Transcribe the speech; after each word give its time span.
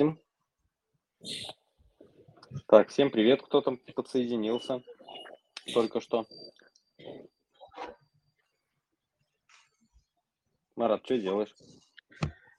Запустим. 0.00 0.18
Так, 2.66 2.88
всем 2.88 3.10
привет, 3.10 3.42
кто 3.42 3.60
там 3.60 3.78
подсоединился 3.94 4.82
только 5.74 6.00
что. 6.00 6.24
Марат, 10.76 11.04
что 11.04 11.18
делаешь? 11.18 11.54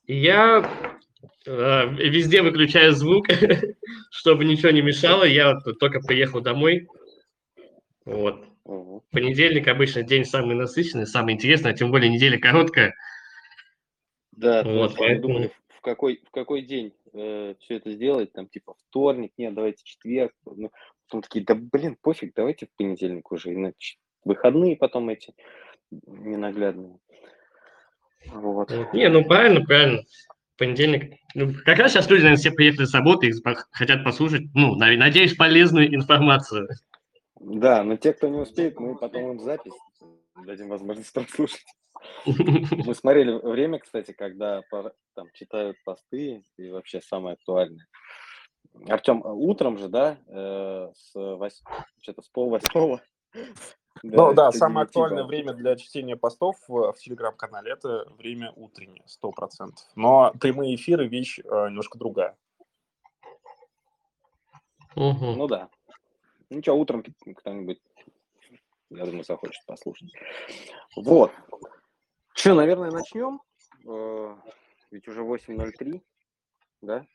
Я 0.05 0.59
э, 1.45 1.87
везде 1.95 2.43
выключаю 2.43 2.93
звук, 2.93 3.27
чтобы 4.11 4.45
ничего 4.45 4.69
не 4.69 4.81
мешало. 4.81 5.23
Я 5.23 5.59
вот 5.65 5.79
только 5.79 5.99
приехал 5.99 6.41
домой. 6.41 6.87
Вот. 8.05 8.45
Угу. 8.65 9.05
Понедельник 9.11 9.67
обычно 9.67 10.03
день 10.03 10.25
самый 10.25 10.55
насыщенный, 10.55 11.07
самый 11.07 11.33
интересный, 11.33 11.71
а 11.71 11.73
тем 11.73 11.89
более 11.89 12.11
неделя 12.11 12.39
короткая. 12.39 12.93
Да, 14.31 14.63
Вот, 14.63 14.95
поэтому- 14.95 15.21
думали, 15.21 15.51
в 15.69 15.81
какой, 15.81 16.21
в 16.23 16.29
какой 16.29 16.61
день 16.61 16.93
все 17.11 17.75
это 17.75 17.91
сделать, 17.91 18.31
там, 18.33 18.47
типа, 18.47 18.75
вторник, 18.87 19.31
нет, 19.37 19.53
давайте 19.53 19.83
четверг. 19.83 20.33
Ну, 20.45 20.71
потом 21.07 21.21
такие, 21.21 21.45
да, 21.45 21.55
блин, 21.55 21.97
пофиг, 22.01 22.33
давайте 22.35 22.67
в 22.67 22.75
понедельник 22.77 23.31
уже, 23.31 23.53
иначе 23.53 23.97
выходные 24.23 24.77
потом 24.77 25.09
эти 25.09 25.33
ненаглядные. 25.91 26.97
Вот. 28.27 28.71
Не, 28.93 29.09
ну 29.09 29.25
правильно, 29.25 29.61
правильно. 29.61 30.03
Понедельник. 30.57 31.17
Ну, 31.33 31.53
как 31.65 31.79
раз 31.79 31.91
сейчас 31.91 32.09
люди, 32.09 32.21
наверное, 32.21 32.39
все 32.39 32.51
приехали 32.51 32.85
с 32.85 32.93
работы 32.93 33.27
и 33.27 33.33
хотят 33.71 34.03
послушать, 34.03 34.43
ну, 34.53 34.75
на- 34.75 34.95
надеюсь, 34.95 35.35
полезную 35.35 35.93
информацию. 35.93 36.69
Да, 37.39 37.83
но 37.83 37.97
те, 37.97 38.13
кто 38.13 38.27
не 38.27 38.37
успеет, 38.37 38.79
мы 38.79 38.95
потом 38.95 39.31
им 39.31 39.39
запись 39.39 39.73
дадим 40.45 40.69
возможность 40.69 41.11
прослушать. 41.11 41.65
Мы 42.25 42.93
смотрели 42.95 43.31
время, 43.31 43.79
кстати, 43.79 44.11
когда 44.11 44.61
там 45.13 45.27
читают 45.33 45.77
посты 45.83 46.43
и 46.57 46.69
вообще 46.69 47.01
самое 47.01 47.33
актуальное. 47.33 47.87
Артем, 48.87 49.21
утром 49.25 49.77
же, 49.77 49.89
да, 49.89 50.17
э, 50.27 50.91
с 50.95 51.15
вось- 51.15 51.61
что-то 52.01 52.21
с 52.21 52.29
полвосьмого. 52.29 53.01
Ну 54.03 54.33
да, 54.33 54.51
самое 54.51 54.85
9 54.85 54.89
актуальное 54.89 55.23
время 55.25 55.53
для 55.53 55.75
чтения 55.75 56.15
постов 56.15 56.55
в, 56.67 56.93
в 56.93 56.97
телеграм-канале 56.97 57.73
это 57.73 58.05
время 58.17 58.51
утреннее, 58.55 59.03
сто 59.05 59.31
процентов. 59.31 59.85
Но 59.95 60.33
прямые 60.39 60.75
эфиры 60.75 61.07
вещь 61.07 61.39
э, 61.39 61.43
немножко 61.43 61.99
другая. 61.99 62.35
Ну 65.35 65.47
да. 65.47 65.69
Ну 66.49 66.61
что, 66.61 66.73
утром 66.73 67.03
кто-нибудь, 67.35 67.79
я 68.89 69.05
думаю, 69.05 69.23
захочет 69.23 69.63
послушать. 69.67 70.11
Вот. 70.95 71.31
Что, 72.33 72.55
наверное, 72.55 72.91
начнем? 72.91 73.41
Э, 73.87 74.35
Ведь 74.91 75.07
уже 75.07 75.21
8.03, 75.21 76.01
да? 76.81 77.05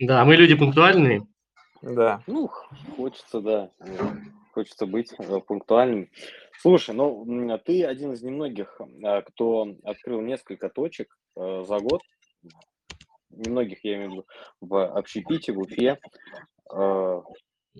Да, 0.00 0.24
мы 0.24 0.36
люди 0.36 0.54
пунктуальные. 0.54 1.26
Да. 1.82 2.22
Ну, 2.26 2.48
хочется, 2.96 3.40
да. 3.40 3.70
э, 3.80 4.08
Хочется 4.52 4.86
быть 4.86 5.12
э, 5.18 5.40
пунктуальным. 5.40 6.08
Слушай, 6.60 6.94
ну, 6.94 7.52
а 7.52 7.58
ты 7.58 7.84
один 7.84 8.12
из 8.12 8.22
немногих, 8.22 8.80
а, 9.02 9.22
кто 9.22 9.74
открыл 9.82 10.20
несколько 10.20 10.68
точек 10.68 11.16
э, 11.36 11.64
за 11.66 11.78
год. 11.80 12.00
Немногих, 13.30 13.84
я 13.84 13.96
имею 13.96 14.10
в 14.10 14.12
виду, 14.12 14.26
в 14.60 14.86
общепите, 14.96 15.52
в 15.52 15.58
Уфе. 15.58 15.98
Э, 16.72 17.22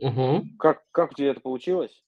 Мгм. 0.01 0.57
Как, 0.59 0.83
как 0.91 1.13
у 1.13 1.15
тебя 1.15 1.31
это 1.31 1.41
получилось? 1.41 2.03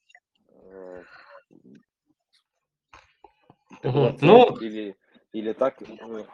Э, 3.83 4.13
Ну, 4.21 4.57
или, 4.61 4.97
или 5.33 5.53
так, 5.53 5.81
э, 5.83 6.25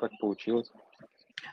так 0.00 0.10
получилось? 0.20 0.70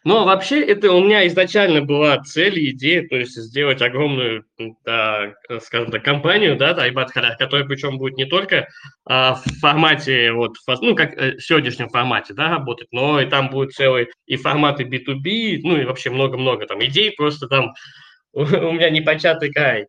Ну, 0.04 0.23
вообще, 0.26 0.64
это 0.64 0.92
у 0.92 1.04
меня 1.04 1.28
изначально 1.28 1.81
была 1.81 2.17
цель 2.20 2.59
и 2.59 2.72
идея, 2.72 3.08
то 3.08 3.16
есть 3.16 3.36
сделать 3.36 3.81
огромную, 3.81 4.45
да, 4.86 5.34
э, 5.50 5.59
скажем 5.59 5.92
так, 5.92 6.04
компанию, 6.04 6.56
да, 6.56 6.76
Айбат 6.76 7.12
Харах, 7.12 7.38
которая 7.38 7.66
причем 7.66 7.98
будет 7.98 8.16
не 8.17 8.26
только 8.26 8.67
а, 9.06 9.36
в 9.36 9.44
формате, 9.60 10.32
вот, 10.32 10.55
ну, 10.82 10.95
как 10.95 11.14
э, 11.17 11.38
в 11.38 11.42
сегодняшнем 11.42 11.89
формате, 11.89 12.33
да, 12.33 12.50
работать, 12.50 12.88
но 12.92 13.20
и 13.20 13.26
там 13.26 13.50
будет 13.50 13.73
целый 13.73 14.10
и 14.26 14.38
форматы 14.38 14.83
B2B, 14.83 15.60
ну, 15.64 15.77
и 15.77 15.86
вообще 15.86 16.10
много-много 16.10 16.66
там 16.67 16.83
идей, 16.83 17.11
просто 17.11 17.48
там 17.48 17.73
у 18.33 18.44
меня 18.44 18.89
непочатый 18.89 19.52
край. 19.52 19.88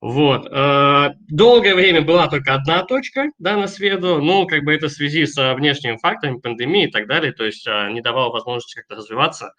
Вот. 0.00 0.48
э, 0.50 1.10
Долгое 1.28 1.74
время 1.74 2.00
была 2.00 2.26
только 2.28 2.54
одна 2.54 2.84
точка, 2.84 3.30
да, 3.38 3.56
на 3.56 3.68
среду, 3.68 4.22
но 4.22 4.46
как 4.46 4.64
бы 4.64 4.74
это 4.74 4.88
в 4.88 4.92
связи 4.92 5.26
с 5.26 5.54
внешними 5.54 5.98
факторами, 5.98 6.38
пандемией 6.38 6.88
и 6.88 6.90
так 6.90 7.06
далее, 7.06 7.32
то 7.32 7.44
есть 7.44 7.66
а, 7.68 7.90
не 7.90 8.00
давало 8.00 8.32
возможности 8.32 8.76
как-то 8.76 8.96
развиваться. 8.96 9.52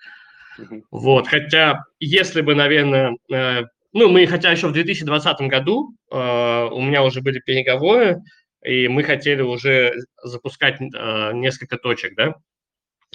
Вот, 0.90 1.28
хотя, 1.28 1.84
если 2.00 2.42
бы, 2.42 2.56
наверное, 2.56 3.18
э, 3.32 3.64
ну, 3.94 4.10
мы, 4.10 4.26
хотя 4.26 4.52
еще 4.52 4.68
в 4.68 4.74
2020 4.74 5.42
году 5.42 5.96
э, 6.12 6.68
у 6.72 6.82
меня 6.82 7.04
уже 7.04 7.22
были 7.22 7.40
переговоры, 7.40 8.22
и 8.64 8.88
мы 8.88 9.04
хотели 9.04 9.42
уже 9.42 9.94
запускать 10.24 10.82
э, 10.82 11.32
несколько 11.34 11.78
точек, 11.78 12.16
да, 12.16 12.36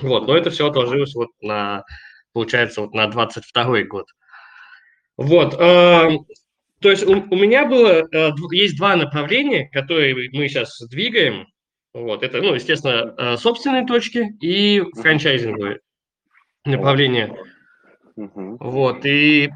вот, 0.00 0.26
но 0.26 0.36
это 0.36 0.50
все 0.50 0.68
отложилось 0.68 1.14
вот 1.14 1.30
на, 1.40 1.84
получается, 2.32 2.82
вот 2.82 2.94
на 2.94 3.06
22 3.08 3.82
год. 3.82 4.06
Вот, 5.16 5.56
э, 5.58 6.10
то 6.80 6.90
есть 6.90 7.06
у, 7.06 7.12
у 7.12 7.36
меня 7.36 7.64
было, 7.64 8.06
э, 8.12 8.30
есть 8.52 8.76
два 8.76 8.96
направления, 8.96 9.68
которые 9.70 10.30
мы 10.32 10.48
сейчас 10.48 10.78
двигаем, 10.88 11.46
вот, 11.94 12.22
это, 12.22 12.42
ну, 12.42 12.54
естественно, 12.54 13.14
э, 13.16 13.36
собственные 13.38 13.86
точки 13.86 14.36
и 14.40 14.82
франчайзинговые 14.94 15.80
направления. 16.64 17.34
Вот, 18.16 19.06
и 19.06 19.50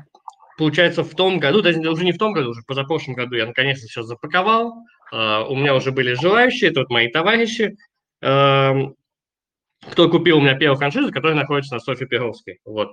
получается 0.57 1.03
в 1.05 1.15
том 1.15 1.39
году, 1.39 1.63
даже 1.63 1.79
уже 1.81 2.05
не 2.05 2.13
в 2.13 2.19
том 2.19 2.33
году, 2.33 2.51
уже 2.51 2.63
позапрошлом 2.67 3.15
году 3.15 3.35
я 3.37 3.47
наконец-то 3.47 3.87
все 3.87 4.03
запаковал, 4.03 4.85
а, 5.13 5.45
у 5.45 5.57
меня 5.57 5.75
уже 5.75 5.93
были 5.93 6.13
желающие, 6.13 6.71
это 6.71 6.81
вот 6.81 6.91
мои 6.91 7.09
товарищи, 7.09 7.77
эм, 8.21 8.95
кто 9.91 10.11
купил 10.11 10.37
у 10.37 10.41
меня 10.43 10.55
первую 10.55 10.77
франшизу, 10.77 11.11
которая 11.11 11.37
находится 11.39 11.75
на 11.75 11.81
Софье 11.81 12.07
Перовской, 12.07 12.61
вот. 12.67 12.93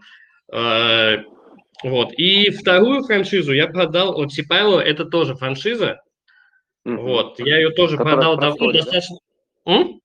Вот, 1.83 2.11
и 2.13 2.49
вторую 2.49 3.03
франшизу 3.03 3.53
я 3.53 3.67
продал 3.67 4.19
от 4.19 4.33
Сипайло, 4.33 4.79
это 4.79 5.05
тоже 5.05 5.35
франшиза, 5.35 6.01
Мгм. 6.83 7.01
вот, 7.01 7.39
я 7.39 7.57
ее 7.57 7.69
тоже 7.69 7.97
Которая 7.97 8.15
продал 8.15 8.37
давно, 8.37 8.71
да? 8.71 8.79
достаточно... 8.79 9.17
М? 9.65 9.99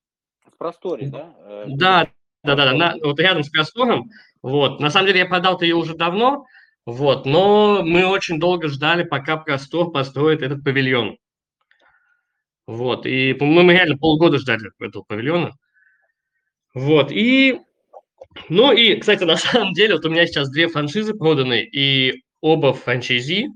В 0.45 0.59
просторе, 0.59 1.07
да? 1.07 1.35
Э, 1.39 1.65
Да, 1.69 2.09
да, 2.45 2.57
да, 2.57 2.65
да, 2.67 2.73
на- 2.75 2.97
вот 3.03 3.19
рядом 3.21 3.43
с 3.43 3.49
простором. 3.49 4.11
Вот. 4.43 4.81
На 4.81 4.91
самом 4.91 5.07
деле 5.07 5.21
я 5.21 5.27
продал-то 5.27 5.65
ее 5.65 5.77
уже 5.77 5.95
давно, 5.95 6.45
вот, 6.85 7.25
но 7.25 7.83
мы 7.83 8.05
очень 8.07 8.39
долго 8.41 8.69
ждали, 8.69 9.05
пока 9.05 9.37
простор 9.37 9.93
построит 9.93 10.43
этот 10.43 10.63
павильон. 10.65 11.17
Вот, 12.67 13.07
и, 13.07 13.33
по-моему, 13.35 13.63
мы 13.63 13.73
реально 13.73 13.97
полгода 13.97 14.39
ждали 14.39 14.71
этого 14.81 15.05
павильона. 15.05 15.53
Вот, 16.75 17.13
и, 17.13 17.61
ну 18.49 18.73
и, 18.73 18.97
кстати, 18.97 19.25
на 19.25 19.37
самом 19.37 19.73
деле, 19.73 19.95
вот 19.95 20.05
у 20.05 20.11
меня 20.11 20.27
сейчас 20.27 20.51
две 20.51 20.69
франшизы 20.69 21.15
проданы, 21.15 21.63
и 21.63 22.23
оба 22.41 22.73
франчайзи, 22.73 23.49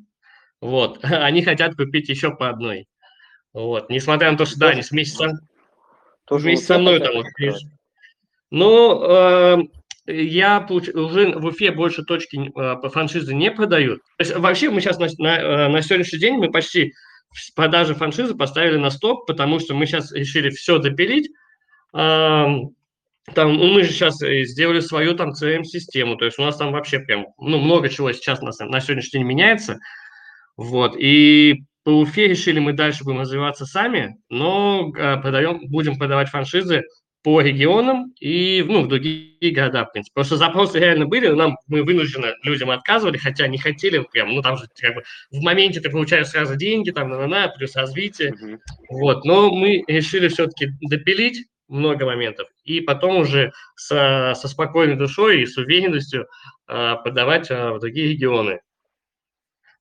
вот, 0.60 1.00
они 1.02 1.42
хотят 1.42 1.74
купить 1.76 2.08
еще 2.08 2.34
по 2.34 2.48
одной. 2.48 2.86
Вот, 3.52 3.88
несмотря 3.88 4.30
на 4.30 4.38
то, 4.38 4.44
что, 4.44 4.58
да, 4.58 4.68
они 4.70 4.82
вместе 4.90 5.16
со, 5.16 5.30
Тоже 6.26 6.44
вместе 6.44 6.66
со 6.66 6.78
мной 6.78 7.00
там 7.00 7.14
вот 7.14 7.26
Ну, 8.50 9.02
э, 9.02 9.56
я 10.06 10.60
получ- 10.60 10.92
уже 10.94 11.32
в 11.32 11.46
Уфе 11.46 11.72
больше 11.72 12.04
точки 12.04 12.36
э, 12.36 12.50
по 12.52 12.90
франшизе 12.90 13.34
не 13.34 13.50
продают. 13.50 14.00
То 14.18 14.24
есть 14.24 14.36
вообще 14.36 14.68
мы 14.68 14.82
сейчас 14.82 14.98
на, 14.98 15.08
на, 15.18 15.38
э, 15.38 15.68
на 15.68 15.80
сегодняшний 15.80 16.18
день 16.18 16.34
мы 16.34 16.50
почти 16.50 16.92
с 17.32 17.50
продажи 17.50 17.94
франшизы 17.94 18.34
поставили 18.34 18.76
на 18.76 18.90
стоп, 18.90 19.26
потому 19.26 19.58
что 19.58 19.74
мы 19.74 19.86
сейчас 19.86 20.12
решили 20.12 20.50
все 20.50 20.78
допилить. 20.78 21.30
Ам, 21.92 22.75
Там, 23.34 23.54
ну, 23.54 23.72
мы 23.72 23.82
же 23.82 23.90
сейчас 23.90 24.18
сделали 24.18 24.80
свою 24.80 25.14
там 25.14 25.32
CRM-систему, 25.32 26.16
то 26.16 26.24
есть 26.24 26.38
у 26.38 26.42
нас 26.42 26.56
там 26.56 26.72
вообще 26.72 27.00
прям, 27.00 27.26
ну, 27.38 27.58
много 27.58 27.88
чего 27.88 28.12
сейчас 28.12 28.40
на, 28.40 28.52
на 28.66 28.80
сегодняшний 28.80 29.18
день 29.18 29.26
меняется. 29.28 29.78
Вот, 30.56 30.96
и 30.96 31.64
по 31.84 31.90
Уфе 31.90 32.28
решили 32.28 32.58
мы 32.58 32.72
дальше 32.72 33.04
будем 33.04 33.20
развиваться 33.20 33.66
сами, 33.66 34.16
но 34.28 34.92
э, 34.96 35.16
продаем, 35.18 35.60
будем 35.68 35.98
продавать 35.98 36.28
франшизы 36.28 36.84
по 37.22 37.40
регионам 37.40 38.12
и 38.20 38.64
ну, 38.66 38.82
в 38.82 38.88
другие 38.88 39.52
города, 39.52 39.84
в 39.84 39.92
принципе. 39.92 40.22
Что 40.22 40.36
запросы 40.36 40.78
реально 40.78 41.06
были, 41.06 41.26
нам 41.28 41.56
мы 41.66 41.82
вынужденно 41.82 42.34
людям 42.44 42.70
отказывали, 42.70 43.18
хотя 43.18 43.48
не 43.48 43.58
хотели 43.58 43.98
прям, 44.12 44.32
ну 44.32 44.42
там 44.42 44.56
же 44.56 44.66
как 44.80 44.94
бы 44.94 45.02
в 45.32 45.42
моменте 45.42 45.80
ты 45.80 45.90
получаешь 45.90 46.28
сразу 46.28 46.56
деньги, 46.56 46.92
там 46.92 47.08
на-на-на, 47.08 47.48
плюс 47.48 47.74
развитие, 47.74 48.32
Мгм. 48.32 48.60
вот, 48.90 49.24
но 49.24 49.50
мы 49.50 49.82
решили 49.88 50.28
все-таки 50.28 50.68
допилить 50.80 51.46
много 51.68 52.06
моментов 52.06 52.48
и 52.64 52.80
потом 52.80 53.18
уже 53.18 53.52
со, 53.74 54.34
со 54.36 54.48
спокойной 54.48 54.96
душой 54.96 55.42
и 55.42 55.46
с 55.46 55.56
уверенностью 55.56 56.26
э, 56.68 56.94
подавать 57.04 57.50
э, 57.50 57.70
в 57.72 57.80
другие 57.80 58.08
регионы. 58.08 58.60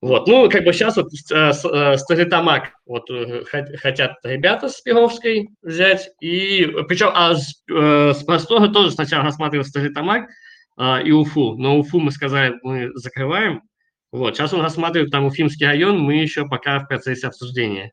Вот, 0.01 0.27
ну, 0.27 0.49
как 0.49 0.63
бы 0.65 0.73
сейчас 0.73 0.97
вот 0.97 1.07
э, 1.31 1.51
э, 1.51 1.97
Столитамак 1.97 2.73
вот 2.85 3.09
э, 3.09 3.43
хот- 3.51 3.77
хотят 3.77 4.17
ребята 4.23 4.69
с 4.69 4.81
Перовской 4.81 5.49
взять, 5.61 6.09
и 6.19 6.65
причем 6.87 7.09
а 7.13 7.35
с, 7.35 7.63
э, 7.71 8.13
с 8.13 8.23
Простора 8.23 8.67
тоже 8.67 8.91
сначала 8.91 9.23
рассматривал 9.23 9.65
Столитамак, 9.65 10.29
а, 10.77 10.99
и 11.01 11.11
Уфу. 11.11 11.55
Но 11.57 11.79
Уфу 11.79 11.99
мы 11.99 12.11
сказали, 12.11 12.55
мы 12.61 12.91
закрываем. 12.95 13.63
Вот, 14.11 14.35
сейчас 14.35 14.53
он 14.53 14.61
рассматривает 14.61 15.11
там 15.11 15.25
Уфимский 15.25 15.65
район, 15.65 15.99
мы 15.99 16.15
еще 16.15 16.47
пока 16.47 16.79
в 16.79 16.87
процессе 16.87 17.27
обсуждения. 17.27 17.91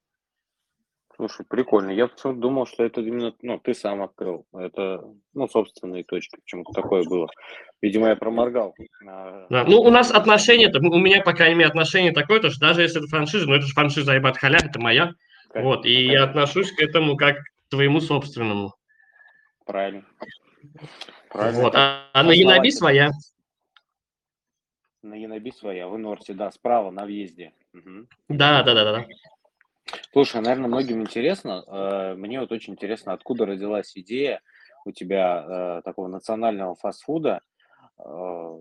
Слушай, 1.16 1.44
прикольно. 1.48 1.90
Я 1.90 2.08
думал, 2.24 2.66
что 2.66 2.84
это 2.84 3.00
именно, 3.00 3.34
ну, 3.42 3.58
ты 3.58 3.74
сам 3.74 4.02
открыл. 4.02 4.46
Это, 4.54 5.04
ну, 5.34 5.46
собственные 5.46 6.04
точки. 6.04 6.36
Почему-то 6.36 6.72
такое 6.72 7.04
было. 7.04 7.28
Видимо, 7.82 8.08
я 8.08 8.16
проморгал. 8.16 8.74
А, 9.06 9.46
да. 9.50 9.64
Ну, 9.64 9.80
у 9.80 9.90
нас 9.90 10.10
отношения, 10.10 10.72
у 10.74 10.98
меня, 10.98 11.22
по 11.22 11.32
крайней 11.32 11.56
мере, 11.56 11.68
отношение 11.68 12.12
такое, 12.12 12.40
то, 12.40 12.50
что 12.50 12.60
даже 12.60 12.82
если 12.82 13.00
это 13.00 13.08
франшиза, 13.08 13.46
но 13.46 13.56
это 13.56 13.66
же 13.66 13.74
франшиза 13.74 14.12
Айбат 14.12 14.38
Халя, 14.38 14.58
это 14.62 14.80
моя. 14.80 15.12
Okay. 15.54 15.62
Вот, 15.62 15.84
и 15.84 16.08
okay. 16.08 16.12
я 16.12 16.24
отношусь 16.24 16.72
к 16.72 16.80
этому 16.80 17.16
как 17.16 17.36
к 17.36 17.70
твоему 17.70 18.00
собственному. 18.00 18.74
Правильно. 19.66 20.04
Правильно. 21.28 21.62
Вот. 21.62 21.74
А, 21.74 22.08
а 22.12 22.22
на 22.22 22.32
Янаби 22.32 22.70
своя. 22.70 23.10
На 25.02 25.14
Янаби 25.14 25.50
своя, 25.50 25.88
в 25.88 25.98
Норте, 25.98 26.32
да, 26.32 26.50
справа 26.50 26.90
на 26.90 27.04
въезде. 27.04 27.52
Угу. 27.74 28.06
Да, 28.28 28.62
да, 28.62 28.74
да, 28.74 28.84
да. 28.84 29.06
Слушай, 30.12 30.40
наверное, 30.40 30.69
многим 30.69 31.00
интересно. 31.00 31.64
Э, 31.67 32.14
мне 32.14 32.40
вот 32.40 32.52
очень 32.52 32.75
интересно, 32.75 33.12
откуда 33.12 33.46
родилась 33.46 33.96
идея 33.96 34.40
у 34.84 34.93
тебя 34.93 35.79
э, 35.79 35.82
такого 35.84 36.08
национального 36.08 36.75
фастфуда, 36.75 37.40
э, 37.99 38.58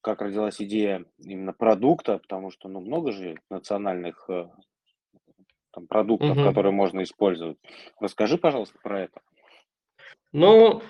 как 0.00 0.22
родилась 0.22 0.60
идея 0.60 1.04
именно 1.18 1.52
продукта, 1.52 2.18
потому 2.18 2.50
что 2.50 2.68
ну, 2.68 2.80
много 2.80 3.12
же 3.12 3.36
национальных 3.50 4.28
там, 5.72 5.86
продуктов, 5.86 6.36
угу. 6.36 6.44
которые 6.44 6.72
можно 6.72 7.02
использовать. 7.02 7.58
Расскажи, 8.00 8.38
пожалуйста, 8.38 8.78
про 8.82 9.02
это. 9.02 9.20
Ну, 10.32 10.82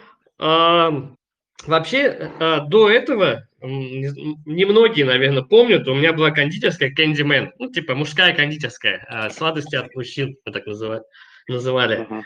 вообще, 1.67 2.31
э, 2.39 2.61
до 2.67 2.91
этого 2.91 3.47
немногие, 3.61 5.07
наверное, 5.07 5.43
помнят, 5.43 5.89
у 5.89 5.95
меня 5.95 6.13
была 6.13 6.31
кондитерская 6.31 6.93
Candyman, 6.93 7.51
ну, 7.59 7.71
типа 7.71 7.95
мужская 7.95 8.35
кондитерская, 8.35 9.07
а, 9.09 9.31
сладости 9.31 9.75
от 9.75 9.95
мужчин, 9.95 10.37
мы 10.45 10.53
так 10.53 10.67
называли. 10.67 12.07
Uh-huh. 12.07 12.23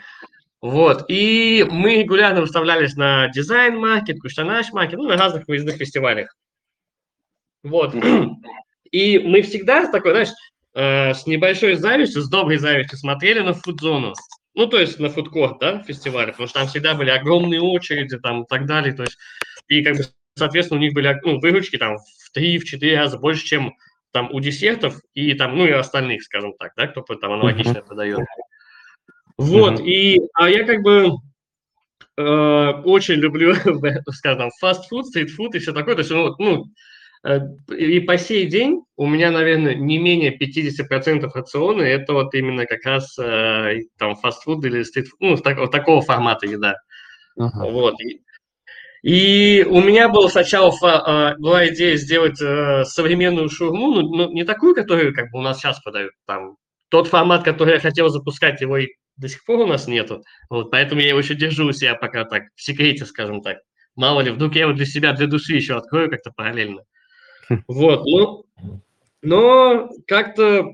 Вот, 0.61 1.05
и 1.07 1.65
мы 1.69 2.01
регулярно 2.01 2.41
выставлялись 2.41 2.95
на 2.95 3.29
дизайн-маркет, 3.29 4.19
куштанаш-маркет, 4.19 4.97
ну, 4.97 5.07
на 5.07 5.15
разных 5.15 5.47
выездных 5.47 5.77
фестивалях. 5.77 6.35
Вот. 7.63 7.95
И 8.91 9.19
мы 9.19 9.41
всегда 9.43 9.85
с 9.85 9.89
такой, 9.89 10.11
знаешь, 10.11 10.29
э, 10.73 11.13
с 11.13 11.25
небольшой 11.27 11.75
завистью, 11.75 12.23
с 12.23 12.29
доброй 12.29 12.57
завистью 12.57 12.97
смотрели 12.97 13.39
на 13.39 13.53
фудзону. 13.53 14.13
Ну, 14.59 14.67
то 14.67 14.77
есть 14.77 14.99
на 14.99 15.09
фудкорт, 15.09 15.59
да, 15.61 15.81
фестивале, 15.83 16.33
потому 16.33 16.49
что 16.49 16.59
там 16.59 16.67
всегда 16.67 16.93
были 16.93 17.09
огромные 17.09 17.61
очереди 17.61 18.17
там 18.17 18.43
и 18.43 18.45
так 18.45 18.65
далее. 18.65 18.93
То 18.93 19.03
есть, 19.03 19.17
и 19.69 19.81
как 19.81 19.95
бы 19.95 20.03
соответственно, 20.37 20.81
у 20.81 20.83
них 20.83 20.93
были 20.93 21.17
ну, 21.23 21.39
выручки 21.39 21.77
там 21.77 21.97
в 21.97 22.37
3-4 22.37 22.95
раза 22.97 23.17
больше, 23.17 23.45
чем 23.45 23.73
там 24.11 24.29
у 24.33 24.41
десертов 24.41 24.99
и 25.13 25.33
там, 25.33 25.57
ну 25.57 25.65
и 25.65 25.71
остальных, 25.71 26.23
скажем 26.23 26.55
так, 26.59 26.73
да, 26.75 26.87
кто 26.87 27.01
там 27.15 27.31
аналогично 27.31 27.77
uh-huh. 27.77 27.87
продает. 27.87 28.19
Вот, 29.37 29.79
uh-huh. 29.79 29.85
и 29.85 30.19
а 30.33 30.49
я 30.49 30.65
как 30.65 30.81
бы 30.81 31.13
э, 32.17 32.69
очень 32.83 33.15
люблю, 33.15 33.55
скажем, 34.11 34.51
фастфуд, 34.59 35.07
стритфуд 35.07 35.55
и 35.55 35.59
все 35.59 35.71
такое, 35.71 35.95
то 35.95 36.01
есть, 36.01 36.11
ну, 36.11 36.35
ну 36.37 36.65
и 37.25 37.99
по 37.99 38.17
сей 38.17 38.45
день 38.45 38.81
у 38.95 39.05
меня, 39.05 39.29
наверное, 39.31 39.75
не 39.75 39.97
менее 39.97 40.37
50% 40.37 41.29
рациона 41.33 41.81
это 41.81 42.13
вот 42.13 42.33
именно 42.33 42.65
как 42.65 42.85
раз 42.85 43.17
э, 43.19 43.81
там 43.97 44.15
фастфуд 44.15 44.63
или 44.65 44.83
стритфуд, 44.83 45.19
ну, 45.19 45.37
так, 45.37 45.57
вот 45.57 45.71
такого 45.71 46.01
формата 46.01 46.47
еда. 46.47 46.75
Uh-huh. 47.37 47.71
Вот. 47.71 47.95
И, 49.01 49.65
у 49.69 49.81
меня 49.81 50.09
была 50.09 50.29
сначала 50.29 50.73
а, 50.81 51.35
была 51.37 51.67
идея 51.69 51.95
сделать 51.95 52.41
э, 52.41 52.83
современную 52.85 53.49
шурму, 53.49 53.91
ну, 53.93 54.01
ну, 54.01 54.31
не 54.31 54.43
такую, 54.43 54.75
которую 54.75 55.13
как 55.13 55.31
бы 55.31 55.39
у 55.39 55.41
нас 55.41 55.59
сейчас 55.59 55.81
подают. 55.81 56.11
Там, 56.25 56.55
тот 56.89 57.07
формат, 57.07 57.43
который 57.43 57.75
я 57.75 57.79
хотел 57.79 58.09
запускать, 58.09 58.61
его 58.61 58.77
и 58.77 58.87
до 59.15 59.27
сих 59.27 59.45
пор 59.45 59.59
у 59.59 59.67
нас 59.67 59.87
нету. 59.87 60.23
Вот, 60.49 60.71
поэтому 60.71 61.01
я 61.01 61.09
его 61.09 61.19
еще 61.19 61.35
держу 61.35 61.67
у 61.67 61.71
себя 61.71 61.95
пока 61.95 62.25
так, 62.25 62.43
в 62.55 62.61
секрете, 62.61 63.05
скажем 63.05 63.41
так. 63.41 63.57
Мало 63.95 64.21
ли, 64.21 64.31
вдруг 64.31 64.55
я 64.55 64.61
его 64.61 64.73
для 64.73 64.85
себя, 64.85 65.13
для 65.13 65.27
души 65.27 65.53
еще 65.55 65.75
открою 65.75 66.09
как-то 66.09 66.31
параллельно. 66.35 66.83
Вот, 67.67 68.05
ну, 68.05 68.45
но 69.21 69.89
как-то 70.07 70.65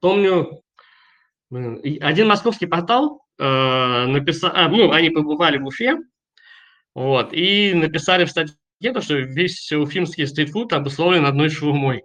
помню, 0.00 0.62
один 2.00 2.28
московский 2.28 2.66
портал 2.66 3.22
э, 3.38 4.06
написал, 4.06 4.50
а, 4.54 4.68
ну, 4.68 4.90
они 4.92 5.10
побывали 5.10 5.58
в 5.58 5.66
Уфе, 5.66 5.98
вот, 6.94 7.32
и 7.32 7.74
написали 7.74 8.24
в 8.24 8.30
статье, 8.30 8.56
то, 8.92 9.00
что 9.00 9.16
весь 9.16 9.70
уфимский 9.72 10.26
стритфуд 10.26 10.72
обусловлен 10.72 11.26
одной 11.26 11.50
шаурмой. 11.50 12.04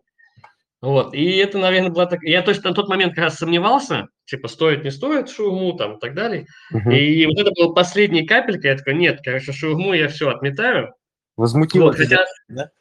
Вот, 0.81 1.13
и 1.13 1.38
это, 1.38 1.59
наверное, 1.59 1.91
было 1.91 2.07
так... 2.07 2.23
Я 2.23 2.41
точно 2.41 2.69
на 2.69 2.75
тот 2.75 2.89
момент 2.89 3.13
как 3.13 3.25
раз 3.25 3.35
сомневался, 3.35 4.07
типа, 4.25 4.47
стоит, 4.47 4.83
не 4.83 4.89
стоит 4.89 5.29
шаурму, 5.29 5.73
там, 5.73 5.97
и 5.97 5.99
так 5.99 6.15
далее. 6.15 6.47
Uh-huh. 6.73 6.91
И 6.91 7.25
вот 7.27 7.39
это 7.39 7.51
была 7.51 7.73
последняя 7.73 8.25
капелька, 8.25 8.69
я 8.69 8.77
такой, 8.77 8.95
нет, 8.95 9.19
короче, 9.23 9.53
шаурму 9.53 9.93
я 9.93 10.07
все 10.07 10.29
отметаю. 10.29 10.93
Возмутило 11.41 11.85
вот, 11.85 11.97
тебя, 11.97 12.25
хотя... 12.47 12.71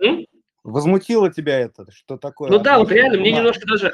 да? 0.00 0.16
Возмутило 0.62 1.30
тебя 1.30 1.60
это, 1.60 1.86
что 1.92 2.16
такое? 2.16 2.50
Ну 2.50 2.58
да, 2.58 2.78
вот 2.78 2.90
реально, 2.90 3.18
мне 3.18 3.32
немножко 3.32 3.66
даже 3.66 3.92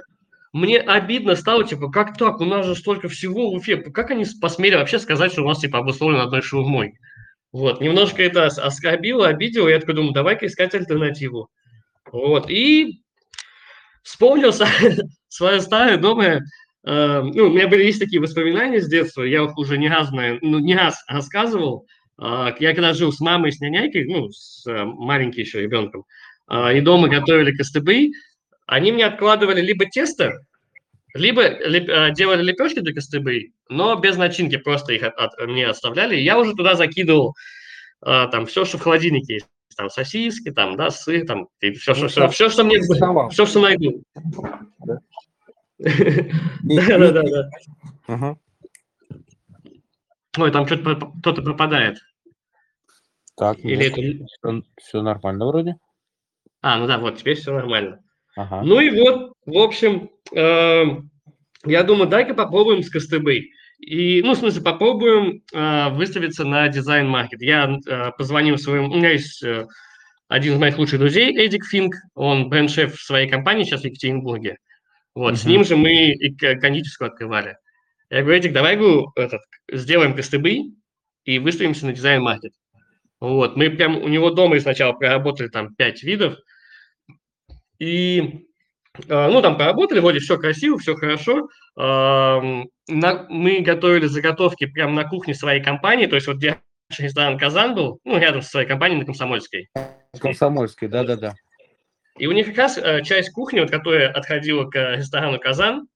мне 0.52 0.78
обидно 0.78 1.34
стало, 1.34 1.64
типа, 1.64 1.90
как 1.90 2.16
так, 2.16 2.40
у 2.40 2.44
нас 2.44 2.66
же 2.66 2.76
столько 2.76 3.08
всего 3.08 3.50
в 3.50 3.54
Уфе, 3.54 3.78
как 3.78 4.12
они 4.12 4.24
посмели 4.40 4.76
вообще 4.76 5.00
сказать, 5.00 5.32
что 5.32 5.42
у 5.42 5.48
нас, 5.48 5.58
типа, 5.58 5.78
обусловлено 5.78 6.22
одной 6.22 6.40
шаурмой? 6.40 6.98
Вот, 7.50 7.80
немножко 7.80 8.22
это 8.22 8.46
оскорбило, 8.46 9.26
обидело, 9.26 9.66
я 9.66 9.80
такой 9.80 9.94
думаю, 9.94 10.12
давай-ка 10.12 10.46
искать 10.46 10.72
альтернативу. 10.72 11.50
Вот, 12.12 12.48
и 12.48 13.02
вспомнил 14.04 14.52
свое 15.28 15.60
старое 15.60 15.96
доброе, 15.96 16.44
э, 16.84 17.22
ну, 17.22 17.46
у 17.46 17.50
меня 17.50 17.66
были 17.66 17.82
есть 17.82 17.98
такие 17.98 18.22
воспоминания 18.22 18.80
с 18.80 18.88
детства, 18.88 19.22
я 19.22 19.42
их 19.42 19.58
уже 19.58 19.78
не 19.78 19.88
раз, 19.88 20.10
ну, 20.12 20.60
не 20.60 20.76
раз 20.76 21.02
рассказывал. 21.08 21.88
Э, 22.20 22.54
я 22.58 22.74
когда 22.74 22.92
жил 22.94 23.12
с 23.12 23.20
мамой, 23.20 23.52
с 23.52 23.60
няняйкой, 23.60 24.04
ну, 24.06 24.30
с 24.30 24.66
э, 24.66 24.84
маленьким 24.84 25.40
еще 25.40 25.60
ребенком, 25.62 26.04
э, 26.48 26.78
и 26.78 26.80
дома 26.80 27.08
готовили 27.08 27.56
костыбы, 27.56 28.10
они 28.66 28.92
мне 28.92 29.06
откладывали 29.06 29.60
либо 29.60 29.86
тесто, 29.86 30.32
либо 31.14 31.42
леп, 31.66 31.88
э, 31.88 32.12
делали 32.12 32.42
лепешки 32.42 32.80
для 32.80 32.94
костыбы, 32.94 33.52
но 33.68 33.96
без 33.96 34.16
начинки, 34.16 34.56
просто 34.56 34.92
их 34.92 35.02
от, 35.02 35.14
от, 35.14 35.46
мне 35.46 35.66
оставляли. 35.66 36.16
Я 36.16 36.38
уже 36.38 36.54
туда 36.54 36.74
закидывал 36.74 37.34
а, 38.02 38.28
там 38.28 38.46
все, 38.46 38.64
что 38.64 38.78
в 38.78 38.82
холодильнике 38.82 39.34
есть. 39.34 39.46
Там 39.76 39.88
сосиски, 39.88 40.50
там, 40.50 40.76
да, 40.76 40.90
сыр, 40.90 41.26
там, 41.26 41.48
и 41.60 41.72
все, 41.72 41.94
ну, 41.94 42.08
что, 42.08 42.08
все, 42.08 42.28
все, 42.28 42.50
что 42.50 42.64
мне, 42.64 42.80
все, 43.30 43.46
что 43.46 43.60
найду. 43.60 44.02
Да, 46.62 46.98
да, 46.98 47.10
да, 47.10 47.22
да. 48.06 48.36
Ой, 50.36 50.52
там 50.52 50.66
что-то 50.66 51.10
кто-то 51.20 51.42
пропадает. 51.42 51.98
Так, 53.40 53.58
Или 53.60 53.86
это... 53.86 54.62
все 54.76 55.00
нормально 55.00 55.46
вроде? 55.46 55.76
А, 56.60 56.76
ну 56.76 56.86
да, 56.86 56.98
вот, 56.98 57.16
теперь 57.16 57.36
все 57.36 57.54
нормально. 57.54 58.00
Ага. 58.36 58.60
Ну 58.62 58.78
и 58.80 58.90
вот, 58.90 59.32
в 59.46 59.56
общем, 59.56 60.10
э, 60.36 60.84
я 61.64 61.82
думаю, 61.82 62.10
дай-ка 62.10 62.34
попробуем 62.34 62.82
с 62.82 62.90
Костыбой. 62.90 63.50
И, 63.78 64.20
ну, 64.22 64.34
в 64.34 64.36
смысле, 64.36 64.60
попробуем 64.60 65.42
э, 65.54 65.88
выставиться 65.88 66.44
на 66.44 66.68
дизайн-маркет. 66.68 67.40
Я 67.40 67.78
э, 67.88 68.10
позвонил 68.18 68.58
своему... 68.58 68.90
У 68.90 68.96
меня 68.96 69.12
есть 69.12 69.42
э, 69.42 69.66
один 70.28 70.52
из 70.52 70.58
моих 70.58 70.76
лучших 70.76 70.98
друзей, 71.00 71.34
Эдик 71.34 71.64
Финк. 71.64 71.94
Он 72.14 72.50
бренд-шеф 72.50 73.00
своей 73.00 73.26
компании 73.26 73.64
сейчас 73.64 73.80
в 73.80 73.86
Екатеринбурге. 73.86 74.58
Вот, 75.14 75.32
uh-huh. 75.32 75.38
с 75.38 75.44
ним 75.46 75.64
же 75.64 75.76
мы 75.76 76.10
и 76.10 76.36
кондитерскую 76.36 77.08
открывали. 77.08 77.56
Я 78.10 78.20
говорю, 78.20 78.36
Эдик, 78.36 78.52
давай 78.52 78.76
говорю, 78.76 79.12
этот, 79.16 79.40
сделаем 79.72 80.14
костыбы 80.14 80.74
и 81.24 81.38
выставимся 81.38 81.86
на 81.86 81.94
дизайн-маркет. 81.94 82.52
Вот, 83.20 83.56
мы 83.56 83.68
прям 83.70 83.98
у 83.98 84.08
него 84.08 84.30
дома 84.30 84.58
сначала 84.60 84.92
проработали 84.92 85.48
там 85.48 85.74
пять 85.74 86.02
видов, 86.02 86.38
и, 87.78 88.46
а, 89.08 89.28
ну, 89.28 89.42
там 89.42 89.58
поработали, 89.58 90.00
вроде 90.00 90.20
все 90.20 90.38
красиво, 90.38 90.78
все 90.78 90.94
хорошо. 90.94 91.48
Мы 91.76 93.60
готовили 93.60 94.06
заготовки 94.06 94.66
прямо 94.66 94.92
на 94.94 95.04
кухне 95.04 95.34
своей 95.34 95.62
компании, 95.62 96.06
то 96.06 96.16
есть 96.16 96.26
вот 96.26 96.38
где 96.38 96.60
ресторан 96.98 97.38
«Казан» 97.38 97.74
был, 97.74 98.00
ну, 98.04 98.18
рядом 98.18 98.42
со 98.42 98.50
своей 98.50 98.66
компанией 98.66 98.98
на 98.98 99.04
Комсомольской. 99.04 99.68
Комсомольской, 100.18 100.88
да-да-да. 100.88 101.34
И 102.18 102.26
у 102.26 102.32
них 102.32 102.46
как 102.46 102.56
раз 102.56 102.78
э, 102.78 103.02
часть 103.02 103.30
кухни, 103.30 103.60
вот, 103.60 103.70
которая 103.70 104.10
отходила 104.10 104.64
к 104.68 104.96
ресторану 104.96 105.38
«Казан», 105.38 105.86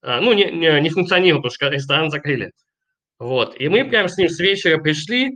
ну, 0.00 0.32
не, 0.32 0.44
не, 0.52 0.80
не 0.80 0.90
функционировала, 0.90 1.42
потому 1.42 1.54
что 1.54 1.68
ресторан 1.68 2.10
закрыли. 2.10 2.52
Вот. 3.18 3.60
И 3.60 3.68
мы 3.68 3.84
прямо 3.84 4.08
с 4.08 4.16
ним 4.16 4.28
с 4.28 4.38
вечера 4.38 4.78
пришли, 4.78 5.32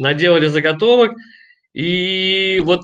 наделали 0.00 0.46
заготовок, 0.46 1.12
и 1.72 2.60
вот 2.64 2.82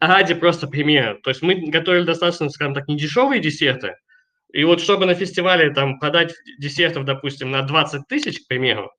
ради 0.00 0.34
просто 0.34 0.66
примера. 0.66 1.18
То 1.22 1.30
есть 1.30 1.42
мы 1.42 1.54
готовили 1.54 2.04
достаточно, 2.04 2.48
скажем 2.48 2.74
так, 2.74 2.88
недешевые 2.88 3.40
десерты, 3.40 3.94
и 4.52 4.64
вот 4.64 4.80
чтобы 4.80 5.06
на 5.06 5.14
фестивале 5.14 5.72
там 5.72 5.98
продать 5.98 6.34
десертов, 6.58 7.04
допустим, 7.04 7.50
на 7.50 7.62
20 7.62 8.08
тысяч, 8.08 8.40
к 8.40 8.48
примеру, 8.48 8.90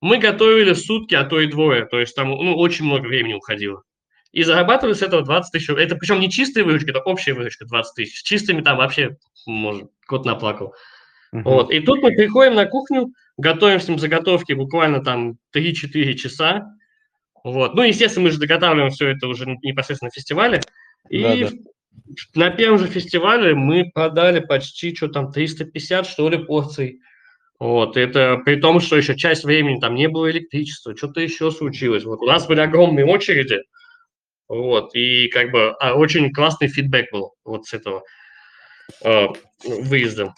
мы 0.00 0.18
готовили 0.18 0.72
сутки, 0.72 1.14
а 1.14 1.24
то 1.24 1.40
и 1.40 1.46
двое. 1.46 1.84
То 1.86 2.00
есть 2.00 2.14
там 2.14 2.30
ну, 2.30 2.56
очень 2.56 2.84
много 2.84 3.06
времени 3.06 3.34
уходило. 3.34 3.82
И 4.32 4.42
зарабатывали 4.42 4.94
с 4.94 5.02
этого 5.02 5.22
20 5.22 5.52
тысяч. 5.52 5.70
Это 5.70 5.96
причем 5.96 6.20
не 6.20 6.30
чистые 6.30 6.64
выручки, 6.64 6.90
это 6.90 7.00
общая 7.00 7.34
выручка 7.34 7.64
20 7.64 7.94
тысяч. 7.94 8.18
С 8.18 8.22
чистыми 8.22 8.60
там 8.60 8.76
вообще, 8.76 9.16
может, 9.46 9.88
кот 10.06 10.24
наплакал. 10.24 10.74
Uh-huh. 11.34 11.42
Вот. 11.42 11.70
И 11.70 11.80
тут 11.80 12.02
мы 12.02 12.12
приходим 12.12 12.54
на 12.54 12.66
кухню, 12.66 13.12
готовим 13.38 13.80
с 13.80 13.88
ним 13.88 13.98
заготовки 13.98 14.52
буквально 14.52 15.02
там 15.02 15.38
3-4 15.56 16.14
часа. 16.14 16.66
Вот. 17.44 17.74
Ну, 17.74 17.82
естественно, 17.82 18.24
мы 18.24 18.30
же 18.32 18.38
доготавливаем 18.38 18.90
все 18.90 19.08
это 19.08 19.26
уже 19.28 19.46
непосредственно 19.62 20.08
на 20.08 20.20
фестивале. 20.20 20.60
И 21.08 21.22
да, 21.22 21.34
да. 21.36 21.50
на 22.34 22.50
первом 22.50 22.78
же 22.78 22.88
фестивале 22.88 23.54
мы 23.54 23.90
продали 23.94 24.40
почти, 24.40 24.94
что 24.94 25.08
там, 25.08 25.32
350, 25.32 26.06
что 26.06 26.28
ли, 26.28 26.38
порций. 26.38 27.00
Вот, 27.58 27.96
это 27.96 28.40
при 28.44 28.56
том, 28.56 28.78
что 28.78 28.96
еще 28.96 29.16
часть 29.16 29.44
времени 29.44 29.80
там 29.80 29.94
не 29.96 30.08
было 30.08 30.30
электричества, 30.30 30.96
что-то 30.96 31.20
еще 31.20 31.50
случилось. 31.50 32.04
Вот 32.04 32.20
у 32.20 32.26
нас 32.26 32.46
были 32.46 32.60
огромные 32.60 33.04
очереди, 33.04 33.62
вот, 34.48 34.94
и 34.94 35.28
как 35.28 35.50
бы 35.50 35.70
а, 35.80 35.94
очень 35.94 36.32
классный 36.32 36.68
фидбэк 36.68 37.10
был 37.10 37.34
вот 37.44 37.66
с 37.66 37.74
этого 37.74 38.04
э, 39.02 39.26
выезда. 39.64 40.34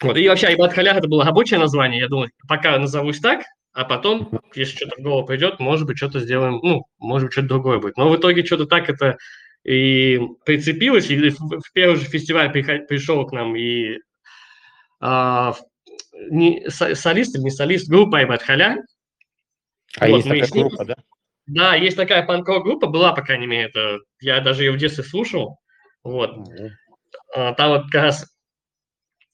Вот, 0.00 0.16
и 0.16 0.28
вообще 0.28 0.48
Айбат 0.48 0.72
Халях 0.72 0.96
это 0.96 1.08
было 1.08 1.24
рабочее 1.24 1.58
название, 1.58 2.00
я 2.00 2.08
думаю, 2.08 2.30
пока 2.48 2.78
назовусь 2.78 3.20
так, 3.20 3.44
а 3.72 3.84
потом, 3.84 4.40
если 4.54 4.76
что-то 4.76 4.96
в 5.00 5.02
голову 5.02 5.26
придет, 5.26 5.58
может 5.58 5.86
быть, 5.86 5.96
что-то 5.96 6.20
сделаем, 6.20 6.60
ну, 6.62 6.86
может 6.98 7.26
быть, 7.26 7.32
что-то 7.32 7.48
другое 7.48 7.78
будет. 7.80 7.96
Но 7.96 8.08
в 8.08 8.16
итоге 8.16 8.44
что-то 8.44 8.66
так 8.66 8.88
это 8.88 9.16
и 9.64 10.20
прицепилось, 10.44 11.10
и 11.10 11.30
в 11.30 11.72
первый 11.72 11.96
же 11.96 12.04
фестиваль 12.04 12.52
пришел 12.52 13.26
к 13.26 13.32
нам 13.32 13.56
и 13.56 13.98
а, 15.00 15.54
не, 16.30 16.68
солист 16.68 17.34
или 17.34 17.42
не 17.42 17.50
солист, 17.50 17.88
группа 17.88 18.18
Айбат 18.18 18.42
Халя. 18.42 18.78
А 19.98 20.08
вот, 20.08 20.24
есть 20.24 20.28
такая 20.28 20.50
ним, 20.52 20.68
группа, 20.68 20.84
да? 20.84 20.94
Да, 21.46 21.74
есть 21.74 21.96
такая 21.96 22.24
панковая 22.24 22.62
группа, 22.62 22.86
была, 22.86 23.12
по 23.12 23.22
крайней 23.22 23.46
мере, 23.46 23.64
это, 23.68 23.98
я 24.20 24.40
даже 24.40 24.64
ее 24.64 24.72
в 24.72 24.76
детстве 24.76 25.04
слушал. 25.04 25.58
Вот. 26.02 26.36
Mm-hmm. 26.36 27.54
Там 27.56 27.70
вот 27.70 27.90
как 27.90 28.02
раз 28.02 28.33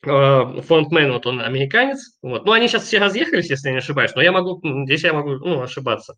фронтмен, 0.02 1.12
вот 1.12 1.26
он 1.26 1.40
американец. 1.40 2.16
Вот. 2.22 2.44
Ну, 2.44 2.52
они 2.52 2.68
сейчас 2.68 2.84
все 2.84 2.98
разъехались, 2.98 3.50
если 3.50 3.68
я 3.68 3.72
не 3.72 3.78
ошибаюсь, 3.78 4.14
но 4.14 4.22
я 4.22 4.32
могу, 4.32 4.60
здесь 4.84 5.04
я 5.04 5.12
могу 5.12 5.32
ну, 5.36 5.62
ошибаться. 5.62 6.16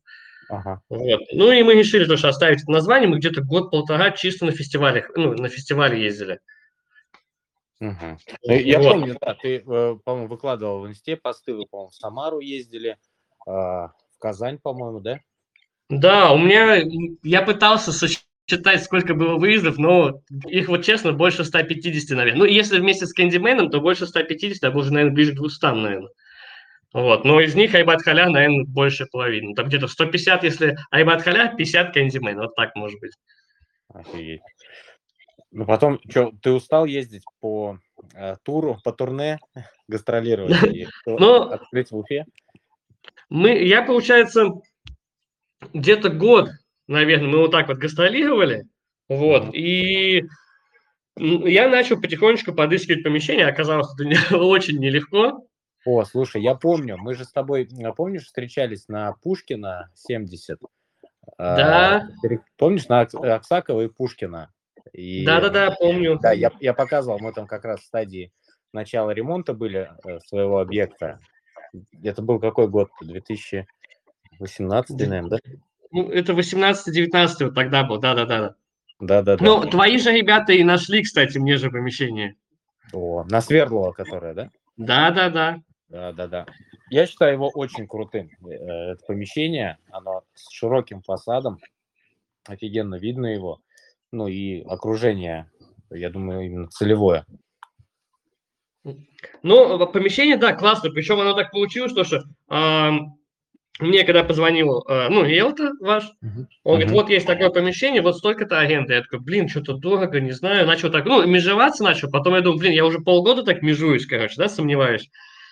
Ага. 0.49 0.81
Вот. 0.89 1.21
Ну 1.33 1.51
и 1.51 1.63
мы 1.63 1.75
решили 1.75 2.05
тоже 2.05 2.29
оставить 2.29 2.63
это 2.63 2.71
название. 2.71 3.09
Мы 3.09 3.19
где-то 3.19 3.43
год-полтора 3.43 4.11
чисто 4.13 4.45
на 4.45 4.53
фестивалях, 4.53 5.11
ну, 5.17 5.35
на 5.35 5.49
фестивале 5.49 6.03
ездили. 6.03 6.41
Угу. 7.81 8.19
Я 8.45 8.79
вот. 8.79 8.93
помню, 8.93 9.17
да, 9.21 9.35
ты, 9.35 9.57
э, 9.57 9.97
по-моему, 10.05 10.29
выкладывал 10.29 10.81
в 10.81 10.87
инсте 10.87 11.17
посты, 11.17 11.53
вы, 11.53 11.67
по-моему, 11.67 11.91
в 11.91 11.95
Самару 11.97 12.39
ездили, 12.39 12.97
а, 13.45 13.89
в 13.89 14.19
Казань, 14.21 14.59
по-моему, 14.59 15.01
да? 15.01 15.19
Да, 15.89 16.33
у 16.33 16.39
меня, 16.39 16.81
я 17.25 17.43
пытался 17.43 17.91
сосчитать, 18.53 18.85
сколько 18.85 19.15
было 19.15 19.37
выездов, 19.37 19.79
но 19.79 20.21
их, 20.47 20.69
вот 20.69 20.85
честно, 20.85 21.13
больше 21.13 21.45
150, 21.45 22.17
наверное. 22.17 22.39
Ну, 22.41 22.45
если 22.45 22.79
вместе 22.79 23.07
с 23.07 23.13
Кэндименом, 23.13 23.71
то 23.71 23.81
больше 23.81 24.07
150, 24.07 24.63
а 24.63 24.77
уже, 24.77 24.93
наверное, 24.93 25.15
ближе 25.15 25.33
к 25.33 25.37
200, 25.37 25.65
наверное. 25.67 26.11
Вот, 26.93 27.25
но 27.25 27.41
из 27.41 27.55
них 27.55 27.75
Айбат 27.75 28.03
Халя, 28.03 28.29
наверное, 28.29 28.65
больше 28.65 29.07
половины. 29.07 29.55
Там 29.55 29.67
где-то 29.67 29.89
150, 29.89 30.45
если 30.45 30.77
Айбат 30.91 31.23
Халя, 31.23 31.55
50 31.57 31.95
Кэндимен, 31.95 32.37
вот 32.37 32.55
так 32.55 32.75
может 32.77 33.01
быть. 33.01 33.13
Офигеть. 33.95 34.43
Ну, 35.51 35.65
потом, 35.67 36.01
что, 36.09 36.33
ты 36.43 36.51
устал 36.51 36.85
ездить 36.85 37.25
по 37.41 37.79
э, 38.15 38.37
туру, 38.43 38.79
по 38.85 38.93
турне, 38.93 39.39
гастролировать 39.89 40.63
и 40.65 40.87
ну, 41.07 41.43
открыть 41.43 41.91
в 41.91 41.97
Уфе? 41.97 42.27
Мы, 43.31 43.65
я, 43.65 43.83
получается, 43.83 44.51
где-то 45.73 46.11
год, 46.11 46.51
наверное, 46.87 47.29
мы 47.29 47.39
вот 47.39 47.51
так 47.51 47.69
вот 47.69 47.79
гастролировали, 47.79 48.67
вот, 49.09 49.55
и 49.55 50.25
я 51.17 51.69
начал 51.69 52.01
потихонечку 52.01 52.53
подыскивать 52.53 53.03
помещение, 53.03 53.47
оказалось, 53.47 53.89
это 53.99 54.39
очень 54.39 54.79
нелегко. 54.79 55.47
О, 55.85 56.05
слушай, 56.05 56.41
я 56.41 56.55
помню, 56.55 56.97
мы 56.97 57.15
же 57.15 57.25
с 57.25 57.33
тобой, 57.33 57.69
помнишь, 57.97 58.25
встречались 58.25 58.89
на 58.89 59.13
Пушкина 59.23 59.91
70? 59.95 60.59
Да. 61.39 62.09
Помнишь, 62.57 62.89
на 62.89 63.01
Аксакова 63.01 63.83
и 63.83 63.89
Пушкина? 63.89 64.53
Да-да-да, 64.95 65.75
помню. 65.79 66.19
Да, 66.21 66.33
я, 66.33 66.53
я 66.61 66.75
показывал, 66.75 67.19
мы 67.19 67.33
там 67.33 67.47
как 67.47 67.65
раз 67.65 67.81
в 67.81 67.85
стадии 67.85 68.33
начала 68.73 69.11
ремонта 69.11 69.55
были 69.55 69.91
э, 70.05 70.19
своего 70.21 70.61
объекта. 70.61 71.21
Это 72.03 72.23
был 72.23 72.39
какой 72.41 72.69
год? 72.69 72.91
2018, 73.01 74.97
наверное, 74.99 75.31
да? 75.31 75.39
Ну, 75.93 76.11
это 76.11 76.33
18-19 76.33 77.45
вот 77.45 77.55
тогда 77.55 77.85
был, 77.85 77.99
да-да-да. 77.99 78.55
Да-да-да. 78.99 79.45
Ну, 79.45 79.63
твои 79.69 79.99
же 79.99 80.13
ребята 80.13 80.53
и 80.53 80.65
нашли, 80.65 81.03
кстати, 81.03 81.39
мне 81.39 81.57
же 81.57 81.71
помещение. 81.71 82.37
О, 82.93 83.25
на 83.25 83.41
Свердлова, 83.41 83.93
которое, 83.93 84.35
да? 84.35 84.51
Да-да-да. 84.77 85.63
Да-да-да. 85.89 86.47
Я 86.91 87.07
считаю 87.07 87.35
его 87.35 87.49
очень 87.49 87.87
крутым. 87.87 88.31
Э, 88.45 88.93
это 88.93 89.05
помещение, 89.07 89.79
оно 89.91 90.23
с 90.35 90.51
широким 90.51 91.03
фасадом, 91.03 91.59
офигенно 92.47 92.97
видно 92.97 93.27
его 93.27 93.61
ну 94.13 94.29
и 94.29 94.63
окружение, 94.63 95.51
я 95.91 96.11
думаю, 96.11 96.47
именно 96.47 96.69
целевое. 96.69 97.27
Ну, 99.43 99.87
помещение, 99.87 100.37
да, 100.37 100.55
классно. 100.55 100.91
Причем 100.91 101.21
оно 101.21 101.35
так 101.35 101.51
получилось, 101.51 101.93
что, 101.93 102.05
что 102.05 102.25
э, 102.51 102.91
мне 103.81 104.05
когда 104.05 104.23
позвонил, 104.23 104.85
э, 104.89 105.09
ну, 105.09 105.25
Елта 105.25 105.73
ваш, 105.81 106.05
uh-huh. 106.05 106.47
он 106.63 106.75
говорит, 106.75 106.91
вот 106.91 107.09
есть 107.09 107.27
такое 107.27 107.51
помещение, 107.51 108.03
вот 108.03 108.19
столько-то 108.19 108.59
аренды. 108.61 108.95
Я 108.95 109.03
такой, 109.03 109.21
блин, 109.21 109.49
что-то 109.49 109.75
дорого, 109.75 110.21
не 110.21 110.33
знаю. 110.33 110.67
Начал 110.67 110.91
так, 110.91 111.07
ну, 111.07 111.27
межеваться 111.27 111.83
начал. 111.83 112.11
Потом 112.11 112.35
я 112.35 112.43
думаю, 112.43 112.59
блин, 112.59 112.73
я 112.73 112.85
уже 112.85 113.01
полгода 113.01 113.43
так 113.43 113.63
межуюсь, 113.63 114.07
короче, 114.07 114.35
да, 114.37 114.49
сомневаюсь. 114.49 115.09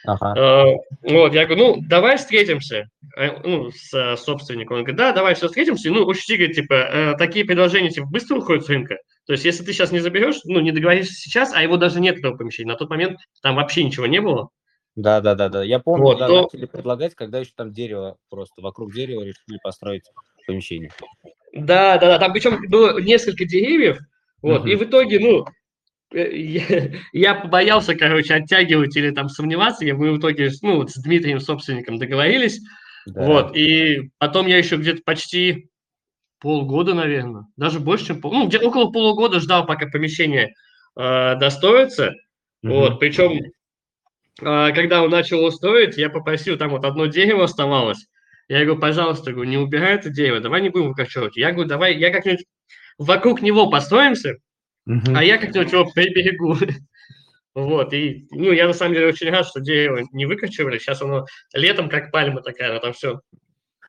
Ага. 0.06 0.34
Uh, 0.34 0.76
вот, 1.02 1.34
я 1.34 1.44
говорю, 1.44 1.76
ну, 1.76 1.82
давай 1.86 2.16
встретимся, 2.16 2.88
э, 3.16 3.32
ну, 3.42 3.70
с 3.70 4.16
собственником. 4.16 4.78
Он 4.78 4.82
говорит, 4.84 4.98
да, 4.98 5.12
давай 5.12 5.34
все 5.34 5.48
встретимся. 5.48 5.90
Ну, 5.90 6.06
учти, 6.06 6.36
говорит, 6.36 6.56
типа, 6.56 7.16
такие 7.18 7.44
предложения, 7.44 7.90
типа, 7.90 8.06
быстро 8.06 8.36
уходят 8.36 8.64
с 8.64 8.68
рынка. 8.68 8.98
То 9.26 9.32
есть, 9.32 9.44
если 9.44 9.64
ты 9.64 9.72
сейчас 9.72 9.92
не 9.92 10.00
заберешь, 10.00 10.40
ну, 10.44 10.60
не 10.60 10.72
договоришься 10.72 11.14
сейчас, 11.14 11.52
а 11.54 11.62
его 11.62 11.76
даже 11.76 12.00
нет 12.00 12.18
этого 12.18 12.36
помещения. 12.36 12.72
На 12.72 12.78
тот 12.78 12.90
момент 12.90 13.18
там 13.42 13.56
вообще 13.56 13.84
ничего 13.84 14.06
не 14.06 14.20
было. 14.20 14.48
Да, 15.02 15.21
да, 15.21 15.35
да, 15.35 15.49
да. 15.49 15.64
Я 15.64 15.78
помню, 15.78 16.04
вот, 16.04 16.19
да, 16.19 16.26
то... 16.26 16.42
начали 16.42 16.66
предлагать, 16.66 17.14
когда 17.14 17.38
еще 17.38 17.52
там 17.57 17.73
дерево, 17.73 18.16
просто 18.28 18.61
вокруг 18.61 18.92
дерева 18.92 19.23
решили 19.23 19.59
построить 19.62 20.04
помещение. 20.47 20.90
Да, 21.52 21.99
да, 21.99 22.07
да. 22.07 22.19
Там 22.19 22.33
причем 22.33 22.61
было 22.69 23.00
несколько 23.00 23.45
деревьев, 23.45 23.99
вот, 24.42 24.64
uh-huh. 24.64 24.71
и 24.71 24.76
в 24.76 24.83
итоге, 24.83 25.21
ну, 25.21 25.47
Э, 26.12 26.28
я, 26.33 26.90
я 27.12 27.35
побоялся, 27.35 27.95
короче, 27.95 28.35
оттягивать 28.35 28.97
или 28.97 29.11
там 29.11 29.28
сомневаться. 29.28 29.85
Я, 29.85 29.95
мы 29.95 30.12
в 30.12 30.19
итоге 30.19 30.50
ну, 30.62 30.76
вот 30.76 30.90
с 30.90 31.00
Дмитрием, 31.00 31.40
собственником, 31.40 31.99
договорились. 31.99 32.61
Да. 33.07 33.25
Вот, 33.25 33.57
и 33.57 34.11
потом 34.19 34.47
я 34.47 34.59
еще 34.59 34.76
где-то 34.76 35.02
почти 35.04 35.71
полгода, 36.38 36.95
наверное, 36.95 37.47
даже 37.57 37.80
больше, 37.80 38.07
чем 38.07 38.21
пол, 38.21 38.33
ну, 38.33 38.49
где 38.49 38.59
около 38.59 38.90
полугода 38.90 39.40
ждал, 39.40 39.66
пока 39.66 39.87
помещение 39.87 40.54
э, 40.97 41.37
достроится. 41.37 42.09
Mm-hmm. 42.64 42.69
Вот, 42.69 43.00
причем, 43.00 43.40
когда 44.40 45.02
он 45.02 45.11
начал 45.11 45.44
устроить, 45.44 45.97
я 45.97 46.11
попросил, 46.11 46.56
там 46.59 46.70
вот 46.70 46.85
одно 46.85 47.06
дерево 47.06 47.44
оставалось. 47.44 48.06
Я 48.49 48.64
говорю, 48.64 48.80
пожалуйста, 48.80 49.32
говорю, 49.32 49.49
не 49.49 49.59
убирай 49.59 49.94
это 49.94 50.11
дерево, 50.11 50.40
давай 50.40 50.61
не 50.61 50.70
будем 50.70 50.88
выкачивать. 50.88 51.37
Я 51.37 51.52
говорю, 51.52 51.68
давай, 51.68 51.97
я 51.97 52.11
как-нибудь 52.11 52.44
вокруг 52.99 53.42
него 53.42 53.70
построимся, 53.70 54.37
Uh-huh. 54.88 55.14
А 55.14 55.23
я 55.23 55.38
как-нибудь 55.38 55.73
его 55.73 55.85
приберегу. 55.90 56.56
Вот, 57.52 57.92
и, 57.92 58.28
ну, 58.30 58.52
я 58.52 58.68
на 58.68 58.73
самом 58.73 58.94
деле 58.94 59.09
очень 59.09 59.28
рад, 59.28 59.44
что 59.44 59.61
дерево 59.61 60.02
не 60.12 60.25
выкачивали. 60.25 60.78
Сейчас 60.78 61.02
оно 61.02 61.26
летом 61.52 61.88
как 61.88 62.12
пальма 62.12 62.42
такая, 62.42 62.78
там 62.78 62.92
все, 62.92 63.20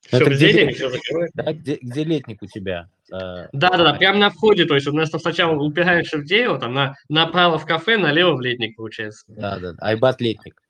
все 0.08 0.26
в 0.26 0.34
зелени, 0.34 0.74
все 0.74 0.90
закрывает. 0.90 1.32
Да, 1.34 1.54
где, 1.54 1.78
где 1.82 2.04
летник 2.04 2.42
у 2.42 2.48
тебя? 2.48 2.88
Да, 3.10 3.50
да, 3.52 3.78
да, 3.78 3.94
прямо 3.94 4.18
на 4.18 4.30
входе, 4.30 4.66
то 4.66 4.76
есть 4.76 4.88
у 4.88 4.94
нас 4.94 5.10
там 5.10 5.20
сначала 5.20 5.56
упираешься 5.56 6.18
в 6.18 6.26
дерево, 6.26 6.60
там 6.60 6.74
на, 6.74 6.96
направо 7.10 7.58
в 7.58 7.66
кафе, 7.66 7.98
налево 7.98 8.36
в 8.36 8.42
летник 8.42 8.76
получается. 8.78 9.26
Да, 9.28 9.60
да, 9.60 9.74
айбат 9.80 10.22
летник. 10.22 10.62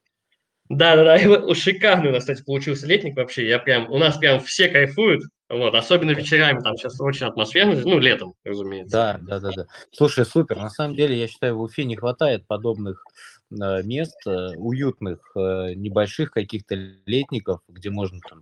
Да, 0.69 0.95
да, 0.95 1.03
да, 1.17 1.53
шикарный 1.53 2.09
у 2.09 2.13
нас, 2.13 2.23
кстати, 2.23 2.43
получился 2.43 2.87
летник 2.87 3.17
вообще, 3.17 3.47
я 3.47 3.59
прям, 3.59 3.91
у 3.91 3.97
нас 3.97 4.17
прям 4.17 4.39
все 4.39 4.69
кайфуют, 4.69 5.23
вот, 5.49 5.75
особенно 5.75 6.11
вечерами, 6.11 6.61
там 6.61 6.77
сейчас 6.77 6.99
очень 7.01 7.25
атмосферно, 7.25 7.75
ну, 7.83 7.99
летом, 7.99 8.35
разумеется. 8.45 8.91
Да, 8.91 9.19
да, 9.21 9.39
да, 9.41 9.51
да. 9.53 9.65
Слушай, 9.91 10.25
супер, 10.25 10.55
на 10.55 10.69
самом 10.69 10.95
деле, 10.95 11.19
я 11.19 11.27
считаю, 11.27 11.57
в 11.57 11.61
Уфе 11.61 11.83
не 11.83 11.97
хватает 11.97 12.47
подобных 12.47 13.03
э, 13.51 13.83
мест, 13.83 14.15
э, 14.25 14.55
уютных, 14.55 15.19
э, 15.35 15.73
небольших 15.75 16.31
каких-то 16.31 16.75
летников, 17.05 17.59
где 17.67 17.89
можно 17.89 18.19
там, 18.29 18.41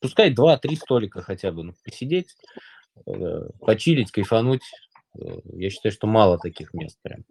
пускай 0.00 0.30
два-три 0.30 0.76
столика 0.76 1.22
хотя 1.22 1.52
бы, 1.52 1.64
ну, 1.64 1.74
посидеть, 1.84 2.36
э, 3.06 3.48
почилить, 3.60 4.10
кайфануть. 4.10 4.62
Э, 5.18 5.38
я 5.54 5.70
считаю, 5.70 5.92
что 5.92 6.06
мало 6.06 6.38
таких 6.38 6.74
мест 6.74 6.98
прям. 7.02 7.24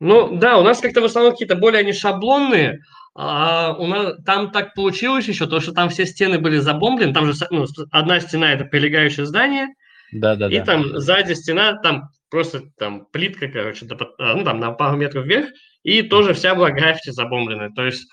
Ну, 0.00 0.36
да, 0.36 0.58
у 0.58 0.62
нас 0.62 0.80
как-то 0.80 1.02
в 1.02 1.04
основном 1.04 1.32
какие-то 1.32 1.56
более 1.56 1.80
они 1.80 1.92
шаблонные, 1.92 2.80
а, 3.14 3.74
у 3.78 3.86
нас, 3.86 4.16
там 4.24 4.50
так 4.50 4.74
получилось 4.74 5.28
еще, 5.28 5.46
то, 5.46 5.60
что 5.60 5.72
там 5.72 5.90
все 5.90 6.06
стены 6.06 6.38
были 6.38 6.58
забомблены, 6.58 7.12
там 7.12 7.30
же 7.30 7.46
ну, 7.50 7.66
одна 7.90 8.20
стена– 8.20 8.52
это 8.54 8.64
прилегающее 8.64 9.26
здание, 9.26 9.68
Да, 10.12 10.36
да, 10.36 10.48
и 10.48 10.58
да. 10.58 10.64
там 10.64 10.98
сзади 10.98 11.34
стена, 11.34 11.74
там 11.74 12.10
просто 12.30 12.62
там 12.78 13.06
плитка, 13.12 13.48
короче, 13.48 13.86
а, 14.18 14.36
ну, 14.36 14.44
там 14.44 14.60
на 14.60 14.72
пару 14.72 14.96
метров 14.96 15.26
вверх, 15.26 15.50
и 15.82 16.02
тоже 16.02 16.32
вся 16.34 16.54
была 16.54 16.70
граффити 16.70 17.10
забомбленная. 17.10 17.70
То 17.70 17.84
есть, 17.84 18.08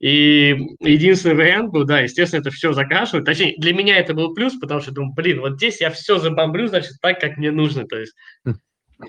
и 0.00 0.56
единственный 0.80 1.34
вариант 1.34 1.72
был, 1.72 1.84
да, 1.84 2.00
естественно, 2.00 2.40
это 2.40 2.50
все 2.50 2.72
закрашивать. 2.72 3.24
Точнее, 3.24 3.56
для 3.58 3.74
меня 3.74 3.96
это 3.96 4.14
был 4.14 4.32
плюс, 4.32 4.54
потому 4.54 4.80
что 4.80 4.92
думаю, 4.92 5.12
блин, 5.14 5.40
вот 5.40 5.54
здесь 5.54 5.80
я 5.80 5.90
все 5.90 6.18
забомблю, 6.18 6.68
значит, 6.68 6.92
так, 7.02 7.20
как 7.20 7.36
мне 7.36 7.50
нужно. 7.50 7.84
То 7.86 7.98
есть, 7.98 8.14
Хм. 8.44 8.54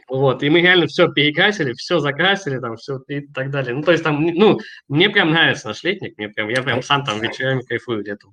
вот, 0.08 0.42
и 0.42 0.50
мы 0.50 0.62
реально 0.62 0.88
все 0.88 1.08
перекрасили, 1.12 1.74
все 1.74 2.00
закрасили, 2.00 2.58
там, 2.60 2.76
все 2.78 3.00
и 3.08 3.22
так 3.22 3.52
далее. 3.52 3.76
Ну, 3.76 3.84
то 3.84 3.92
есть, 3.92 4.04
там, 4.04 4.20
ну, 4.24 4.60
мне 4.88 5.10
прям 5.12 5.30
нравится 5.30 5.68
наш 5.68 5.84
летник, 5.84 6.18
мне 6.18 6.30
прям, 6.30 6.50
я 6.50 6.64
прям 6.64 6.82
сам 6.82 7.04
там 7.04 7.22
вечерами 7.22 7.62
кайфую 7.62 8.02
где-то. 8.02 8.28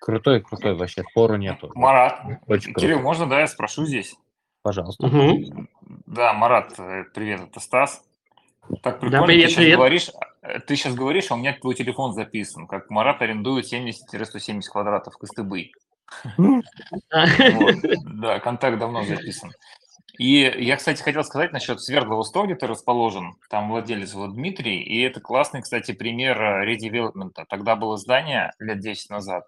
Крутой, 0.00 0.42
крутой, 0.42 0.74
вообще 0.74 1.04
спору 1.08 1.36
нету. 1.36 1.70
Марат, 1.74 2.20
Очень 2.46 2.74
Кирилл, 2.74 2.96
круто. 2.96 3.02
можно, 3.04 3.26
да, 3.26 3.40
я 3.40 3.46
спрошу 3.46 3.86
здесь? 3.86 4.14
Пожалуйста. 4.62 5.06
Мгм. 5.06 5.68
Да, 6.06 6.34
Марат, 6.34 6.74
э, 6.78 7.04
привет, 7.14 7.40
это 7.40 7.58
Стас. 7.58 8.04
Так 8.82 8.94
Да, 8.94 9.00
прикольно, 9.00 9.26
привет, 9.26 9.44
ты 9.44 9.48
сейчас 9.50 9.62
привет. 9.62 9.76
говоришь, 9.76 10.10
ты 10.66 10.76
сейчас 10.76 10.94
говоришь, 10.94 11.30
а 11.30 11.34
у 11.34 11.38
меня 11.38 11.56
твой 11.58 11.74
телефон 11.74 12.12
записан, 12.14 12.66
как 12.66 12.90
Марат 12.90 13.22
арендует 13.22 13.72
70-170 13.72 14.62
квадратов 14.70 15.16
Костыбы. 15.16 15.70
Да, 18.04 18.40
контакт 18.40 18.78
давно 18.78 19.04
записан. 19.04 19.52
И 20.18 20.40
я, 20.40 20.76
кстати, 20.76 21.02
хотел 21.02 21.24
сказать 21.24 21.52
насчет 21.52 21.80
Свердлова 21.80 22.22
100, 22.22 22.44
где 22.44 22.54
ты 22.54 22.66
расположен. 22.66 23.34
Там 23.48 23.70
владелец 23.70 24.12
вот 24.12 24.34
Дмитрий. 24.34 24.82
И 24.82 25.00
это 25.00 25.20
классный, 25.20 25.62
кстати, 25.62 25.92
пример 25.92 26.40
э, 26.40 26.64
редевелопмента. 26.66 27.46
Тогда 27.48 27.76
было 27.76 27.96
здание 27.96 28.52
лет 28.58 28.80
10 28.80 29.08
назад. 29.08 29.44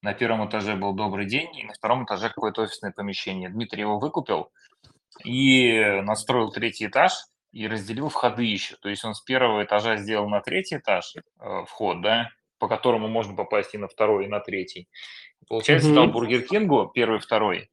На 0.00 0.14
первом 0.14 0.48
этаже 0.48 0.74
был 0.74 0.94
добрый 0.94 1.26
день, 1.26 1.54
и 1.58 1.64
на 1.64 1.74
втором 1.74 2.04
этаже 2.04 2.28
какое-то 2.28 2.62
офисное 2.62 2.92
помещение. 2.92 3.50
Дмитрий 3.50 3.82
его 3.82 3.98
выкупил 3.98 4.50
и 5.24 6.00
настроил 6.02 6.50
третий 6.50 6.86
этаж 6.86 7.12
и 7.56 7.66
разделил 7.68 8.10
входы 8.10 8.44
еще. 8.44 8.76
То 8.76 8.90
есть 8.90 9.04
он 9.04 9.14
с 9.14 9.22
первого 9.22 9.64
этажа 9.64 9.96
сделал 9.96 10.28
на 10.28 10.40
третий 10.40 10.76
этаж 10.76 11.14
э, 11.16 11.64
вход, 11.66 12.02
да, 12.02 12.28
по 12.58 12.68
которому 12.68 13.08
можно 13.08 13.34
попасть 13.34 13.74
и 13.74 13.78
на 13.78 13.88
второй, 13.88 14.26
и 14.26 14.28
на 14.28 14.40
третий. 14.40 14.88
Получается, 15.48 15.88
Мгм. 15.88 15.96
там 15.96 16.12
Бургер 16.12 16.42
Кингу, 16.42 16.90
первый, 16.94 17.18
второй, 17.18 17.70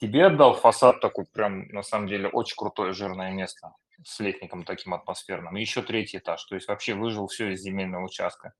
тебе 0.00 0.26
отдал 0.26 0.54
фасад 0.54 1.00
такой 1.00 1.26
прям, 1.26 1.68
на 1.68 1.82
самом 1.82 2.08
деле, 2.08 2.28
очень 2.28 2.56
крутое 2.56 2.94
жирное 2.94 3.30
место 3.32 3.74
с 4.02 4.20
летником 4.20 4.64
таким 4.64 4.94
атмосферным. 4.94 5.56
И 5.56 5.60
еще 5.60 5.82
третий 5.82 6.16
этаж. 6.16 6.42
То 6.44 6.54
есть 6.54 6.68
вообще 6.68 6.94
выжил 6.94 7.26
все 7.26 7.50
из 7.50 7.60
земельного 7.60 8.04
участка. 8.06 8.54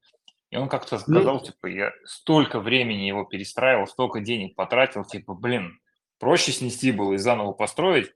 И 0.51 0.57
он 0.57 0.69
как-то 0.69 0.99
сказал, 0.99 1.41
типа, 1.41 1.69
я 1.69 1.93
столько 2.05 2.61
времени 2.61 3.05
его 3.05 3.25
перестраивал, 3.25 3.87
столько 3.87 4.21
денег 4.21 4.57
потратил, 4.57 5.05
типа, 5.05 5.33
блин, 5.33 5.81
проще 6.19 6.53
снести 6.53 6.93
было 6.93 7.15
и 7.15 7.19
заново 7.19 7.53
построить, 7.53 8.13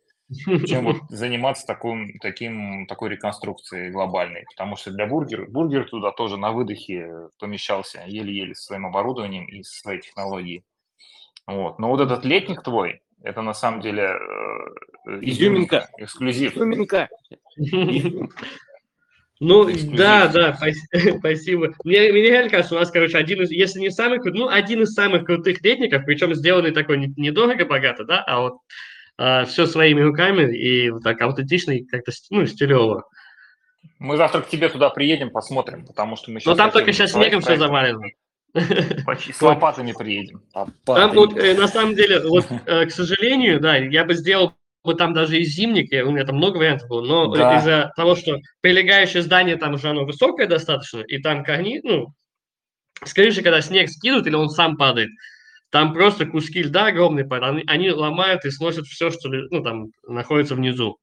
чем 0.66 0.84
вот 0.84 0.96
заниматься 1.08 1.66
таким, 1.66 2.18
таким, 2.20 2.86
такой 2.86 3.10
реконструкцией 3.10 3.90
глобальной. 3.90 4.44
Потому 4.54 4.76
что 4.76 4.90
для 4.90 5.06
бургера, 5.06 5.46
бургер 5.46 5.88
туда 5.88 6.12
тоже 6.12 6.36
на 6.36 6.52
выдохе 6.52 7.28
помещался 7.38 8.02
еле-еле 8.06 8.54
со 8.54 8.64
своим 8.64 8.86
оборудованием 8.86 9.46
и 9.46 9.62
со 9.62 9.80
своей 9.80 10.00
технологией. 10.00 10.64
Вот. 11.46 11.78
Но 11.78 11.90
вот 11.90 12.00
этот 12.00 12.24
летник 12.24 12.62
твой, 12.62 13.02
это 13.22 13.42
на 13.42 13.54
самом 13.54 13.80
деле 13.80 14.02
э, 15.06 15.18
Изюминка. 15.22 15.88
эксклюзив. 15.98 16.56
Изюминка. 16.56 17.08
Ну, 19.40 19.68
Эксклюзив. 19.68 19.96
да, 19.98 20.28
да, 20.28 20.54
спас- 20.54 20.88
спасибо. 21.18 21.74
Мне, 21.82 22.12
мне 22.12 22.22
реально 22.22 22.50
кажется, 22.50 22.76
у 22.76 22.78
нас, 22.78 22.90
короче, 22.90 23.18
один 23.18 23.42
из, 23.42 23.50
если 23.50 23.80
не 23.80 23.90
самый 23.90 24.20
ну, 24.32 24.48
один 24.48 24.82
из 24.82 24.94
самых 24.94 25.24
крутых 25.24 25.60
летников, 25.62 26.04
причем 26.04 26.34
сделанный 26.34 26.70
такой 26.70 26.98
не- 26.98 27.12
недорого-богато, 27.16 28.04
да, 28.04 28.22
а 28.22 28.40
вот 28.40 28.58
все 29.16 29.66
своими 29.66 30.00
руками 30.00 30.56
и 30.56 30.90
вот 30.90 31.02
так 31.02 31.20
аутентично 31.22 31.72
и 31.72 31.84
как-то, 31.84 32.12
ну, 32.30 32.46
стилево. 32.46 33.04
Мы 33.98 34.16
завтра 34.16 34.40
к 34.40 34.48
тебе 34.48 34.68
туда 34.68 34.90
приедем, 34.90 35.30
посмотрим, 35.30 35.86
потому 35.86 36.16
что 36.16 36.30
мы 36.30 36.40
сейчас... 36.40 36.46
Но 36.46 36.54
там 36.56 36.70
только 36.70 36.92
сейчас 36.92 37.12
снегом 37.12 37.40
все 37.40 37.56
завалено. 37.56 38.08
С 38.54 39.42
лопатами 39.42 39.92
приедем. 39.92 40.42
Там 40.52 41.12
вот, 41.12 41.36
э, 41.36 41.54
на 41.54 41.66
самом 41.68 41.94
деле, 41.94 42.20
вот, 42.20 42.46
э, 42.66 42.86
к 42.86 42.90
сожалению, 42.90 43.60
да, 43.60 43.76
я 43.76 44.04
бы 44.04 44.14
сделал 44.14 44.54
бы 44.84 44.94
там 44.94 45.14
даже 45.14 45.38
и 45.38 45.44
зимник, 45.44 45.90
у 46.06 46.10
меня 46.12 46.24
там 46.24 46.36
много 46.36 46.58
вариантов 46.58 46.88
было, 46.88 47.02
но 47.02 47.34
Да. 47.34 47.56
из-за 47.58 47.92
того, 47.96 48.14
что 48.14 48.38
прилегающее 48.60 49.22
здание 49.22 49.56
там 49.56 49.74
уже 49.74 49.88
оно 49.88 50.04
высокое 50.04 50.46
достаточно, 50.46 51.00
и 51.00 51.18
там 51.18 51.42
корни, 51.42 51.80
ну, 51.82 52.08
с 53.02 53.12
крыши, 53.14 53.42
когда 53.42 53.60
снег 53.62 53.88
скидывают 53.88 54.26
или 54.26 54.34
он 54.34 54.50
сам 54.50 54.76
падает, 54.76 55.10
там 55.74 55.92
просто 55.92 56.24
куски 56.24 56.62
льда 56.62 56.86
огромные, 56.86 57.24
падают, 57.24 57.56
они, 57.56 57.64
они 57.66 57.90
ломают 57.90 58.44
и 58.44 58.50
сносят 58.52 58.86
все, 58.86 59.10
что 59.10 59.28
ну, 59.28 59.60
там 59.60 59.88
находится 60.06 60.54
внизу. 60.54 60.98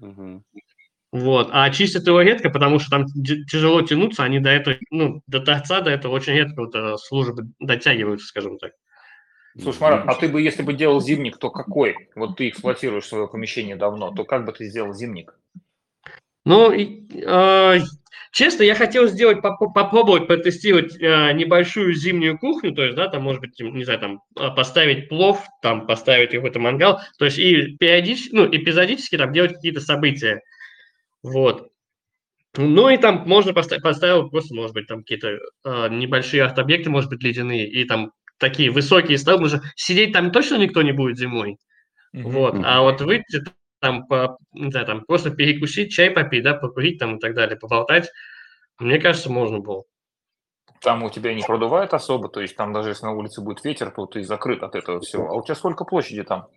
Мгм. 0.00 0.42
Вот. 1.12 1.50
А 1.52 1.70
чистят 1.70 2.08
его 2.08 2.20
редко, 2.22 2.50
потому 2.50 2.80
что 2.80 2.90
там 2.90 3.06
тяжело 3.06 3.82
тянуться, 3.82 4.24
они 4.24 4.40
до 4.40 4.50
этого, 4.50 4.78
ну, 4.90 5.22
до 5.28 5.38
торца 5.38 5.80
до 5.80 5.92
этого 5.92 6.12
очень 6.12 6.32
редко 6.32 6.62
вот, 6.62 6.74
э, 6.74 6.96
службы 6.98 7.44
дотягиваются, 7.60 8.26
скажем 8.26 8.58
так. 8.58 8.72
Слушай, 9.62 9.82
Марат, 9.82 10.08
а 10.08 10.14
ты 10.16 10.28
бы, 10.28 10.42
если 10.42 10.64
бы 10.64 10.74
делал 10.74 11.00
зимник, 11.00 11.38
то 11.38 11.50
какой? 11.50 12.08
Вот 12.16 12.36
ты 12.36 12.48
эксплуатируешь 12.48 13.06
свое 13.06 13.28
помещение 13.28 13.76
давно, 13.76 14.10
то 14.10 14.24
как 14.24 14.44
бы 14.44 14.50
ты 14.50 14.66
сделал 14.66 14.92
зимник? 14.92 15.38
Ну, 16.44 16.72
э, 16.72 17.78
честно, 18.36 18.64
я 18.64 18.74
хотел 18.74 19.08
сделать, 19.08 19.40
поп- 19.40 19.72
попробовать 19.74 20.26
протестировать 20.26 20.94
э, 21.00 21.32
небольшую 21.32 21.94
зимнюю 21.94 22.38
кухню, 22.38 22.72
то 22.72 22.84
есть, 22.84 22.94
да, 22.94 23.08
там, 23.08 23.22
может 23.22 23.40
быть, 23.40 23.58
не 23.58 23.84
знаю, 23.84 23.98
там, 23.98 24.20
э, 24.38 24.50
поставить 24.54 25.08
плов, 25.08 25.42
там, 25.62 25.86
поставить 25.86 26.32
какой-то 26.32 26.58
мангал, 26.58 27.00
то 27.18 27.24
есть, 27.24 27.38
и 27.38 27.76
периодически, 27.78 28.34
ну, 28.34 28.46
эпизодически 28.46 29.16
там 29.16 29.32
делать 29.32 29.54
какие-то 29.54 29.80
события, 29.80 30.42
вот. 31.22 31.68
Ну, 32.58 32.90
и 32.90 32.98
там 32.98 33.24
можно 33.26 33.54
поставить, 33.54 33.82
поставил 33.82 34.28
просто, 34.28 34.54
может 34.54 34.74
быть, 34.74 34.86
там 34.86 34.98
какие-то 34.98 35.38
э, 35.64 35.88
небольшие 35.90 36.44
арт-объекты, 36.44 36.90
может 36.90 37.08
быть, 37.08 37.22
ледяные, 37.22 37.66
и 37.66 37.84
там 37.84 38.12
такие 38.38 38.70
высокие 38.70 39.16
столы, 39.16 39.44
потому 39.44 39.62
что 39.62 39.70
сидеть 39.76 40.12
там 40.12 40.30
точно 40.30 40.56
никто 40.56 40.82
не 40.82 40.92
будет 40.92 41.16
зимой, 41.16 41.56
вот, 42.12 42.52
Мгм. 42.52 42.64
а 42.66 42.82
вот 42.82 43.00
выйти 43.00 43.44
там, 43.86 44.04
по, 44.04 44.36
знаю, 44.52 44.84
там 44.84 45.04
просто 45.04 45.30
перекусить, 45.30 45.92
чай 45.92 46.10
попить, 46.10 46.42
да, 46.42 46.54
покурить 46.54 46.98
там 46.98 47.16
и 47.16 47.20
так 47.20 47.34
далее, 47.34 47.56
поболтать, 47.56 48.10
мне 48.80 48.98
кажется, 48.98 49.30
можно 49.30 49.60
было. 49.60 49.84
Там 50.80 51.04
у 51.04 51.10
тебя 51.10 51.34
не 51.34 51.42
продувает 51.42 51.94
особо, 51.94 52.28
то 52.28 52.40
есть 52.40 52.56
там 52.56 52.72
даже 52.72 52.90
если 52.90 53.06
на 53.06 53.12
улице 53.12 53.42
будет 53.42 53.64
ветер, 53.64 53.92
то 53.92 54.06
ты 54.06 54.24
закрыт 54.24 54.64
от 54.64 54.74
этого 54.74 55.00
всего. 55.00 55.28
А 55.28 55.34
у 55.34 55.44
тебя 55.44 55.54
сколько 55.54 55.84
площади 55.84 56.24
там? 56.24 56.48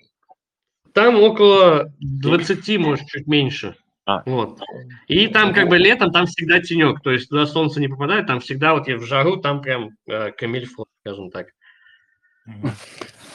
Там 0.94 1.22
около 1.22 1.94
20, 2.00 2.80
может, 2.80 3.06
чуть 3.08 3.28
меньше. 3.28 3.76
А. 4.08 4.24
Вот. 4.26 4.60
И 5.08 5.28
там 5.28 5.54
как 5.54 5.70
бы 5.70 5.78
летом, 5.78 6.12
там 6.12 6.26
всегда 6.26 6.60
тенек, 6.60 7.02
то 7.04 7.12
есть 7.12 7.30
туда 7.30 7.46
солнце 7.46 7.80
не 7.80 7.88
попадает, 7.88 8.26
там 8.26 8.40
всегда 8.40 8.74
вот 8.74 8.88
и 8.88 8.96
в 8.96 9.04
жару, 9.04 9.38
там 9.38 9.62
прям 9.62 9.92
э, 10.08 10.32
камильфо, 10.32 10.88
скажем 11.02 11.30
так. 11.30 11.50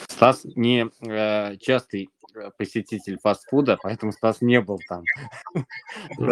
Стас 0.08 0.44
не 0.56 0.88
э, 1.00 1.56
частый 1.58 2.10
посетитель 2.56 3.18
фастфуда, 3.18 3.78
поэтому 3.82 4.12
Стас 4.12 4.40
не 4.40 4.60
был 4.60 4.80
там. 4.88 5.04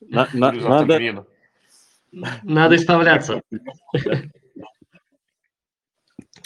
Надо. 0.00 1.26
Надо 2.42 2.76
исправляться. 2.76 3.42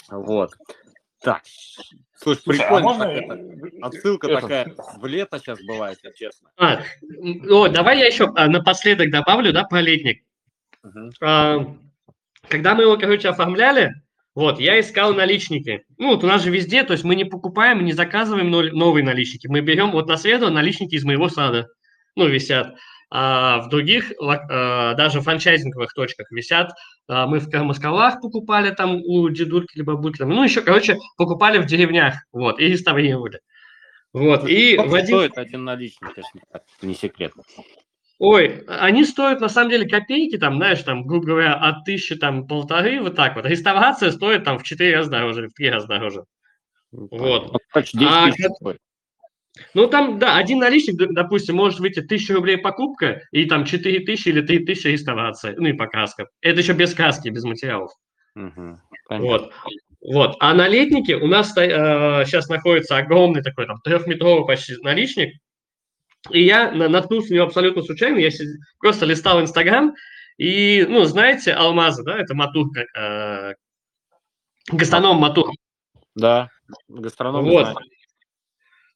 вот. 0.09 0.53
Так, 1.21 1.43
слушай, 2.15 2.41
Слушай, 2.41 2.65
а 2.65 2.67
прикольно. 2.67 2.83
можно 2.83 3.05
так 3.05 3.21
это, 3.21 3.85
Отсылка 3.85 4.27
это- 4.27 4.41
такая 4.41 4.75
в 4.97 5.05
лето 5.05 5.37
сейчас 5.37 5.61
бывает, 5.61 5.99
если 6.03 6.17
честно. 6.17 6.49
А, 6.57 6.81
о, 7.47 7.67
давай 7.67 7.99
я 7.99 8.07
еще 8.07 8.31
а, 8.35 8.47
напоследок 8.47 9.11
добавлю, 9.11 9.53
да, 9.53 9.63
про 9.65 9.81
летник. 9.81 10.23
А, 11.21 11.59
когда 12.49 12.73
мы 12.73 12.83
его, 12.83 12.97
короче, 12.97 13.29
оформляли, 13.29 14.00
вот, 14.33 14.59
я 14.59 14.79
искал 14.79 15.13
наличники. 15.13 15.83
Ну, 15.97 16.09
вот 16.09 16.23
у 16.23 16.27
нас 16.27 16.43
же 16.43 16.51
везде, 16.51 16.83
то 16.83 16.93
есть 16.93 17.03
мы 17.03 17.15
не 17.15 17.25
покупаем, 17.25 17.83
не 17.83 17.91
заказываем 17.91 18.49
новые 18.49 19.03
наличники. 19.03 19.47
Мы 19.47 19.61
берем 19.61 19.91
вот 19.91 20.07
на 20.07 20.15
среду 20.17 20.49
наличники 20.49 20.95
из 20.95 21.03
моего 21.03 21.27
сада, 21.27 21.67
ну, 22.15 22.27
висят. 22.27 22.73
А 23.13 23.59
в 23.59 23.67
других, 23.67 24.13
а, 24.21 24.93
даже 24.93 25.19
франчайзинговых 25.19 25.93
точках 25.93 26.31
висят. 26.31 26.71
А, 27.09 27.27
мы 27.27 27.39
в 27.39 27.49
Кармаскалах 27.49 28.21
покупали 28.21 28.71
там 28.71 29.01
у 29.03 29.27
дедульки 29.27 29.75
или 29.75 29.83
бабульки. 29.83 30.21
Ну, 30.21 30.41
еще, 30.41 30.61
короче, 30.61 30.97
покупали 31.17 31.57
в 31.57 31.65
деревнях, 31.65 32.15
вот, 32.31 32.57
и 32.61 32.69
реставрировали. 32.69 33.41
Вот, 34.13 34.47
и 34.47 34.75
Сколько 34.75 34.95
один... 34.95 35.05
стоит 35.07 35.37
один 35.37 35.63
наличник, 35.65 36.09
если 36.15 36.41
не 36.81 36.95
секрет? 36.95 37.33
Ой, 38.23 38.63
они 38.67 39.03
стоят 39.03 39.41
на 39.41 39.49
самом 39.49 39.71
деле 39.71 39.89
копейки, 39.89 40.37
там, 40.37 40.57
знаешь, 40.57 40.83
там, 40.83 41.07
грубо 41.07 41.25
говоря, 41.25 41.55
от 41.55 41.85
тысячи, 41.85 42.15
там, 42.15 42.45
полторы, 42.45 43.01
вот 43.01 43.15
так 43.15 43.35
вот. 43.35 43.47
Реставрация 43.47 44.11
стоит 44.11 44.43
там 44.43 44.59
в 44.59 44.63
четыре 44.63 44.97
раза 44.97 45.09
дороже, 45.09 45.47
в 45.47 45.53
три 45.53 45.71
раза 45.71 45.87
дороже. 45.87 46.25
Вот. 46.91 47.51
Ну, 47.51 47.59
короче, 47.71 47.97
10 47.97 48.11
А 48.13 48.25
тысяч 48.27 48.43
как- 48.43 48.55
стоит. 48.57 48.77
Ну, 49.73 49.87
там, 49.87 50.19
да, 50.19 50.37
один 50.37 50.59
наличник, 50.59 50.97
допустим, 50.97 51.55
может 51.55 51.79
выйти 51.79 52.01
1000 52.01 52.35
рублей 52.35 52.59
покупка, 52.59 53.23
и 53.31 53.45
там 53.45 53.65
4000 53.65 54.27
или 54.27 54.41
3000 54.41 54.85
реставрация, 54.89 55.55
ну 55.57 55.65
и 55.69 55.73
покраска. 55.73 56.27
Это 56.41 56.59
еще 56.59 56.73
без 56.73 56.93
краски, 56.93 57.29
без 57.29 57.43
материалов. 57.43 57.91
Угу. 58.35 58.79
Вот. 59.17 59.51
Вот. 59.99 60.35
А 60.39 60.53
на 60.53 60.67
летнике 60.67 61.15
у 61.15 61.25
нас 61.25 61.57
э, 61.57 62.23
сейчас 62.27 62.49
находится 62.49 62.97
огромный 62.97 63.41
такой, 63.41 63.65
там, 63.65 63.81
трехметровый 63.83 64.45
почти 64.45 64.75
наличник, 64.83 65.41
и 66.29 66.43
я 66.43 66.71
наткнулся 66.71 67.31
на 67.31 67.35
него 67.35 67.45
абсолютно 67.45 67.83
случайно, 67.83 68.17
я 68.17 68.29
просто 68.79 69.05
листал 69.05 69.41
Инстаграм, 69.41 69.95
и, 70.37 70.85
ну, 70.87 71.03
знаете, 71.05 71.53
алмазы, 71.53 72.03
да, 72.03 72.17
это 72.17 72.35
матурка, 72.35 72.85
э, 72.95 73.53
гастроном 74.71 75.17
матур. 75.17 75.51
Да, 76.15 76.49
гастроном 76.87 77.45
вот. 77.45 77.63
Знаю. 77.63 77.77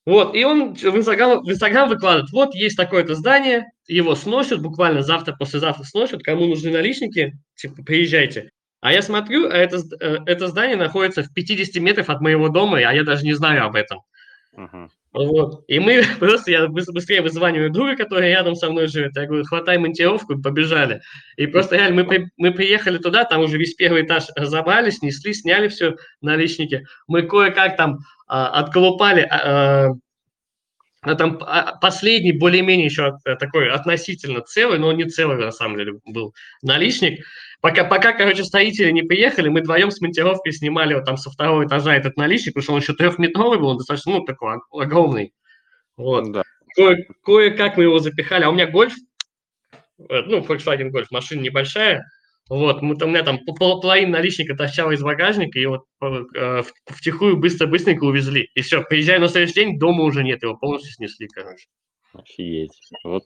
Вот, 0.06 0.36
и 0.36 0.44
он 0.44 0.76
в 0.76 0.98
Инстаграм, 0.98 1.44
в 1.44 1.50
Инстаграм 1.50 1.90
выкладывает, 1.90 2.32
вот 2.32 2.54
есть 2.54 2.78
такое-то 2.78 3.16
здание, 3.16 3.66
его 3.88 4.14
сносят, 4.14 4.62
буквально 4.62 5.02
завтра, 5.02 5.36
послезавтра 5.36 5.84
сносят, 5.84 6.22
кому 6.22 6.46
нужны 6.46 6.72
наличники, 6.72 7.34
типа, 7.56 7.84
приезжайте. 7.84 8.52
А 8.82 8.94
я 8.94 9.02
смотрю, 9.02 9.50
а 9.50 9.54
это, 9.56 9.78
э, 10.00 10.18
это 10.28 10.48
здание 10.48 10.76
находится 10.76 11.24
в 11.24 11.34
50 11.34 11.82
метров 11.82 12.10
от 12.10 12.22
моего 12.22 12.50
дома, 12.50 12.78
а 12.78 12.94
я 12.94 13.04
даже 13.04 13.26
не 13.26 13.34
знаю 13.34 13.66
об 13.66 13.76
этом. 13.76 14.02
Uh-huh. 14.56 14.89
Вот. 15.13 15.63
И 15.68 15.80
мы 15.80 16.04
просто, 16.20 16.52
я 16.52 16.68
быстрее 16.68 17.22
вызваниваю 17.22 17.72
друга, 17.72 17.96
который 17.96 18.30
рядом 18.30 18.56
со 18.56 18.70
мной 18.70 18.88
живет. 18.88 19.15
Я 19.15 19.26
говорю, 19.26 19.44
хватай 19.46 19.78
монтировку, 19.78 20.41
побежали. 20.41 21.02
И 21.38 21.48
просто 21.48 21.76
реально 21.76 22.04
мы, 22.04 22.30
мы 22.38 22.52
приехали 22.52 22.98
туда, 22.98 23.24
там 23.24 23.41
уже 23.41 23.58
весь 23.58 23.76
первый 23.76 24.04
этаж 24.04 24.26
разобрали, 24.36 24.89
снесли, 24.89 25.34
сняли 25.34 25.68
все 25.68 25.96
наличники. 26.22 26.86
Мы 27.08 27.24
кое-как 27.24 27.78
там 27.78 28.00
а, 28.28 28.60
отколупали 28.60 29.22
а, 29.22 29.91
а, 31.06 31.15
там 31.15 31.38
а, 31.41 31.78
последний 31.78 32.32
более-менее 32.32 32.88
еще 32.88 33.18
такой 33.39 33.70
относительно 33.70 34.41
целый, 34.41 34.80
но 34.80 34.91
не 34.91 35.06
целый 35.06 35.38
на 35.38 35.52
самом 35.52 35.78
деле 35.78 36.00
был 36.06 36.34
наличник. 36.63 37.24
Пока, 37.62 37.84
пока, 37.84 38.13
короче, 38.13 38.44
строители 38.44 38.91
не 38.91 39.02
приехали, 39.02 39.50
мы 39.50 39.62
вдвоем 39.62 39.91
с 39.91 40.02
монтировкой 40.02 40.54
снимали 40.54 40.94
вот 40.94 41.06
там 41.06 41.18
со 41.18 41.30
второго 41.32 41.65
этажа 41.65 41.96
этот 41.96 42.18
наличник, 42.18 42.54
потому 42.54 42.63
что 42.63 42.74
он 42.74 42.80
еще 42.82 42.94
трехметровый 42.94 43.60
был, 43.60 43.70
он 43.70 43.78
достаточно, 43.78 44.13
ну, 44.13 44.26
такой 44.26 44.60
огромный. 44.72 45.34
Вот. 45.98 46.32
Да. 46.32 46.44
Кое- 46.78 47.06
кое-как 47.24 47.78
мы 47.78 47.84
его 47.84 48.00
запихали. 48.00 48.44
А 48.44 48.50
у 48.50 48.54
меня 48.54 48.68
гольф, 48.68 48.94
э, 49.98 50.22
ну, 50.28 50.39
Volkswagen 50.41 50.91
Golf, 50.91 51.06
машина 51.10 51.41
небольшая, 51.41 52.06
вот, 52.48 52.84
мы, 52.84 52.94
у 52.94 53.08
меня 53.08 53.24
там 53.24 53.39
половина 53.44 54.20
наличника 54.20 54.56
торчала 54.56 54.91
из 54.91 55.02
багажника, 55.02 55.58
и 55.58 55.65
вот 55.65 55.86
э, 56.02 56.62
втихую 56.86 57.38
быстро-быстренько 57.38 58.04
увезли. 58.04 58.52
И 58.54 58.62
все, 58.62 58.84
приезжая 58.84 59.20
на 59.20 59.30
следующий 59.30 59.56
день, 59.56 59.80
дома 59.80 60.04
уже 60.04 60.24
нет, 60.24 60.44
его 60.44 60.56
полностью 60.56 60.91
снесли, 60.91 61.28
короче. 61.28 61.65
Офигеть. 62.13 62.78
Вот. 63.04 63.24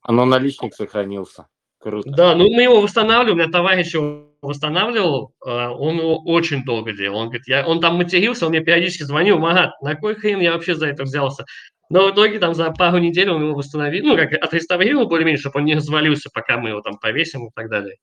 Оно 0.00 0.24
наличник 0.24 0.72
сохранился. 0.74 1.46
Круто. 1.82 2.10
Да, 2.10 2.34
ну 2.36 2.48
мы 2.48 2.62
его 2.62 2.80
восстанавливаем, 2.80 3.38
у 3.38 3.42
меня 3.42 3.50
товарищ 3.50 3.94
его 3.94 4.28
восстанавливал, 4.40 5.34
а, 5.44 5.70
он 5.70 5.98
его 5.98 6.22
очень 6.22 6.64
долго 6.64 6.92
делал. 6.92 7.18
Он 7.18 7.26
говорит, 7.26 7.48
я, 7.48 7.66
он 7.66 7.80
там 7.80 7.96
матерился, 7.96 8.46
он 8.46 8.52
мне 8.52 8.60
периодически 8.60 9.02
звонил, 9.02 9.38
Магат, 9.38 9.80
на 9.82 9.96
кой 9.96 10.14
хрен 10.14 10.40
я 10.40 10.52
вообще 10.52 10.76
за 10.76 10.86
это 10.86 11.02
взялся? 11.02 11.44
Но 11.90 12.06
в 12.06 12.12
итоге 12.12 12.38
там 12.38 12.54
за 12.54 12.70
пару 12.70 12.98
недель 12.98 13.30
он 13.30 13.42
его 13.42 13.54
восстановил, 13.54 14.06
ну, 14.06 14.16
как 14.16 14.32
отреставрировал 14.32 15.08
более-менее, 15.08 15.40
чтобы 15.40 15.58
он 15.58 15.64
не 15.64 15.74
развалился, 15.74 16.30
пока 16.32 16.56
мы 16.56 16.70
его 16.70 16.80
там 16.80 16.98
повесим 16.98 17.48
и 17.48 17.50
так 17.52 17.68
далее. 17.68 17.96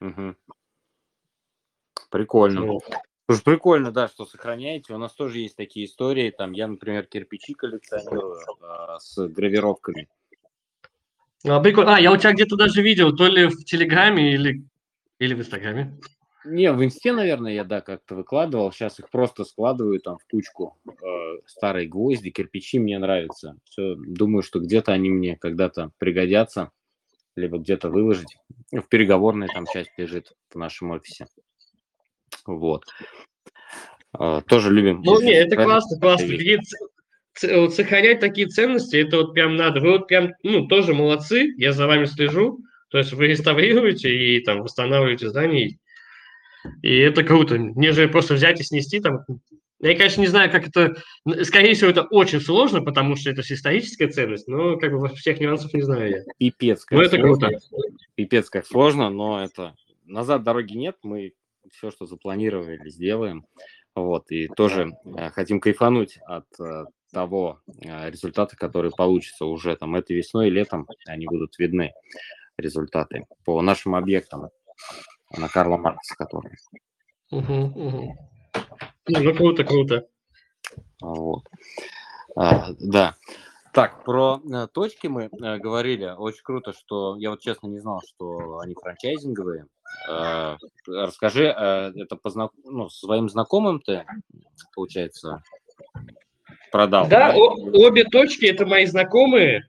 Угу. 0.00 0.34
Прикольно. 2.10 2.66
Вот. 2.66 2.84
Слушай, 3.26 3.44
прикольно, 3.44 3.90
да, 3.92 4.08
что 4.08 4.26
сохраняете. 4.26 4.92
У 4.92 4.98
нас 4.98 5.14
тоже 5.14 5.38
есть 5.38 5.56
такие 5.56 5.86
истории. 5.86 6.30
Там 6.30 6.52
я, 6.52 6.68
например, 6.68 7.06
кирпичи 7.06 7.54
коллекционирую 7.54 8.36
э, 8.36 8.98
с 8.98 9.26
гравировками. 9.26 10.06
А, 11.46 11.60
прикольно. 11.60 11.96
А, 11.96 12.00
я 12.00 12.12
у 12.12 12.16
тебя 12.16 12.32
где-то 12.32 12.56
даже 12.56 12.82
видел, 12.82 13.14
то 13.14 13.26
ли 13.26 13.46
в 13.46 13.64
Телеграме 13.64 14.34
или, 14.34 14.64
или 15.18 15.34
в 15.34 15.40
Инстаграме. 15.40 15.98
Не, 16.44 16.72
в 16.72 16.84
Инсте, 16.84 17.12
наверное, 17.12 17.52
я, 17.52 17.64
да, 17.64 17.80
как-то 17.80 18.16
выкладывал. 18.16 18.72
Сейчас 18.72 18.98
их 18.98 19.10
просто 19.10 19.44
складываю 19.44 20.00
там 20.00 20.18
в 20.18 20.24
кучку. 20.28 20.76
Э, 20.86 21.38
старые 21.46 21.88
гвозди, 21.88 22.30
кирпичи 22.30 22.78
мне 22.80 22.98
нравятся. 22.98 23.56
Все, 23.64 23.94
думаю, 23.96 24.42
что 24.42 24.58
где-то 24.58 24.92
они 24.92 25.08
мне 25.10 25.36
когда-то 25.36 25.92
пригодятся. 25.98 26.70
Либо 27.36 27.58
где-то 27.58 27.90
выложить. 27.90 28.36
В 28.72 28.82
переговорной 28.88 29.48
там 29.48 29.66
часть 29.72 29.92
лежит 29.96 30.32
в 30.50 30.56
нашем 30.56 30.90
офисе. 30.90 31.26
Вот. 32.44 32.84
Э, 34.18 34.42
тоже 34.46 34.72
любим. 34.72 35.00
Ну, 35.02 35.20
не, 35.20 35.32
это 35.32 35.56
классно, 35.56 35.98
классно 36.00 36.26
вот 37.42 37.74
сохранять 37.74 38.20
такие 38.20 38.46
ценности, 38.46 38.96
это 38.96 39.18
вот 39.18 39.34
прям 39.34 39.56
надо. 39.56 39.80
Вы 39.80 39.92
вот 39.92 40.08
прям, 40.08 40.32
ну, 40.42 40.66
тоже 40.66 40.94
молодцы, 40.94 41.54
я 41.56 41.72
за 41.72 41.86
вами 41.86 42.04
слежу. 42.04 42.60
То 42.88 42.98
есть 42.98 43.12
вы 43.12 43.26
реставрируете 43.28 44.14
и 44.14 44.40
там 44.40 44.62
восстанавливаете 44.62 45.30
здание. 45.30 45.78
И 46.82 46.96
это 46.98 47.24
круто. 47.24 47.56
Нежели 47.58 48.06
просто 48.06 48.34
взять 48.34 48.60
и 48.60 48.64
снести 48.64 49.00
там. 49.00 49.24
Я, 49.80 49.96
конечно, 49.96 50.20
не 50.20 50.28
знаю, 50.28 50.48
как 50.50 50.68
это... 50.68 50.94
Скорее 51.42 51.74
всего, 51.74 51.90
это 51.90 52.02
очень 52.02 52.40
сложно, 52.40 52.82
потому 52.82 53.16
что 53.16 53.30
это 53.30 53.40
историческая 53.40 54.06
ценность, 54.06 54.46
но 54.46 54.76
как 54.76 54.92
бы 54.92 55.08
всех 55.08 55.40
нюансов 55.40 55.74
не 55.74 55.82
знаю 55.82 56.10
я. 56.10 56.22
Пипец, 56.38 56.84
как 56.84 56.98
но 56.98 57.02
это 57.02 57.16
сложно. 57.16 57.48
круто. 57.48 57.58
Пипец, 58.14 58.48
как 58.48 58.64
сложно, 58.64 59.10
но 59.10 59.42
это... 59.42 59.74
Назад 60.04 60.44
дороги 60.44 60.74
нет, 60.74 60.96
мы 61.02 61.32
все, 61.72 61.90
что 61.90 62.06
запланировали, 62.06 62.88
сделаем. 62.90 63.44
Вот, 63.94 64.30
и 64.30 64.48
тоже 64.48 64.92
э, 65.04 65.30
хотим 65.30 65.60
кайфануть 65.60 66.18
от 66.26 66.46
э, 66.60 66.84
того 67.12 67.60
э, 67.66 68.10
результата, 68.10 68.56
который 68.56 68.90
получится 68.90 69.44
уже 69.44 69.76
там 69.76 69.94
этой 69.94 70.16
весной 70.16 70.48
и 70.48 70.50
летом, 70.50 70.86
они 71.06 71.26
будут 71.26 71.58
видны, 71.58 71.92
результаты 72.56 73.26
по 73.44 73.60
нашим 73.62 73.94
объектам 73.94 74.50
на 75.36 75.48
Карла 75.48 75.76
Маркса, 75.76 76.14
которые. 76.16 76.56
Угу, 77.30 77.54
угу. 77.54 78.14
Ну, 79.08 79.34
круто, 79.34 79.64
круто. 79.64 80.08
Вот. 81.00 81.44
А, 82.36 82.72
да. 82.78 83.16
Так, 83.72 84.04
про 84.04 84.40
э, 84.44 84.66
точки 84.72 85.06
мы 85.06 85.24
э, 85.24 85.58
говорили. 85.58 86.14
Очень 86.16 86.42
круто, 86.44 86.74
что 86.74 87.16
я 87.16 87.30
вот 87.30 87.40
честно 87.40 87.68
не 87.68 87.78
знал, 87.78 88.02
что 88.06 88.58
они 88.58 88.74
франчайзинговые. 88.74 89.66
Э, 90.10 90.56
расскажи, 90.86 91.44
э, 91.44 91.92
это 91.96 92.16
по 92.16 92.28
знак... 92.28 92.52
ну, 92.64 92.90
своим 92.90 93.30
знакомым 93.30 93.80
ты, 93.80 94.04
получается, 94.74 95.42
продал. 96.72 97.06
Да, 97.06 97.32
да? 97.32 97.36
обе 97.36 98.04
точки 98.04 98.46
это 98.46 98.66
мои 98.66 98.86
знакомые. 98.86 99.68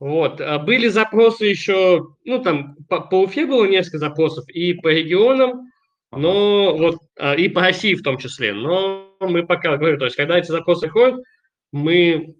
Вот. 0.00 0.40
А 0.40 0.58
были 0.58 0.88
запросы 0.88 1.46
еще, 1.46 2.08
ну 2.24 2.42
там 2.42 2.76
по, 2.88 3.00
по 3.00 3.22
Уфе 3.22 3.46
было 3.46 3.66
несколько 3.66 3.98
запросов 3.98 4.48
и 4.48 4.74
по 4.74 4.88
регионам, 4.88 5.70
но 6.12 6.70
ага. 6.70 6.78
вот 6.78 6.98
а, 7.18 7.34
и 7.34 7.48
по 7.48 7.60
России 7.60 7.94
в 7.94 8.02
том 8.02 8.18
числе. 8.18 8.52
Но 8.52 9.14
мы 9.20 9.46
пока 9.46 9.76
говорю, 9.76 9.98
то 9.98 10.06
есть 10.06 10.16
когда 10.16 10.38
эти 10.38 10.50
запросы 10.50 10.88
ходят, 10.88 11.20
мы 11.72 12.34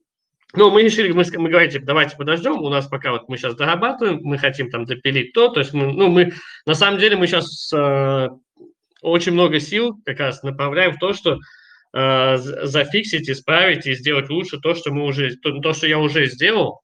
ну, 0.54 0.70
мы 0.70 0.82
решили, 0.82 1.12
мы, 1.12 1.24
мы 1.36 1.50
говорим, 1.50 1.70
типа, 1.70 1.84
давайте 1.84 2.16
подождем, 2.16 2.62
у 2.62 2.70
нас 2.70 2.86
пока 2.86 3.12
вот 3.12 3.28
мы 3.28 3.36
сейчас 3.36 3.54
дорабатываем, 3.54 4.20
мы 4.22 4.38
хотим 4.38 4.70
там 4.70 4.86
допилить 4.86 5.34
то, 5.34 5.48
то 5.48 5.60
есть 5.60 5.74
мы, 5.74 5.92
ну, 5.92 6.08
мы, 6.08 6.32
на 6.64 6.74
самом 6.74 6.98
деле 6.98 7.16
мы 7.16 7.26
сейчас 7.26 7.70
э, 7.74 8.28
очень 9.02 9.32
много 9.32 9.60
сил 9.60 10.00
как 10.06 10.20
раз 10.20 10.42
направляем 10.42 10.94
в 10.94 10.98
то, 10.98 11.12
что 11.12 11.38
э, 11.98 12.38
зафиксить, 12.38 13.28
исправить 13.28 13.86
и 13.86 13.94
сделать 13.94 14.30
лучше 14.30 14.58
то, 14.58 14.74
что 14.74 14.92
мы 14.92 15.04
уже, 15.04 15.36
то, 15.36 15.58
то, 15.60 15.72
что 15.72 15.86
я 15.86 15.98
уже 15.98 16.26
сделал. 16.26 16.80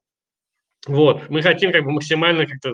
Вот, 0.87 1.29
мы 1.29 1.41
хотим 1.41 1.71
как 1.71 1.83
бы 1.83 1.91
максимально 1.91 2.45
как-то 2.45 2.73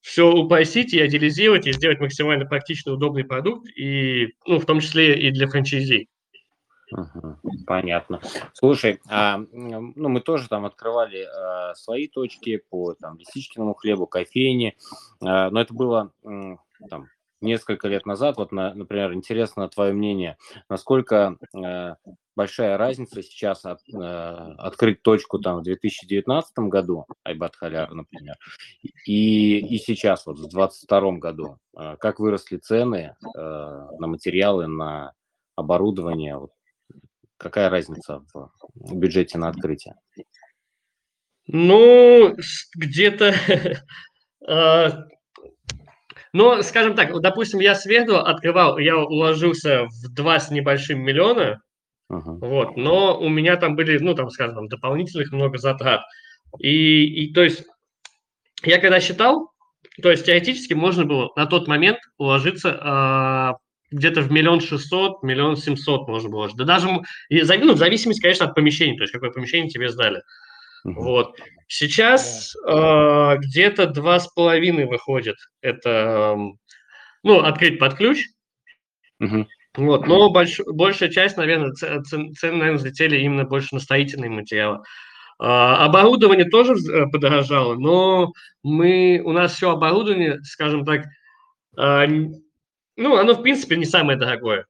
все 0.00 0.30
упростить 0.30 0.94
и 0.94 1.04
идеализировать, 1.04 1.66
и 1.66 1.72
сделать 1.72 2.00
максимально 2.00 2.46
практичный, 2.46 2.94
удобный 2.94 3.24
продукт, 3.24 3.68
и, 3.76 4.34
ну, 4.46 4.58
в 4.58 4.66
том 4.66 4.80
числе 4.80 5.18
и 5.18 5.30
для 5.30 5.46
франчайзи. 5.46 6.08
понятно. 7.66 8.20
Слушай, 8.52 9.00
а, 9.08 9.38
ну 9.52 10.08
мы 10.08 10.20
тоже 10.20 10.48
там 10.48 10.64
открывали 10.64 11.22
а, 11.24 11.74
свои 11.74 12.08
точки 12.08 12.62
по 12.70 12.94
там 12.94 13.18
лисичкиному 13.18 13.74
хлебу, 13.74 14.06
кофейне, 14.06 14.74
а, 15.20 15.50
но 15.50 15.60
это 15.60 15.74
было 15.74 16.12
там 16.88 17.08
несколько 17.40 17.88
лет 17.88 18.06
назад, 18.06 18.36
вот, 18.36 18.52
на, 18.52 18.74
например, 18.74 19.12
интересно 19.12 19.68
твое 19.68 19.92
мнение, 19.92 20.36
насколько 20.68 21.36
э, 21.56 21.94
большая 22.36 22.76
разница 22.76 23.22
сейчас 23.22 23.64
от, 23.64 23.80
э, 23.92 23.98
открыть 23.98 25.02
точку 25.02 25.38
там 25.38 25.60
в 25.60 25.62
2019 25.62 26.58
году, 26.58 27.06
Айбат 27.24 27.56
Халяр, 27.56 27.92
например, 27.92 28.36
и, 29.06 29.58
и 29.58 29.78
сейчас 29.78 30.26
вот 30.26 30.38
в 30.38 30.48
2022 30.48 31.12
году, 31.18 31.58
э, 31.78 31.96
как 31.98 32.20
выросли 32.20 32.56
цены 32.56 33.14
э, 33.22 33.38
на 33.38 34.06
материалы, 34.06 34.66
на 34.66 35.12
оборудование, 35.56 36.38
вот, 36.38 36.52
какая 37.36 37.68
разница 37.68 38.22
в 38.74 38.96
бюджете 38.96 39.38
на 39.38 39.48
открытие? 39.48 39.96
Ну, 41.46 42.36
где-то 42.76 43.34
а, 44.46 45.04
но, 46.32 46.62
скажем 46.62 46.94
так, 46.94 47.18
допустим, 47.20 47.60
я 47.60 47.74
сверху 47.74 48.16
открывал, 48.16 48.78
я 48.78 48.96
уложился 48.96 49.86
в 49.86 50.14
два 50.14 50.38
с 50.40 50.50
небольшим 50.50 51.00
миллиона, 51.00 51.60
Ага. 52.10 52.32
Вот, 52.40 52.76
но 52.76 53.18
у 53.18 53.28
меня 53.28 53.56
там 53.56 53.76
были, 53.76 53.98
ну, 53.98 54.14
там, 54.14 54.30
скажем, 54.30 54.68
дополнительных 54.68 55.30
много 55.30 55.58
затрат. 55.58 56.02
И, 56.58 57.04
и 57.04 57.32
то 57.32 57.42
есть 57.42 57.64
я 58.64 58.78
когда 58.78 59.00
считал, 59.00 59.52
то 60.02 60.10
есть 60.10 60.26
теоретически 60.26 60.74
можно 60.74 61.04
было 61.04 61.30
на 61.36 61.46
тот 61.46 61.68
момент 61.68 61.98
уложиться 62.18 62.76
а, 62.82 63.56
где-то 63.92 64.22
в 64.22 64.32
миллион 64.32 64.60
шестьсот, 64.60 65.22
миллион 65.22 65.56
семьсот 65.56 66.08
можно 66.08 66.28
было. 66.28 66.50
Да 66.56 66.64
даже, 66.64 66.88
ну, 66.88 67.74
в 67.74 67.78
зависимости, 67.78 68.20
конечно, 68.20 68.46
от 68.46 68.56
помещения, 68.56 68.96
то 68.96 69.04
есть 69.04 69.12
какое 69.12 69.30
помещение 69.30 69.70
тебе 69.70 69.88
сдали. 69.88 70.22
Вот. 70.84 71.36
Сейчас 71.68 72.54
а, 72.66 73.36
где-то 73.36 73.86
два 73.86 74.18
с 74.18 74.26
половиной 74.28 74.86
выходит. 74.86 75.36
Это, 75.60 76.34
м, 76.36 76.58
ну, 77.22 77.40
открыть 77.40 77.78
под 77.78 77.94
ключ. 77.94 78.24
Вот, 79.76 80.06
но 80.06 80.30
больш, 80.30 80.60
большая 80.66 81.10
часть, 81.10 81.36
наверное, 81.36 81.72
цен- 81.72 82.02
цены, 82.02 82.56
наверное, 82.56 82.78
взлетели 82.78 83.18
именно 83.20 83.44
больше 83.44 83.74
на 83.74 83.80
строительные 83.80 84.30
материалы. 84.30 84.82
А, 85.38 85.84
оборудование 85.84 86.44
тоже 86.44 86.74
э, 86.74 87.06
подорожало, 87.06 87.74
но 87.74 88.32
мы, 88.62 89.22
у 89.24 89.32
нас 89.32 89.54
все 89.54 89.70
оборудование, 89.70 90.40
скажем 90.42 90.84
так, 90.84 91.06
а, 91.76 92.06
ну, 92.06 93.16
оно, 93.16 93.34
в 93.34 93.42
принципе, 93.42 93.76
не 93.76 93.86
самое 93.86 94.18
дорогое. 94.18 94.66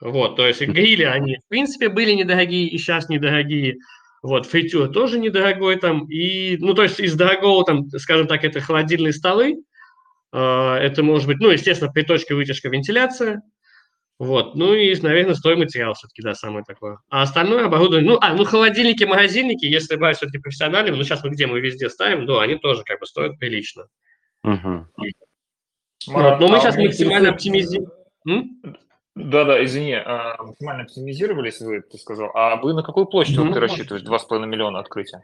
Вот, 0.00 0.36
то 0.36 0.46
есть 0.46 0.62
грили, 0.62 1.02
они, 1.02 1.36
в 1.36 1.48
принципе, 1.48 1.88
были 1.88 2.12
недорогие 2.12 2.68
и 2.68 2.78
сейчас 2.78 3.08
недорогие. 3.08 3.76
Вот, 4.24 4.46
фритюр 4.46 4.88
тоже 4.88 5.18
недорогой 5.18 5.76
там. 5.76 6.06
И, 6.08 6.56
ну, 6.56 6.72
то 6.72 6.82
есть 6.82 6.98
из 6.98 7.14
дорогого, 7.14 7.62
там, 7.62 7.90
скажем 7.90 8.26
так, 8.26 8.42
это 8.42 8.58
холодильные 8.58 9.12
столы. 9.12 9.62
а, 10.32 10.78
Это 10.78 11.02
может 11.02 11.28
быть, 11.28 11.40
ну, 11.40 11.50
естественно, 11.50 11.92
приточка, 11.92 12.34
вытяжка, 12.34 12.70
вентиляция. 12.70 13.42
Вот, 14.18 14.54
ну 14.54 14.72
и, 14.72 14.98
наверное, 15.02 15.34
стройматериал 15.34 15.92
все-таки, 15.92 16.22
да, 16.22 16.34
самое 16.34 16.64
такое. 16.64 17.00
А 17.10 17.20
остальное 17.20 17.66
оборудование, 17.66 18.12
ну, 18.12 18.18
а, 18.18 18.32
ну, 18.32 18.44
холодильники, 18.46 19.04
магазинники, 19.04 19.66
если 19.66 19.96
брать 19.96 20.16
все-таки 20.16 20.38
профессиональными, 20.38 20.96
ну, 20.96 21.04
сейчас 21.04 21.22
мы 21.22 21.28
где 21.28 21.46
мы 21.46 21.60
везде 21.60 21.90
ставим, 21.90 22.24
да, 22.24 22.40
они 22.40 22.54
тоже 22.54 22.82
как 22.82 23.00
бы 23.00 23.06
стоят 23.06 23.38
прилично. 23.38 23.88
Мгм. 24.42 24.88
Вот, 26.06 26.40
но 26.40 26.48
мы 26.48 26.56
а 26.56 26.60
сейчас 26.60 26.76
меня 26.76 26.86
максимально 26.86 27.28
оптимизируем. 27.28 27.92
Да-да, 29.14 29.64
извини, 29.64 29.92
а, 29.94 30.42
максимально 30.42 30.82
оптимизировались 30.82 31.60
вы, 31.60 31.82
ты 31.82 31.98
сказал. 31.98 32.30
А 32.34 32.56
вы 32.56 32.74
на 32.74 32.82
какую 32.82 33.06
площадь 33.06 33.38
Мгм. 33.38 33.52
ты 33.52 33.60
рассчитываешь 33.60 34.02
2,5 34.04 34.46
миллиона 34.46 34.80
открытия? 34.80 35.22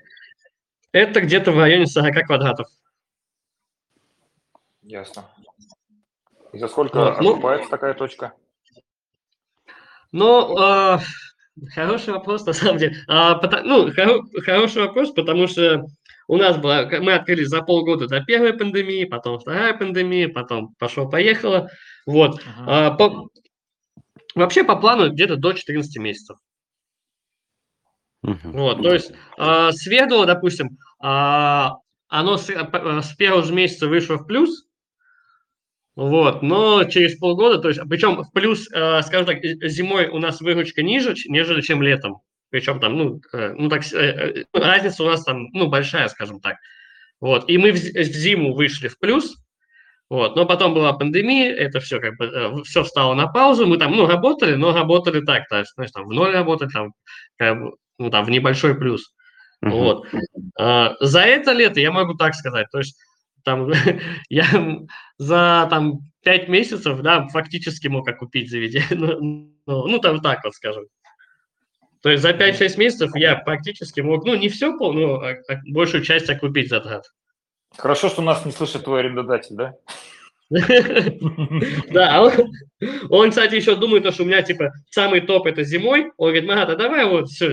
Это 0.93 1.21
где-то 1.21 1.51
в 1.51 1.59
районе 1.59 1.87
40 1.87 2.23
квадратов. 2.25 2.69
Ясно. 4.83 5.25
И 6.53 6.59
за 6.59 6.69
сколько 6.69 7.17
ну- 7.21 7.33
окупается 7.33 7.71
такая 7.71 7.95
точка? 7.95 8.33
Ну, 10.13 10.57
э, 10.59 10.99
хороший 11.75 12.15
вопрос, 12.15 12.45
на 12.47 12.53
самом 12.53 12.79
деле. 12.79 12.97
А, 13.09 13.37
пота- 13.37 13.63
ну, 13.65 13.89
хоро- 13.89 14.23
хороший 14.45 14.83
вопрос, 14.83 15.11
потому 15.13 15.47
что 15.47 15.87
у 16.27 16.37
нас 16.37 16.57
была, 16.57 16.85
к- 16.85 17.01
мы 17.01 17.15
открылись 17.15 17.49
за 17.49 17.63
полгода 17.63 18.07
до 18.09 18.21
первой 18.25 18.53
пандемии, 18.53 19.05
потом 19.05 19.39
вторая 19.39 19.75
пандемия, 19.75 20.29
потом 20.29 20.75
пошло-поехало. 20.79 21.71
Вот. 22.07 22.45
Мгм. 22.45 22.65
А, 22.69 22.91
по- 22.93 23.29
вообще 24.35 24.65
по 24.65 24.77
плану 24.77 25.11
где-то 25.11 25.37
до 25.37 25.53
14 25.53 25.97
месяцев. 25.99 26.39
Мгм. 28.23 28.53
Вот, 28.53 28.83
то 28.83 28.93
есть 28.93 29.13
э, 29.39 29.73
следовало, 29.73 30.27
допустим, 30.27 30.79
а, 30.99 31.77
оно 32.09 32.37
с, 32.37 32.51
э, 32.51 32.69
э, 32.71 33.01
с 33.03 33.15
первого 33.15 33.43
же 33.43 33.55
месяца 33.55 33.89
вышло 33.89 34.17
в 34.17 34.27
плюс, 34.27 34.67
вот, 35.97 36.43
но 36.43 36.85
через 36.85 37.17
полгода, 37.17 37.59
то 37.59 37.69
есть, 37.69 37.81
причем 37.89 38.23
в 38.23 38.33
плюс, 38.33 38.69
э, 38.73 39.03
скажем 39.03 39.27
так, 39.27 39.45
э, 39.45 39.69
зимой 39.69 40.09
у 40.09 40.19
нас 40.19 40.41
выручка 40.41 40.83
ниже, 40.83 41.15
нежели 41.27 41.63
чем 41.63 41.83
летом. 41.83 42.23
Причем 42.51 42.81
там, 42.81 42.97
ну, 42.97 43.21
э, 43.33 43.55
ну 43.57 43.69
так, 43.69 43.83
э, 43.93 43.97
э, 43.97 44.45
разница 44.53 45.05
у 45.05 45.07
нас 45.07 45.25
там, 45.25 45.49
ну, 45.53 45.69
большая, 45.69 46.09
скажем 46.09 46.41
так. 46.41 46.57
Вот, 47.21 47.49
и 47.49 47.59
мы 47.59 47.73
в, 47.73 47.77
в 47.77 48.03
зиму 48.03 48.55
вышли 48.55 48.89
в 48.89 48.99
плюс, 48.99 49.37
вот, 50.11 50.35
но 50.35 50.45
потом 50.45 50.75
была 50.75 50.93
пандемия, 50.93 51.55
это 51.55 51.79
все 51.79 52.01
как 52.01 52.17
бы, 52.17 52.65
все 52.65 52.83
встало 52.83 53.15
на 53.15 53.29
паузу, 53.29 53.67
мы 53.67 53.79
там, 53.79 53.93
ну, 53.93 54.07
работали, 54.09 54.57
но 54.57 54.75
работали 54.75 55.25
так, 55.25 55.49
то 55.49 55.61
есть, 55.61 55.73
знаешь, 55.75 55.93
там, 55.93 56.07
в 56.07 56.13
ноль 56.13 56.33
работали, 56.33 56.69
там, 56.69 56.93
как 57.39 57.59
бы, 57.61 57.77
ну, 57.99 58.11
там, 58.11 58.25
в 58.25 58.31
небольшой 58.31 58.75
плюс. 58.75 59.15
Мгм. 59.61 59.73
Вот. 59.73 60.07
А, 60.59 60.97
За 61.01 61.21
это 61.21 61.53
лето 61.53 61.79
я 61.81 61.93
могу 61.93 62.15
так 62.15 62.35
сказать, 62.35 62.67
то 62.73 62.79
есть 62.79 62.99
там 63.45 63.71
я 64.29 64.47
за 65.19 65.67
там 65.71 66.01
пять 66.25 66.49
месяцев, 66.49 67.01
да, 67.03 67.29
фактически 67.29 67.87
мог 67.87 68.09
окупить 68.09 68.51
заведение, 68.51 68.89
ну, 68.91 69.53
ну, 69.67 69.87
ну, 69.87 69.99
там 70.01 70.21
так 70.21 70.43
вот 70.43 70.55
скажем. 70.55 70.87
То 72.03 72.11
есть 72.11 72.23
за 72.23 72.33
5-6 72.33 72.79
месяцев 72.79 73.15
я 73.15 73.37
практически 73.37 74.01
мог, 74.01 74.25
ну, 74.25 74.35
не 74.35 74.49
все, 74.49 74.73
но 74.73 75.21
а- 75.21 75.37
а 75.49 75.61
большую 75.67 76.03
часть 76.03 76.29
окупить 76.31 76.69
затрат. 76.69 77.05
Хорошо, 77.77 78.09
что 78.09 78.23
нас 78.23 78.45
не 78.45 78.53
слышит 78.53 78.85
твой 78.85 79.01
арендодатель, 79.01 79.57
да? 79.57 79.75
Да, 81.93 82.19
а 82.19 82.33
он, 83.09 83.31
кстати, 83.31 83.55
еще 83.55 83.77
думает, 83.77 84.03
то, 84.03 84.11
что 84.11 84.25
у 84.25 84.27
меня, 84.27 84.43
типа, 84.43 84.73
самый 84.91 85.21
топ 85.21 85.47
это 85.47 85.63
зимой. 85.63 86.11
Он 86.17 86.31
говорит, 86.31 86.49
Марат, 86.49 86.71
а 86.71 86.77
давай 86.77 87.05
вот 87.07 87.29
все, 87.29 87.53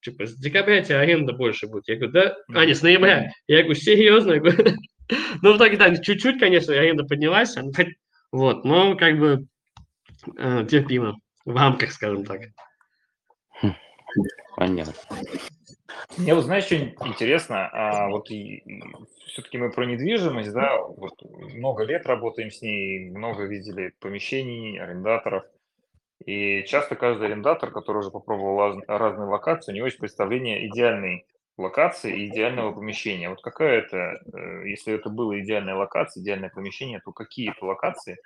типа, 0.00 0.26
с 0.26 0.34
декабря 0.34 0.82
тебе 0.82 0.96
аренда 0.96 1.34
больше 1.34 1.66
будет. 1.66 1.88
Я 1.88 1.96
говорю, 1.96 2.12
да? 2.12 2.36
А, 2.54 2.64
не, 2.64 2.74
с 2.74 2.82
ноября. 2.82 3.30
Я 3.46 3.62
говорю, 3.62 3.74
серьезно? 3.78 4.32
Я 4.32 4.40
говорю, 4.40 4.76
ну, 5.42 5.52
в 5.52 5.56
итоге, 5.58 5.76
да, 5.76 5.94
чуть-чуть, 5.94 6.40
конечно, 6.40 6.72
аренда 6.72 7.04
поднялась. 7.04 7.56
а, 7.56 7.62
Вот, 8.32 8.64
но 8.64 8.96
как 8.96 9.18
бы 9.18 9.46
э, 10.36 10.66
терпимо. 10.70 11.18
В 11.44 11.54
рамках, 11.54 11.92
скажем 11.92 12.24
так. 12.24 12.40
Понятно. 14.56 14.94
Мне 16.16 16.34
вот 16.34 16.44
знаешь, 16.44 16.64
что 16.64 16.76
интересно, 16.76 17.68
а, 17.72 18.08
вот 18.08 18.28
все-таки 18.28 19.58
мы 19.58 19.70
про 19.70 19.84
недвижимость, 19.84 20.52
да, 20.52 20.82
вот 20.82 21.14
много 21.22 21.84
лет 21.84 22.06
работаем 22.06 22.50
с 22.50 22.60
ней, 22.60 23.10
много 23.10 23.44
видели 23.44 23.92
помещений, 24.00 24.80
арендаторов, 24.80 25.44
и 26.24 26.64
часто 26.64 26.96
каждый 26.96 27.28
арендатор, 27.28 27.70
который 27.70 27.98
уже 27.98 28.10
попробовал 28.10 28.58
раз- 28.58 28.84
разные 28.88 29.28
локации, 29.28 29.72
у 29.72 29.74
него 29.76 29.86
есть 29.86 29.98
представление 29.98 30.66
идеальной 30.68 31.26
локации 31.56 32.16
и 32.16 32.28
идеального 32.28 32.72
помещения. 32.72 33.30
Вот 33.30 33.42
какая 33.42 33.78
это, 33.78 34.20
э, 34.32 34.68
если 34.68 34.94
это 34.94 35.10
было 35.10 35.40
идеальная 35.40 35.74
локация, 35.74 36.22
идеальное 36.22 36.50
помещение, 36.50 37.00
то 37.04 37.12
какие 37.12 37.50
это 37.50 37.64
локации 37.64 38.16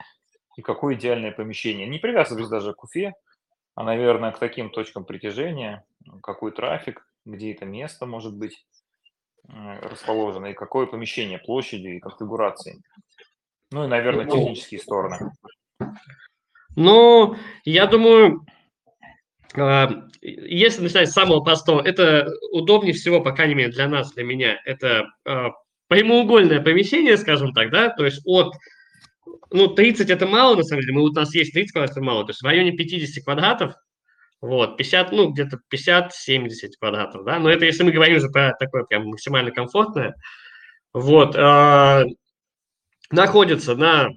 и 0.56 0.62
какое 0.62 0.94
идеальное 0.94 1.32
помещение? 1.32 1.86
Не 1.86 1.98
привязываясь 1.98 2.48
даже 2.48 2.74
к 2.74 2.84
Уфе, 2.84 3.14
а, 3.74 3.84
наверное, 3.84 4.32
к 4.32 4.38
таким 4.38 4.70
точкам 4.70 5.04
притяжения, 5.04 5.84
какой 6.22 6.52
трафик, 6.52 7.06
где 7.24 7.52
это 7.52 7.64
место 7.64 8.06
может 8.06 8.34
быть 8.34 8.64
э, 9.48 9.52
расположено, 9.80 10.46
и 10.46 10.54
какое 10.54 10.86
помещение, 10.86 11.38
площади 11.38 11.88
и 11.88 12.00
конфигурации. 12.00 12.82
Ну 13.70 13.84
и, 13.84 13.88
наверное, 13.88 14.26
технические 14.26 14.80
стороны. 14.80 15.32
Ну, 16.76 17.36
я 17.64 17.86
думаю, 17.86 18.44
э, 19.56 19.86
если 20.20 20.82
начинать 20.82 21.10
с 21.10 21.14
самого 21.14 21.40
простого, 21.40 21.80
это 21.80 22.30
удобнее 22.50 22.94
всего, 22.94 23.20
по 23.20 23.32
крайней 23.32 23.54
мере, 23.54 23.72
для 23.72 23.88
нас, 23.88 24.12
для 24.12 24.24
меня, 24.24 24.60
это 24.64 25.06
э, 25.26 25.48
прямоугольное 25.88 26.60
помещение, 26.60 27.16
скажем 27.16 27.52
так, 27.52 27.70
да, 27.70 27.90
то 27.90 28.04
есть 28.04 28.22
от, 28.24 28.54
ну, 29.50 29.68
30 29.68 30.10
это 30.10 30.26
мало, 30.26 30.56
на 30.56 30.62
самом 30.62 30.80
деле, 30.82 30.94
мы, 30.94 31.02
у 31.02 31.12
нас 31.12 31.34
есть 31.34 31.52
30 31.52 31.72
квадратов, 31.72 31.96
это 31.96 32.04
мало, 32.04 32.24
то 32.24 32.30
есть 32.30 32.42
в 32.42 32.46
районе 32.46 32.72
50 32.72 33.24
квадратов, 33.24 33.74
вот, 34.42 34.76
50, 34.76 35.12
ну, 35.12 35.30
где-то 35.30 35.58
50-70 35.70 36.72
квадратов, 36.78 37.24
да, 37.24 37.38
но 37.38 37.48
это 37.48 37.64
если 37.64 37.84
мы 37.84 37.92
говорим 37.92 38.18
уже 38.18 38.28
про 38.28 38.54
такое 38.58 38.84
прям 38.84 39.06
максимально 39.06 39.50
комфортное, 39.50 40.14
вот, 40.92 41.34
э, 41.34 42.04
находится 43.10 43.74
на 43.74 44.10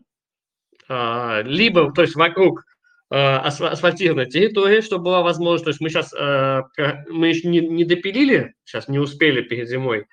а, 0.88 1.42
либо, 1.44 1.92
то 1.94 2.02
есть 2.02 2.16
вокруг 2.16 2.64
асфа- 3.12 3.70
асфальтированной 3.70 4.30
территории, 4.30 4.82
чтобы 4.82 5.06
была 5.06 5.22
возможность, 5.22 5.64
то 5.64 5.70
есть 5.70 5.80
мы 5.80 5.90
сейчас, 5.90 6.12
мы 6.14 7.28
еще 7.28 7.48
не, 7.48 7.62
не 7.62 7.86
допилили, 7.86 8.54
сейчас 8.66 8.88
не 8.88 9.00
успели 9.00 9.42
перед 9.42 9.68
зимой, 9.70 10.06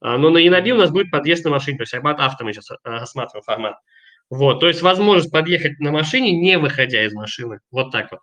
а, 0.00 0.16
но 0.18 0.30
на 0.30 0.38
Яноби 0.38 0.72
у 0.72 0.76
нас 0.76 0.90
будет 0.90 1.10
подъезд 1.10 1.44
на 1.44 1.50
машине, 1.50 1.78
то 1.78 1.82
есть 1.82 1.94
Арбат 1.94 2.20
авто 2.20 2.44
мы 2.44 2.52
сейчас 2.52 2.70
рассматриваем 2.84 3.44
формат. 3.44 3.76
Вот, 4.30 4.60
то 4.60 4.68
есть 4.68 4.82
возможность 4.82 5.32
подъехать 5.32 5.80
на 5.80 5.90
машине, 5.90 6.32
не 6.32 6.58
выходя 6.58 7.04
из 7.04 7.14
машины, 7.14 7.60
вот 7.70 7.90
так 7.90 8.10
вот. 8.12 8.20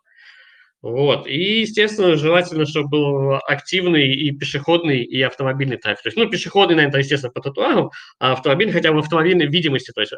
Вот, 0.85 1.25
и, 1.25 1.61
естественно, 1.61 2.15
желательно, 2.15 2.67
чтобы 2.67 2.89
был 2.89 3.35
активный 3.47 4.13
и 4.13 4.29
пешеходный, 4.29 5.03
и 5.03 5.19
автомобильный 5.19 5.77
трафик. 5.77 6.03
То 6.03 6.07
есть, 6.09 6.17
ну, 6.17 6.29
пешеходный, 6.29 6.75
наверное, 6.75 6.99
естественно, 6.99 7.31
по 7.31 7.41
тротуару, 7.41 7.91
а 8.19 8.33
автомобильный 8.33 8.71
хотя 8.71 8.91
бы 8.91 8.97
в 8.97 9.03
автомобильной 9.05 9.47
видимости, 9.47 9.91
то 9.95 10.01
есть, 10.01 10.13
э, 10.13 10.15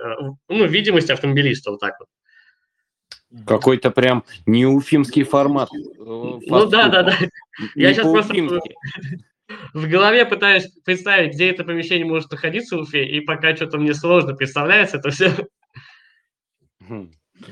ну, 0.49 0.65
видимость 0.65 1.10
автомобилиста, 1.10 1.71
вот 1.71 1.80
так 1.80 1.93
вот. 2.01 2.10
Какой-то 3.45 3.91
прям 3.91 4.25
неуфимский 4.45 5.23
формат. 5.23 5.69
э, 5.73 5.77
Ну 5.99 6.65
да, 6.65 6.89
да, 6.89 7.03
да. 7.03 7.15
Я 7.73 7.88
Не 7.91 7.95
щас 7.95 8.03
просто- 8.03 8.34
по-уфимски. 8.34 8.75
В 9.73 9.88
голове 9.88 10.25
пытаюсь 10.25 10.67
представить, 10.84 11.36
где 11.36 11.49
это 11.49 11.63
помещение 11.63 12.06
может 12.06 12.30
находиться 12.30 12.75
в 12.75 12.82
Уфе, 12.82 13.06
и 13.06 13.21
пока 13.21 13.56
что-то 13.56 13.77
мне 13.77 13.93
сложно 13.93 14.34
представляется 14.36 14.97
это 14.97 15.12
все. 15.12 15.32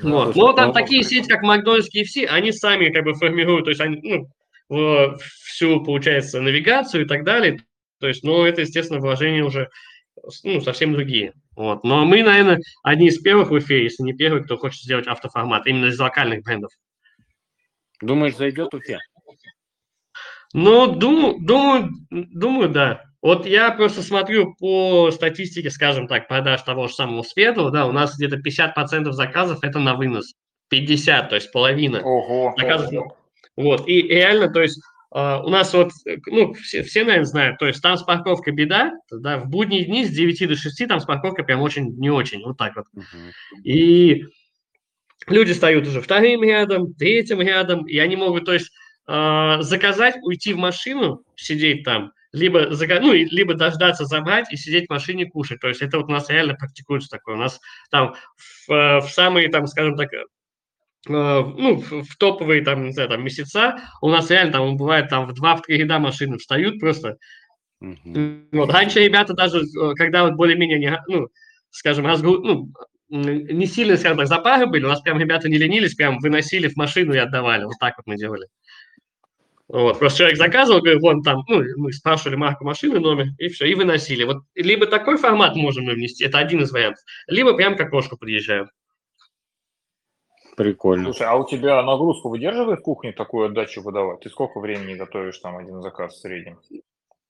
Вот. 0.02 0.36
Но 0.36 0.52
там 0.52 0.68
ну, 0.68 0.72
такие 0.72 1.02
сети, 1.02 1.28
как 1.28 1.42
Макдональдс, 1.42 1.88
KFC, 1.94 2.26
они 2.26 2.52
сами 2.52 2.90
как 2.90 3.04
бы 3.04 3.14
формируют, 3.14 3.64
то 3.64 3.70
есть 3.70 3.80
они, 3.80 4.28
ну, 4.68 5.16
всю, 5.44 5.82
получается, 5.82 6.40
навигацию 6.40 7.04
и 7.04 7.08
так 7.08 7.24
далее. 7.24 7.60
То 8.00 8.08
есть, 8.08 8.24
ну, 8.24 8.44
это, 8.44 8.62
естественно, 8.62 9.00
вложения 9.00 9.44
уже 9.44 9.70
ну, 10.42 10.60
совсем 10.60 10.92
другие. 10.92 11.32
Вот. 11.54 11.84
Но 11.84 12.04
мы, 12.04 12.22
наверное, 12.22 12.60
одни 12.82 13.08
из 13.08 13.18
первых 13.18 13.50
в 13.50 13.58
эфире, 13.58 13.84
если 13.84 14.02
не 14.02 14.12
первый, 14.12 14.44
кто 14.44 14.56
хочет 14.56 14.82
сделать 14.82 15.06
автоформат, 15.06 15.66
именно 15.66 15.86
из 15.86 15.98
локальных 15.98 16.42
брендов. 16.42 16.72
Думаешь, 18.00 18.36
зайдет 18.36 18.74
Уфе? 18.74 18.98
Ну, 20.52 20.86
думаю, 20.86 21.36
думаю, 21.40 21.90
думаю, 22.10 22.68
да. 22.68 23.04
Вот 23.22 23.46
я 23.46 23.70
просто 23.70 24.02
смотрю 24.02 24.54
по 24.54 25.10
статистике, 25.10 25.70
скажем 25.70 26.06
так, 26.06 26.28
продаж 26.28 26.62
того 26.62 26.88
же 26.88 26.94
самого 26.94 27.22
Светлого, 27.22 27.70
да, 27.70 27.86
у 27.86 27.92
нас 27.92 28.16
где-то 28.16 28.36
50% 28.36 29.10
заказов 29.12 29.58
это 29.62 29.78
на 29.78 29.94
вынос. 29.94 30.34
50, 30.68 31.28
то 31.28 31.34
есть 31.36 31.52
половина 31.52 32.00
Ого. 32.02 32.54
заказов. 32.56 33.04
Вот, 33.56 33.88
и 33.88 34.02
реально, 34.02 34.48
то 34.48 34.62
есть 34.62 34.80
Uh, 35.14 35.40
у 35.44 35.48
нас 35.48 35.72
вот, 35.72 35.92
ну, 36.26 36.52
все, 36.54 36.82
все, 36.82 37.04
наверное, 37.04 37.24
знают, 37.24 37.58
то 37.58 37.66
есть 37.66 37.80
там 37.80 37.96
с 37.96 38.02
парковкой 38.02 38.52
беда, 38.52 38.92
да, 39.10 39.38
в 39.38 39.48
будние 39.48 39.84
дни 39.84 40.04
с 40.04 40.10
9 40.10 40.48
до 40.48 40.56
6 40.56 40.88
там 40.88 40.98
с 40.98 41.04
парковкой 41.04 41.44
прям 41.44 41.62
очень 41.62 41.96
не 41.96 42.10
очень, 42.10 42.42
вот 42.44 42.58
так 42.58 42.74
вот. 42.74 42.86
Uh-huh. 42.94 43.62
И 43.62 44.26
люди 45.28 45.52
стоят 45.52 45.86
уже 45.86 46.02
вторым 46.02 46.42
рядом, 46.42 46.92
третьим 46.92 47.40
рядом, 47.40 47.86
и 47.86 47.96
они 47.98 48.16
могут, 48.16 48.46
то 48.46 48.52
есть, 48.52 48.72
uh, 49.08 49.62
заказать, 49.62 50.16
уйти 50.22 50.52
в 50.52 50.58
машину, 50.58 51.22
сидеть 51.36 51.84
там, 51.84 52.12
либо, 52.36 52.68
ну, 53.00 53.12
либо 53.12 53.54
дождаться, 53.54 54.04
забрать 54.04 54.52
и 54.52 54.56
сидеть 54.56 54.86
в 54.86 54.90
машине 54.90 55.26
кушать. 55.26 55.60
То 55.60 55.68
есть 55.68 55.82
это 55.82 55.98
вот 55.98 56.08
у 56.08 56.12
нас 56.12 56.28
реально 56.28 56.54
практикуется 56.54 57.08
такое. 57.08 57.36
У 57.36 57.38
нас 57.38 57.60
там 57.90 58.14
в, 58.66 59.00
в 59.00 59.08
самые, 59.10 59.48
там, 59.48 59.66
скажем 59.66 59.96
так, 59.96 60.10
Э, 61.08 61.42
ну, 61.44 61.76
в 61.76 62.16
топовые 62.16 62.62
там, 62.62 62.84
не 62.84 62.92
знаю, 62.92 63.08
там 63.08 63.24
месяца 63.24 63.78
у 64.00 64.08
нас 64.08 64.30
реально 64.30 64.52
там 64.52 64.76
бывает 64.76 65.08
там 65.08 65.26
в 65.26 65.34
два-три 65.34 65.78
ряда 65.78 65.98
машины 65.98 66.38
встают 66.38 66.80
просто. 66.80 67.16
Uh-huh. 67.82 68.46
Вот. 68.52 68.72
Раньше 68.72 69.00
ребята 69.00 69.34
даже, 69.34 69.60
э, 69.60 69.94
когда 69.94 70.24
вот 70.24 70.34
более-менее, 70.34 70.78
не, 70.78 71.02
ну, 71.08 71.28
скажем, 71.70 72.06
разгру... 72.06 72.38
ну, 72.38 72.72
не 73.08 73.66
сильно, 73.66 73.96
скажем 73.96 74.18
так, 74.18 74.26
запары 74.26 74.66
были, 74.66 74.84
у 74.84 74.88
нас 74.88 75.00
прям 75.00 75.18
ребята 75.20 75.48
не 75.48 75.58
ленились, 75.58 75.94
прям 75.94 76.18
выносили 76.18 76.68
в 76.68 76.76
машину 76.76 77.14
и 77.14 77.18
отдавали. 77.18 77.64
Вот 77.64 77.74
так 77.78 77.96
вот 77.98 78.06
мы 78.06 78.16
делали. 78.16 78.48
Вот, 79.68 79.98
просто 79.98 80.18
человек 80.18 80.38
заказывал, 80.38 80.80
говорит, 80.80 81.02
вон 81.02 81.22
там, 81.22 81.42
ну, 81.48 81.62
мы 81.76 81.92
спрашивали 81.92 82.36
марку 82.36 82.64
машины, 82.64 83.00
номер, 83.00 83.26
и 83.38 83.48
все, 83.48 83.66
и 83.66 83.74
выносили. 83.74 84.22
Вот 84.22 84.44
либо 84.54 84.86
такой 84.86 85.16
формат 85.16 85.56
можем 85.56 85.86
мы 85.86 85.94
внести, 85.94 86.24
это 86.24 86.38
один 86.38 86.62
из 86.62 86.70
вариантов, 86.70 87.02
либо 87.26 87.54
прям 87.54 87.76
к 87.76 87.80
окошку 87.80 88.16
подъезжаем. 88.16 88.68
Прикольно. 90.56 91.04
Слушай, 91.04 91.26
а 91.26 91.34
у 91.34 91.46
тебя 91.46 91.82
нагрузку 91.82 92.30
выдерживает 92.30 92.80
кухня 92.80 93.12
такую 93.12 93.46
отдачу 93.46 93.82
выдавать? 93.82 94.20
Ты 94.20 94.30
сколько 94.30 94.60
времени 94.60 94.94
готовишь 94.94 95.38
там 95.38 95.58
один 95.58 95.82
заказ 95.82 96.14
в 96.14 96.20
среднем? 96.20 96.58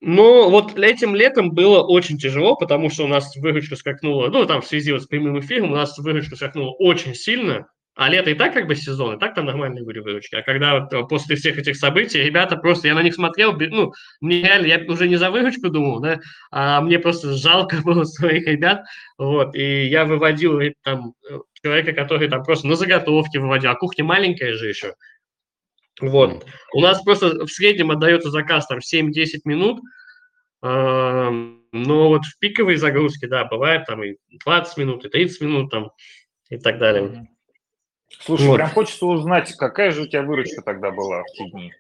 Ну, 0.01 0.51
вот 0.51 0.79
этим 0.79 1.15
летом 1.15 1.53
было 1.53 1.83
очень 1.83 2.19
тяжело, 2.19 2.55
потому 2.55 2.91
что 2.91 3.05
у 3.05 3.09
нас 3.09 3.35
выручка 3.35 3.77
скакнула, 3.77 4.29
ну, 4.29 4.45
там 4.45 4.61
в 4.61 4.67
связи 4.67 4.93
вот 4.93 5.03
с 5.03 5.07
прямым 5.07 5.41
эфиром 5.41 5.73
у 5.73 5.75
нас 5.75 5.97
выручка 5.99 6.37
скакнула 6.37 6.73
очень 6.79 7.15
сильно, 7.15 7.67
а 7.97 8.11
лето 8.11 8.31
и 8.31 8.35
так 8.35 8.53
как 8.53 8.67
бы 8.67 8.77
сезон, 8.77 9.17
и 9.17 9.19
так 9.19 9.35
там 9.35 9.47
нормальные 9.47 9.83
были 9.83 10.01
выручки. 10.01 10.35
А 10.35 10.43
когда 10.43 10.79
вот 10.79 10.93
э, 10.93 11.03
после 11.09 11.35
всех 11.35 11.57
этих 11.57 11.77
событий 11.77 12.23
ребята 12.23 12.57
просто, 12.57 12.89
я 12.89 12.95
на 12.95 13.03
них 13.03 13.15
смотрел, 13.15 13.57
ну, 13.59 13.95
мне 14.21 14.43
реально, 14.43 14.67
я 14.67 14.85
уже 14.87 15.09
не 15.09 15.17
за 15.17 15.31
выручку 15.31 15.71
думал, 15.71 16.01
да, 16.01 16.21
а 16.51 16.83
мне 16.83 16.99
просто 16.99 17.33
жалко 17.33 17.77
было 17.85 18.05
своих 18.05 18.47
ребят, 18.47 18.85
вот, 19.17 19.57
и 19.57 19.87
я 19.87 20.05
выводил 20.05 20.61
там 20.83 21.15
э, 21.29 21.39
человека, 21.63 21.95
который 21.95 22.29
там 22.29 22.45
просто 22.45 22.69
на 22.69 22.77
заготовке 22.77 23.39
выводил, 23.39 23.71
а 23.71 23.75
кухня 23.75 24.05
маленькая 24.05 24.53
же 24.53 24.69
еще. 24.69 24.95
Вот. 25.99 26.45
У 26.75 26.83
нас 26.83 27.03
просто 27.03 27.47
в 27.47 27.49
среднем 27.49 27.91
отдается 27.91 28.31
заказ 28.31 28.67
там 28.67 28.81
7-10 28.81 29.41
минут, 29.47 29.81
но 30.61 31.59
вот 31.73 32.27
в 32.27 32.39
пиковой 32.39 32.77
загрузке, 32.77 33.29
да, 33.29 33.47
бывает 33.47 33.87
там 33.87 34.05
и 34.05 34.17
20 34.45 34.77
минут, 34.77 35.07
и 35.07 35.09
30 35.09 35.41
минут 35.41 35.71
там 35.71 35.91
и 36.51 36.59
так 36.59 36.79
далее. 36.79 37.27
Слушай, 38.09 38.47
вот. 38.47 38.57
прям 38.57 38.71
хочется 38.71 39.07
узнать, 39.07 39.53
какая 39.57 39.91
же 39.91 40.03
у 40.03 40.07
тебя 40.07 40.23
выручка 40.23 40.63
тогда 40.63 40.91
была 40.91 41.23
в 41.23 41.33
те 41.33 41.51
дни? 41.51 41.73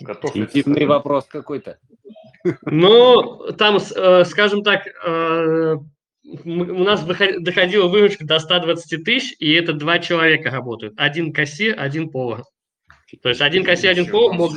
Готов 0.00 0.36
Интимный 0.36 0.86
вопрос 0.86 1.26
какой-то. 1.26 1.78
Ну, 2.62 3.52
там, 3.58 3.78
э, 3.78 4.24
скажем 4.24 4.62
так, 4.62 4.86
э, 4.86 5.76
у 6.44 6.84
нас 6.84 7.04
доходила 7.04 7.88
выручка 7.88 8.24
до 8.24 8.38
120 8.38 9.02
тысяч, 9.04 9.34
и 9.38 9.52
это 9.54 9.72
два 9.72 9.98
человека 9.98 10.50
работают. 10.50 10.94
Один 10.96 11.32
кассир, 11.32 11.74
один 11.78 12.10
повар. 12.10 12.44
То 13.22 13.30
есть 13.30 13.40
один 13.40 13.64
кассир, 13.64 13.90
один 13.90 14.06
повар 14.06 14.36
мог 14.36 14.52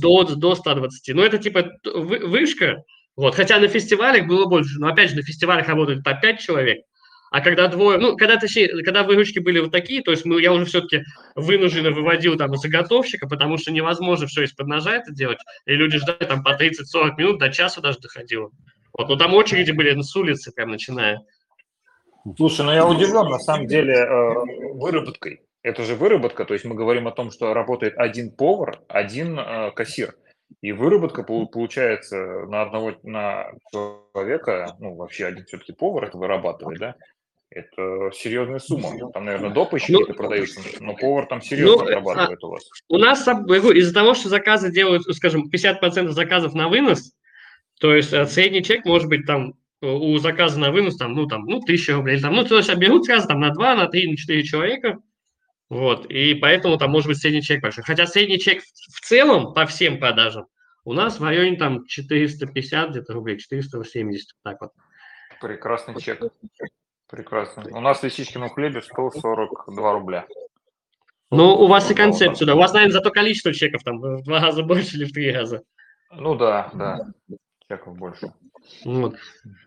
до, 0.00 0.22
до 0.22 0.54
120. 0.54 1.14
Но 1.14 1.24
это 1.24 1.38
типа 1.38 1.72
вышка. 1.84 2.84
Вот. 3.16 3.34
Хотя 3.34 3.58
на 3.58 3.66
фестивалях 3.68 4.26
было 4.26 4.46
больше. 4.46 4.78
Но 4.78 4.88
опять 4.88 5.10
же, 5.10 5.16
на 5.16 5.22
фестивалях 5.22 5.68
работают 5.68 6.04
по 6.04 6.14
5 6.14 6.38
человек. 6.40 6.84
А 7.30 7.40
когда 7.40 7.68
двое, 7.68 7.98
ну, 7.98 8.16
когда, 8.16 8.36
точнее, 8.36 8.68
когда 8.84 9.02
выручки 9.02 9.38
были 9.38 9.58
вот 9.58 9.72
такие, 9.72 10.02
то 10.02 10.10
есть 10.10 10.24
мы, 10.24 10.40
я 10.40 10.52
уже 10.52 10.64
все-таки 10.64 11.04
вынужденно 11.34 11.90
выводил 11.90 12.36
там 12.36 12.54
заготовщика, 12.56 13.28
потому 13.28 13.58
что 13.58 13.72
невозможно 13.72 14.26
все 14.26 14.44
из-под 14.44 14.68
ножа 14.68 14.96
это 14.96 15.12
делать, 15.12 15.38
и 15.66 15.74
люди 15.74 15.98
ждали 15.98 16.24
там 16.24 16.42
по 16.42 16.50
30-40 16.50 17.16
минут, 17.18 17.38
до 17.38 17.50
часа 17.50 17.80
даже 17.80 17.98
доходило. 17.98 18.50
Вот, 18.92 19.08
ну 19.08 19.16
там 19.16 19.34
очереди 19.34 19.72
были 19.72 20.00
с 20.00 20.14
улицы 20.16 20.52
прям 20.52 20.70
начиная. 20.70 21.20
Слушай, 22.36 22.64
ну 22.64 22.72
я 22.72 22.86
удивлен, 22.86 23.28
на 23.28 23.38
самом 23.38 23.66
деле, 23.66 23.94
э, 23.94 24.34
выработкой. 24.74 25.42
Это 25.62 25.82
же 25.84 25.96
выработка, 25.96 26.44
то 26.44 26.54
есть 26.54 26.64
мы 26.64 26.74
говорим 26.74 27.08
о 27.08 27.12
том, 27.12 27.30
что 27.30 27.52
работает 27.52 27.94
один 27.98 28.30
повар, 28.30 28.80
один 28.88 29.38
э, 29.38 29.72
кассир. 29.72 30.14
И 30.60 30.72
выработка 30.72 31.24
получается 31.24 32.46
на 32.46 32.62
одного 32.62 32.94
на 33.02 33.50
человека, 33.72 34.76
ну 34.78 34.94
вообще 34.94 35.26
один 35.26 35.44
все-таки 35.44 35.72
повар 35.72 36.04
это 36.04 36.18
вырабатывает, 36.18 36.78
да, 36.78 36.94
это 37.56 38.10
серьезная 38.12 38.58
сумма. 38.58 39.10
Там, 39.12 39.24
наверное, 39.24 39.50
доп. 39.50 39.72
еще 39.72 39.94
ну, 39.94 40.04
продаются, 40.12 40.60
но 40.80 40.94
повар 40.94 41.26
там 41.26 41.40
серьезно 41.40 41.84
ну, 41.84 41.88
отрабатывает 41.88 42.38
а, 42.42 42.46
у 42.46 42.50
вас. 42.50 42.68
У 42.88 42.98
нас 42.98 43.26
из-за 43.26 43.94
того, 43.94 44.14
что 44.14 44.28
заказы 44.28 44.70
делают, 44.70 45.04
скажем, 45.16 45.48
50% 45.50 46.08
заказов 46.10 46.52
на 46.52 46.68
вынос, 46.68 47.12
то 47.80 47.94
есть 47.94 48.12
э, 48.12 48.26
средний 48.26 48.62
чек 48.62 48.84
может 48.84 49.08
быть 49.08 49.24
там 49.26 49.54
э, 49.80 49.86
у 49.86 50.18
заказа 50.18 50.60
на 50.60 50.70
вынос 50.70 50.98
там, 50.98 51.14
ну, 51.14 51.26
там, 51.26 51.46
ну, 51.46 51.60
тысяча 51.60 51.94
рублей, 51.94 52.20
там, 52.20 52.34
ну, 52.34 52.44
то 52.44 52.58
есть 52.58 52.74
берут 52.74 53.06
сразу 53.06 53.28
там 53.28 53.40
на 53.40 53.50
2, 53.50 53.74
на 53.74 53.86
3, 53.86 54.10
на 54.10 54.16
4 54.18 54.42
человека, 54.42 54.98
вот, 55.70 56.04
и 56.10 56.34
поэтому 56.34 56.76
там 56.76 56.90
может 56.90 57.08
быть 57.08 57.18
средний 57.18 57.42
чек 57.42 57.62
большой. 57.62 57.84
Хотя 57.84 58.06
средний 58.06 58.38
чек 58.38 58.62
в 58.62 59.00
целом 59.00 59.54
по 59.54 59.64
всем 59.64 59.98
продажам 59.98 60.46
у 60.84 60.92
нас 60.92 61.18
в 61.18 61.24
районе 61.24 61.56
там 61.56 61.86
450 61.86 62.90
где-то 62.90 63.14
рублей, 63.14 63.38
470, 63.38 64.28
так 64.42 64.60
вот. 64.60 64.72
Прекрасный 65.40 65.98
чек. 66.00 66.20
Прекрасно. 67.08 67.64
У 67.70 67.80
нас 67.80 68.00
в 68.00 68.04
лисичкином 68.04 68.50
хлебе 68.50 68.82
142 68.82 69.92
рубля. 69.92 70.26
Ну, 71.30 71.54
у 71.54 71.66
вас 71.66 71.90
и 71.90 71.94
концепция, 71.94 72.46
да. 72.46 72.54
У 72.54 72.58
вас, 72.58 72.72
наверное, 72.72 72.92
зато 72.92 73.10
количество 73.10 73.52
чеков 73.52 73.82
там 73.82 74.00
в 74.00 74.22
два 74.22 74.40
раза 74.40 74.62
больше 74.62 74.96
или 74.96 75.04
в 75.04 75.12
три 75.12 75.32
раза. 75.32 75.62
Ну 76.10 76.34
да, 76.34 76.70
да. 76.74 77.06
Чеков 77.68 77.96
больше. 77.96 78.32
Вот. 78.84 79.16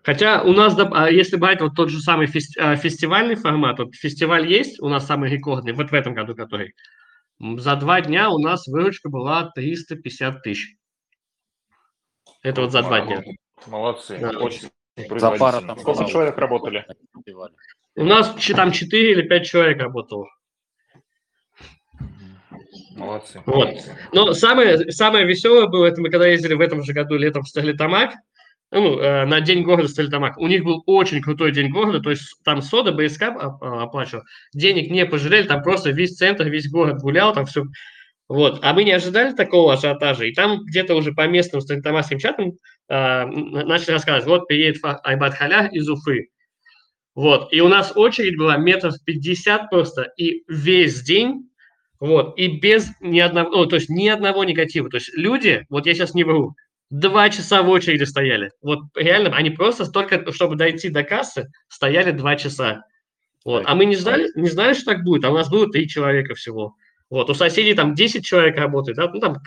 Хотя 0.04 0.42
у 0.44 0.52
нас, 0.54 0.78
а 0.78 1.10
если 1.10 1.38
брать 1.38 1.62
вот 1.62 1.76
тот 1.76 1.90
же 1.90 2.00
самый 2.00 2.28
а, 2.58 2.76
фестивальный 2.76 3.36
формат, 3.36 3.80
вот 3.80 3.96
фестиваль 3.96 4.48
есть, 4.48 4.82
у 4.82 4.90
нас 4.90 5.06
самый 5.06 5.30
рекордный, 5.30 5.74
вот 5.74 5.92
в 5.92 5.94
этом 5.94 6.14
году 6.14 6.36
который, 6.36 6.76
за 7.40 7.76
два 7.76 8.02
дня 8.02 8.30
у 8.30 8.40
нас 8.40 8.68
выручка 8.68 9.10
была 9.10 9.50
350 9.52 10.42
тысяч. 10.44 10.76
Это 12.42 12.62
вот 12.62 12.72
за 12.72 12.82
два 12.82 13.02
дня. 13.02 13.24
Молодцы. 13.68 14.18
Да. 14.18 14.32
Очень 14.40 14.70
за 15.10 15.32
пару 15.32 15.66
там 15.66 15.80
Сколько 15.80 16.06
человек 16.06 16.38
работали? 16.38 16.86
У 17.96 18.04
нас 18.04 18.36
там 18.56 18.72
4 18.72 19.12
или 19.12 19.22
5 19.22 19.46
человек 19.46 19.80
работало. 19.80 20.28
Молодцы. 22.96 23.42
Вот. 23.46 23.70
Но 24.14 24.34
самое, 24.34 24.92
самое 24.92 25.26
веселое 25.26 25.68
было, 25.68 25.86
это 25.86 26.02
мы 26.02 26.10
когда 26.10 26.28
ездили 26.28 26.54
в 26.54 26.62
этом 26.62 26.84
же 26.84 26.94
году 26.94 27.16
летом 27.16 27.44
в 27.44 27.50
Стерлитамак, 27.50 28.14
ну, 28.72 29.00
э, 29.00 29.26
на 29.26 29.42
День 29.42 29.64
города 29.64 29.88
Стерлитамак. 29.88 30.38
У 30.38 30.48
них 30.48 30.64
был 30.64 30.84
очень 30.86 31.22
крутой 31.22 31.52
День 31.52 31.72
города, 31.72 32.02
то 32.02 32.12
есть 32.12 32.36
там 32.44 32.62
сода, 32.62 32.92
БСК 32.92 33.24
оплачивал. 33.62 34.24
Денег 34.54 34.92
не 34.92 35.06
пожалели, 35.06 35.48
там 35.48 35.64
просто 35.64 35.92
весь 35.92 36.16
центр, 36.16 36.48
весь 36.48 36.70
город 36.70 37.02
гулял, 37.02 37.34
там 37.34 37.46
все 37.46 37.64
вот. 38.30 38.60
А 38.62 38.74
мы 38.74 38.84
не 38.84 38.92
ожидали 38.92 39.34
такого 39.34 39.74
ажиотажа. 39.74 40.26
И 40.26 40.34
там 40.34 40.64
где-то 40.64 40.94
уже 40.94 41.14
по 41.14 41.28
местным 41.28 41.62
сталитамасским 41.62 42.20
чатам 42.20 42.54
э, 42.88 43.26
начали 43.26 43.92
рассказывать, 43.92 44.28
вот 44.28 44.48
приедет 44.48 44.82
Айбат 45.04 45.34
Халя 45.34 45.68
из 45.72 45.90
Уфы. 45.90 46.30
Вот. 47.16 47.52
И 47.52 47.60
у 47.60 47.68
нас 47.68 47.92
очередь 47.96 48.38
была 48.38 48.56
метров 48.58 48.94
50 49.04 49.72
просто, 49.72 50.14
и 50.16 50.44
весь 50.48 51.02
день, 51.02 51.50
вот, 52.00 52.38
и 52.40 52.48
без 52.48 52.92
ни 53.02 53.20
одного, 53.20 53.50
ну, 53.50 53.66
то 53.66 53.76
есть 53.76 53.90
ни 53.90 54.08
одного 54.08 54.44
негатива. 54.44 54.90
То 54.90 54.98
есть 54.98 55.12
люди, 55.18 55.66
вот 55.70 55.88
я 55.88 55.96
сейчас 55.96 56.14
не 56.14 56.24
вру, 56.24 56.56
два 56.92 57.30
часа 57.30 57.64
в 57.64 57.70
очереди 57.70 58.04
стояли. 58.04 58.52
Вот 58.62 58.80
реально, 58.96 59.36
они 59.36 59.50
просто 59.50 59.86
столько, 59.86 60.32
чтобы 60.32 60.56
дойти 60.56 60.90
до 60.90 61.04
кассы, 61.04 61.52
стояли 61.68 62.12
два 62.12 62.36
часа. 62.36 62.84
Вот. 63.44 63.64
А 63.66 63.74
мы 63.74 63.86
не 63.86 63.96
знали, 63.96 64.30
не 64.36 64.50
знали, 64.50 64.74
что 64.74 64.94
так 64.94 65.04
будет, 65.04 65.26
а 65.26 65.32
у 65.32 65.34
нас 65.34 65.50
было 65.50 65.70
три 65.70 65.90
человека 65.90 66.36
всего. 66.36 66.76
Вот, 67.10 67.30
у 67.30 67.34
соседей 67.34 67.74
там 67.74 67.96
10 67.96 68.24
человек 68.24 68.58
работает, 68.58 68.98
да, 68.98 69.10
ну, 69.12 69.20
там, 69.20 69.38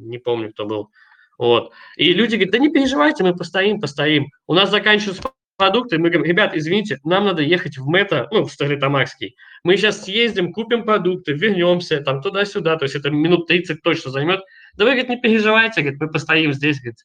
не 0.00 0.18
помню, 0.18 0.50
кто 0.50 0.66
был. 0.66 0.90
Вот. 1.38 1.72
И 1.96 2.12
люди 2.12 2.34
говорят, 2.34 2.52
да 2.52 2.58
не 2.58 2.68
переживайте, 2.68 3.22
мы 3.22 3.36
постоим, 3.36 3.80
постоим. 3.80 4.26
У 4.46 4.54
нас 4.54 4.70
заканчиваются 4.70 5.22
продукты, 5.56 5.98
мы 5.98 6.10
говорим, 6.10 6.28
ребят, 6.28 6.56
извините, 6.56 6.98
нам 7.04 7.24
надо 7.24 7.42
ехать 7.42 7.78
в 7.78 7.86
Мета, 7.86 8.26
ну, 8.32 8.44
в 8.44 8.52
Стерлитамакский. 8.52 9.36
Мы 9.62 9.76
сейчас 9.76 10.04
съездим, 10.04 10.52
купим 10.52 10.84
продукты, 10.84 11.32
вернемся, 11.32 12.00
там, 12.00 12.20
туда-сюда, 12.20 12.76
то 12.76 12.84
есть 12.84 12.96
это 12.96 13.10
минут 13.10 13.46
30 13.46 13.82
точно 13.82 14.10
займет. 14.10 14.40
Да 14.74 14.84
вы, 14.84 14.90
говорит, 14.92 15.08
не 15.08 15.20
переживайте, 15.20 15.82
говорит, 15.82 16.00
мы 16.00 16.10
постоим 16.10 16.52
здесь, 16.52 16.80
говорит. 16.80 16.98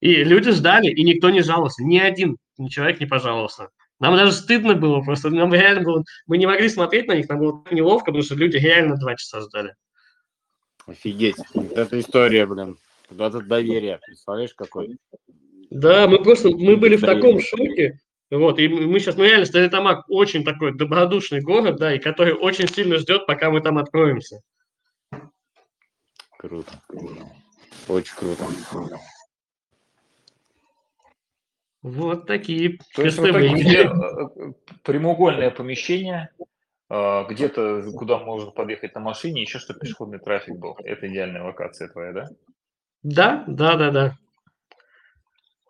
И 0.00 0.24
люди 0.24 0.50
ждали, 0.52 0.88
и 0.88 1.04
никто 1.04 1.28
не 1.28 1.42
жаловался, 1.42 1.84
ни 1.84 1.98
один 1.98 2.38
человек 2.70 3.00
не 3.00 3.06
пожаловался. 3.06 3.68
Нам 4.00 4.16
даже 4.16 4.32
стыдно 4.32 4.74
было, 4.74 5.02
просто 5.02 5.28
нам 5.28 5.52
реально 5.52 5.82
было, 5.82 6.04
мы 6.26 6.38
не 6.38 6.46
могли 6.46 6.68
смотреть 6.70 7.06
на 7.06 7.14
них, 7.14 7.28
нам 7.28 7.38
было 7.38 7.64
неловко, 7.70 8.06
потому 8.06 8.22
что 8.22 8.34
люди 8.34 8.56
реально 8.56 8.96
два 8.96 9.14
часа 9.14 9.42
ждали. 9.42 9.74
Офигеть, 10.86 11.36
вот 11.52 11.72
эта 11.72 12.00
история, 12.00 12.46
блин, 12.46 12.78
вот 13.10 13.34
это 13.34 13.44
доверие, 13.44 14.00
представляешь, 14.04 14.54
какой? 14.54 14.96
Да, 15.68 16.08
мы 16.08 16.22
просто, 16.22 16.48
мы 16.48 16.78
были 16.78 16.96
в 16.96 17.02
таком 17.02 17.40
шоке, 17.40 18.00
вот, 18.30 18.58
и 18.58 18.68
мы 18.68 18.98
сейчас, 19.00 19.16
ну 19.16 19.24
реально, 19.24 19.44
Стерлитамак 19.44 20.06
очень 20.08 20.44
такой 20.44 20.74
добродушный 20.74 21.42
город, 21.42 21.76
да, 21.76 21.94
и 21.94 21.98
который 21.98 22.32
очень 22.32 22.68
сильно 22.68 22.96
ждет, 22.96 23.26
пока 23.26 23.50
мы 23.50 23.60
там 23.60 23.76
откроемся. 23.76 24.40
Круто. 26.38 26.72
Очень 27.86 28.14
круто. 28.16 28.44
Вот 31.82 32.26
такие 32.26 32.78
То 32.94 33.02
есть 33.02 33.18
в 33.18 33.24
итоге 33.24 33.48
тебе 33.58 33.84
э, 33.84 34.52
прямоугольное 34.82 35.50
помещение, 35.50 36.28
э, 36.90 37.24
где-то, 37.28 37.90
куда 37.94 38.18
можно 38.18 38.50
подъехать 38.50 38.94
на 38.94 39.00
машине, 39.00 39.42
еще 39.42 39.58
что 39.58 39.72
пешеходный 39.72 40.18
трафик 40.18 40.56
был. 40.56 40.76
Это 40.84 41.08
идеальная 41.08 41.42
локация 41.42 41.88
твоя, 41.88 42.12
да? 42.12 42.28
Да, 43.02 43.44
да, 43.46 43.76
да, 43.76 43.90
да. 43.90 44.14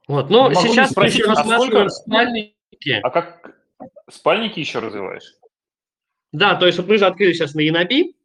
Вот, 0.08 0.30
но 0.30 0.50
Могу 0.50 0.60
сейчас 0.60 0.96
рассматриваем 0.96 1.86
а 1.86 1.90
спальники. 1.90 3.00
А 3.02 3.10
как 3.10 3.54
спальники 4.08 4.58
еще 4.58 4.80
развиваешь? 4.80 5.34
Да, 6.32 6.56
то 6.56 6.66
есть 6.66 6.78
вот 6.78 6.88
мы 6.88 6.98
же 6.98 7.06
открыли 7.06 7.32
сейчас 7.32 7.54
на 7.54 7.60
Яноби, 7.60 8.16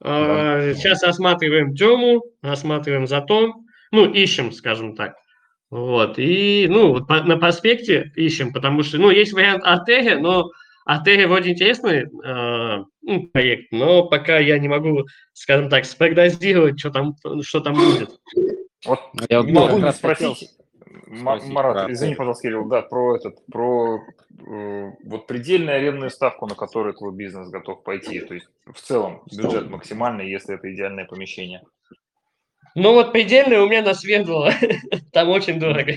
да. 0.00 0.72
сейчас 0.72 1.02
рассматриваем 1.02 1.74
Тему, 1.74 2.22
рассматриваем 2.40 3.06
Затон, 3.06 3.66
ну, 3.90 4.10
ищем, 4.10 4.52
скажем 4.52 4.96
так. 4.96 5.16
Вот, 5.70 6.18
и, 6.18 6.66
ну, 6.68 6.92
вот 6.92 7.08
по, 7.08 7.22
на 7.22 7.36
проспекте 7.38 8.12
ищем, 8.14 8.52
потому 8.52 8.82
что, 8.82 8.98
ну, 8.98 9.10
есть 9.10 9.32
вариант 9.32 9.64
Артерия, 9.64 10.18
но 10.18 10.50
Артерия 10.84 11.26
вроде 11.26 11.50
интересный 11.50 12.04
э, 12.04 12.84
ну, 13.02 13.26
проект, 13.32 13.72
но 13.72 14.04
пока 14.06 14.38
я 14.38 14.58
не 14.60 14.68
могу, 14.68 15.06
скажем 15.32 15.68
так, 15.68 15.84
спрогнозировать, 15.84 16.78
что 16.78 16.90
там, 16.90 17.16
что 17.42 17.60
там 17.60 17.74
будет. 17.74 18.10
Вот 18.86 19.00
я 19.28 19.42
могу 19.42 19.78
не 19.78 19.92
спросить, 19.92 20.50
спросить 21.06 21.52
Марат, 21.52 21.90
извини, 21.90 22.14
пожалуйста, 22.14 22.42
Кирилл, 22.42 22.68
да, 22.68 22.82
про 22.82 23.16
этот, 23.16 23.44
про 23.46 24.00
э, 24.46 24.90
вот 25.04 25.26
предельную 25.26 25.76
арендную 25.76 26.10
ставку, 26.10 26.46
на 26.46 26.54
которую 26.54 26.94
твой 26.94 27.12
бизнес 27.12 27.48
готов 27.48 27.82
пойти, 27.82 28.20
то 28.20 28.34
есть 28.34 28.46
в 28.66 28.80
целом 28.80 29.22
бюджет 29.36 29.68
максимальный, 29.68 30.30
если 30.30 30.54
это 30.54 30.72
идеальное 30.72 31.06
помещение. 31.06 31.62
Ну 32.76 32.92
вот 32.92 33.10
предельный 33.10 33.58
у 33.58 33.68
меня 33.68 33.80
на 33.80 33.94
Свердлова, 33.94 34.52
там 35.12 35.30
очень 35.30 35.58
дорого. 35.58 35.94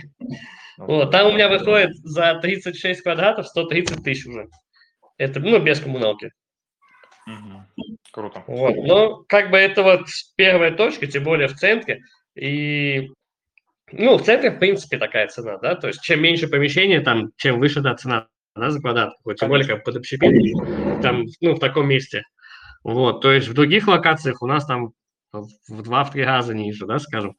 Вот, 0.78 1.12
там 1.12 1.28
у 1.28 1.34
меня 1.34 1.50
выходит 1.50 1.94
за 1.98 2.40
36 2.42 3.02
квадратов 3.02 3.50
130 3.50 4.02
тысяч 4.02 4.26
уже. 4.26 4.48
Это, 5.18 5.42
ну, 5.42 5.60
без 5.60 5.82
коммуналки. 5.82 6.32
Угу. 7.28 7.98
Круто. 8.14 8.44
Вот, 8.48 8.76
но 8.78 9.18
как 9.28 9.52
бы 9.52 9.58
это 9.58 9.84
вот 9.84 10.08
первая 10.38 10.72
точка, 10.72 11.06
тем 11.06 11.26
более 11.26 11.50
в 11.50 11.56
центре. 11.56 12.00
И, 12.34 13.10
ну, 13.92 14.18
в 14.18 14.24
центре, 14.24 14.50
в 14.50 14.60
принципе, 14.60 14.98
такая 14.98 15.28
цена, 15.28 15.58
да, 15.58 15.76
то 15.76 15.88
есть 15.88 16.02
чем 16.02 16.22
меньше 16.22 16.48
помещения, 16.48 17.02
там, 17.02 17.32
чем 17.36 17.60
выше, 17.60 17.82
да, 17.82 17.96
цена, 17.96 18.28
да, 18.56 18.72
за 18.72 18.80
квадрат. 18.80 19.16
Вот, 19.26 19.36
тем 19.36 19.50
более, 19.50 19.68
как 19.68 19.84
под 19.84 19.98
общепит, 19.98 20.32
там, 21.02 21.26
ну, 21.42 21.56
в 21.56 21.60
таком 21.60 21.90
месте. 21.90 22.24
Вот, 22.86 23.22
то 23.22 23.34
есть 23.34 23.50
в 23.50 23.54
других 23.54 23.90
локациях 23.90 24.42
у 24.42 24.48
нас 24.48 24.66
там 24.66 24.94
в 25.32 25.82
два-три 25.82 26.24
раза 26.24 26.54
ниже, 26.54 26.86
да, 26.86 27.00
скажем. 27.00 27.36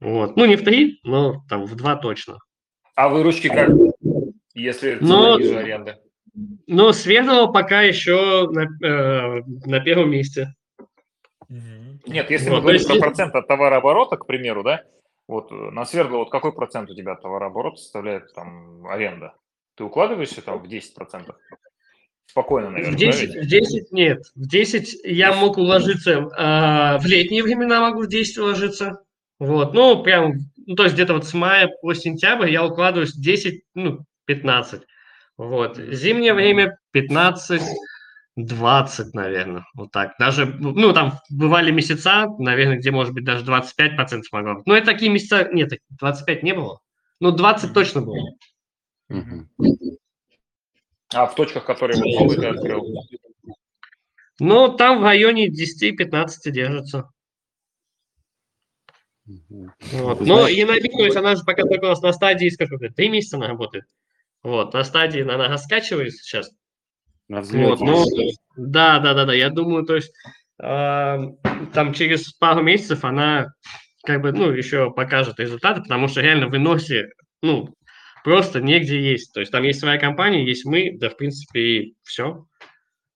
Вот. 0.00 0.36
Ну, 0.36 0.44
не 0.46 0.56
в 0.56 0.64
три, 0.64 1.00
но 1.02 1.42
там 1.48 1.64
в 1.64 1.74
два 1.74 1.96
точно. 1.96 2.38
А 2.94 3.08
выручки 3.08 3.48
как, 3.48 3.70
если 4.54 4.98
но, 5.00 5.38
ниже 5.38 5.58
аренды? 5.58 5.96
Ну, 6.66 6.92
Свердлова 6.92 7.50
пока 7.52 7.82
еще 7.82 8.48
на, 8.50 8.68
э, 8.86 9.42
на 9.66 9.80
первом 9.80 10.10
месте. 10.10 10.54
Нет, 12.06 12.30
если 12.30 12.50
вот, 12.50 12.56
мы 12.56 12.62
говорим 12.62 12.84
про 12.84 12.94
есть... 12.94 13.04
процент 13.04 13.34
от 13.34 13.48
товарооборота, 13.48 14.16
к 14.16 14.26
примеру, 14.26 14.62
да, 14.62 14.82
вот 15.26 15.50
э, 15.50 15.54
на 15.54 15.84
Свердлова, 15.84 16.24
вот 16.24 16.30
какой 16.30 16.52
процент 16.52 16.90
у 16.90 16.94
тебя 16.94 17.16
товарооборота 17.16 17.76
составляет 17.76 18.32
там 18.34 18.86
аренда? 18.86 19.34
Ты 19.76 19.84
укладываешься 19.84 20.42
там 20.42 20.58
в 20.58 20.66
10%? 20.66 21.34
Спокойно, 22.28 22.70
наверное. 22.70 22.92
В 22.92 22.96
10, 22.96 23.34
да, 23.34 23.40
в 23.40 23.46
10 23.46 23.92
нет. 23.92 24.22
В 24.34 24.46
10 24.46 25.00
я 25.04 25.32
мог 25.32 25.56
уложиться, 25.56 26.12
э, 26.12 26.98
в 26.98 27.06
летние 27.06 27.42
времена 27.42 27.80
могу 27.80 28.02
в 28.02 28.08
10 28.08 28.38
уложиться. 28.38 29.00
Вот, 29.38 29.72
ну, 29.72 30.02
прям, 30.02 30.34
ну, 30.66 30.74
то 30.74 30.84
есть 30.84 30.94
где-то 30.94 31.14
вот 31.14 31.26
с 31.26 31.32
мая 31.32 31.70
по 31.80 31.94
сентябрь 31.94 32.50
я 32.50 32.64
укладываюсь 32.64 33.14
10, 33.14 33.62
ну, 33.74 34.00
15. 34.26 34.82
Вот, 35.38 35.78
зимнее 35.78 36.34
время 36.34 36.78
15, 36.90 37.62
20, 38.36 39.14
наверное, 39.14 39.64
вот 39.74 39.90
так. 39.90 40.14
Даже, 40.18 40.46
ну, 40.46 40.92
там 40.92 41.20
бывали 41.30 41.70
месяца, 41.70 42.26
наверное, 42.38 42.76
где, 42.76 42.90
может 42.90 43.14
быть, 43.14 43.24
даже 43.24 43.44
25% 43.44 44.22
могло 44.32 44.54
быть. 44.54 44.66
Но 44.66 44.76
это 44.76 44.86
такие 44.86 45.10
месяца, 45.10 45.48
нет, 45.52 45.72
25 45.90 46.42
не 46.42 46.52
было. 46.52 46.80
Ну, 47.20 47.32
20 47.32 47.72
точно 47.72 48.02
было. 48.02 48.28
А 51.14 51.26
в 51.26 51.34
точках, 51.34 51.64
которые 51.64 51.98
вот 51.98 52.20
новые 52.20 52.40
ты 52.40 52.46
открыл? 52.46 53.04
Ну, 54.40 54.76
там 54.76 55.00
в 55.00 55.04
районе 55.04 55.48
10-15 55.48 56.28
держится. 56.46 57.10
Вот. 59.92 60.20
Но 60.20 60.48
и 60.48 60.64
на 60.64 60.74
то 60.74 61.04
есть 61.04 61.16
она 61.16 61.36
же 61.36 61.44
пока 61.44 61.62
только 61.62 61.84
у 61.84 61.88
нас 61.88 62.00
на 62.00 62.12
стадии, 62.12 62.48
сколько, 62.48 62.78
три 62.90 63.08
месяца 63.08 63.36
она 63.36 63.48
работает. 63.48 63.84
Вот, 64.42 64.72
на 64.72 64.84
стадии 64.84 65.20
она 65.20 65.48
раскачивается 65.48 66.22
сейчас. 66.22 66.50
Вот, 67.28 67.80
ну, 67.80 68.04
да, 68.56 69.00
да, 69.00 69.12
да, 69.12 69.26
да, 69.26 69.34
я 69.34 69.50
думаю, 69.50 69.84
то 69.84 69.96
есть 69.96 70.10
э, 70.62 71.18
там 71.74 71.92
через 71.92 72.32
пару 72.32 72.62
месяцев 72.62 73.04
она 73.04 73.52
как 74.04 74.22
бы, 74.22 74.32
ну, 74.32 74.50
еще 74.50 74.90
покажет 74.90 75.38
результаты, 75.38 75.82
потому 75.82 76.08
что 76.08 76.22
реально 76.22 76.46
в 76.46 76.50
выносе, 76.50 77.10
ну, 77.42 77.74
просто 78.24 78.60
негде 78.60 79.00
есть. 79.00 79.32
То 79.32 79.40
есть 79.40 79.52
там 79.52 79.62
есть 79.62 79.80
своя 79.80 79.98
компания, 79.98 80.44
есть 80.44 80.64
мы, 80.64 80.92
да, 80.98 81.10
в 81.10 81.16
принципе, 81.16 81.60
и 81.60 81.94
все. 82.02 82.46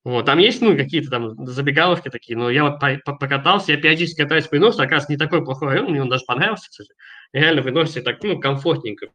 Вот, 0.04 0.26
там 0.26 0.38
есть, 0.38 0.60
ну, 0.60 0.76
какие-то 0.76 1.10
там 1.10 1.46
забегаловки 1.46 2.08
такие, 2.08 2.36
но 2.36 2.50
я 2.50 2.64
вот 2.64 2.80
покатался, 3.04 3.70
я 3.70 3.78
периодически 3.78 4.22
катаюсь 4.22 4.48
по 4.48 4.56
Иносу, 4.56 4.82
оказывается, 4.82 5.12
не 5.12 5.16
такой 5.16 5.44
плохой 5.44 5.68
район, 5.68 5.90
мне 5.90 6.02
он 6.02 6.08
даже 6.08 6.24
понравился, 6.26 6.68
кстати. 6.70 6.92
Реально 7.32 7.62
в 7.62 7.68
Иносе 7.68 8.02
так, 8.02 8.20
ну, 8.24 8.40
комфортненько. 8.40 9.06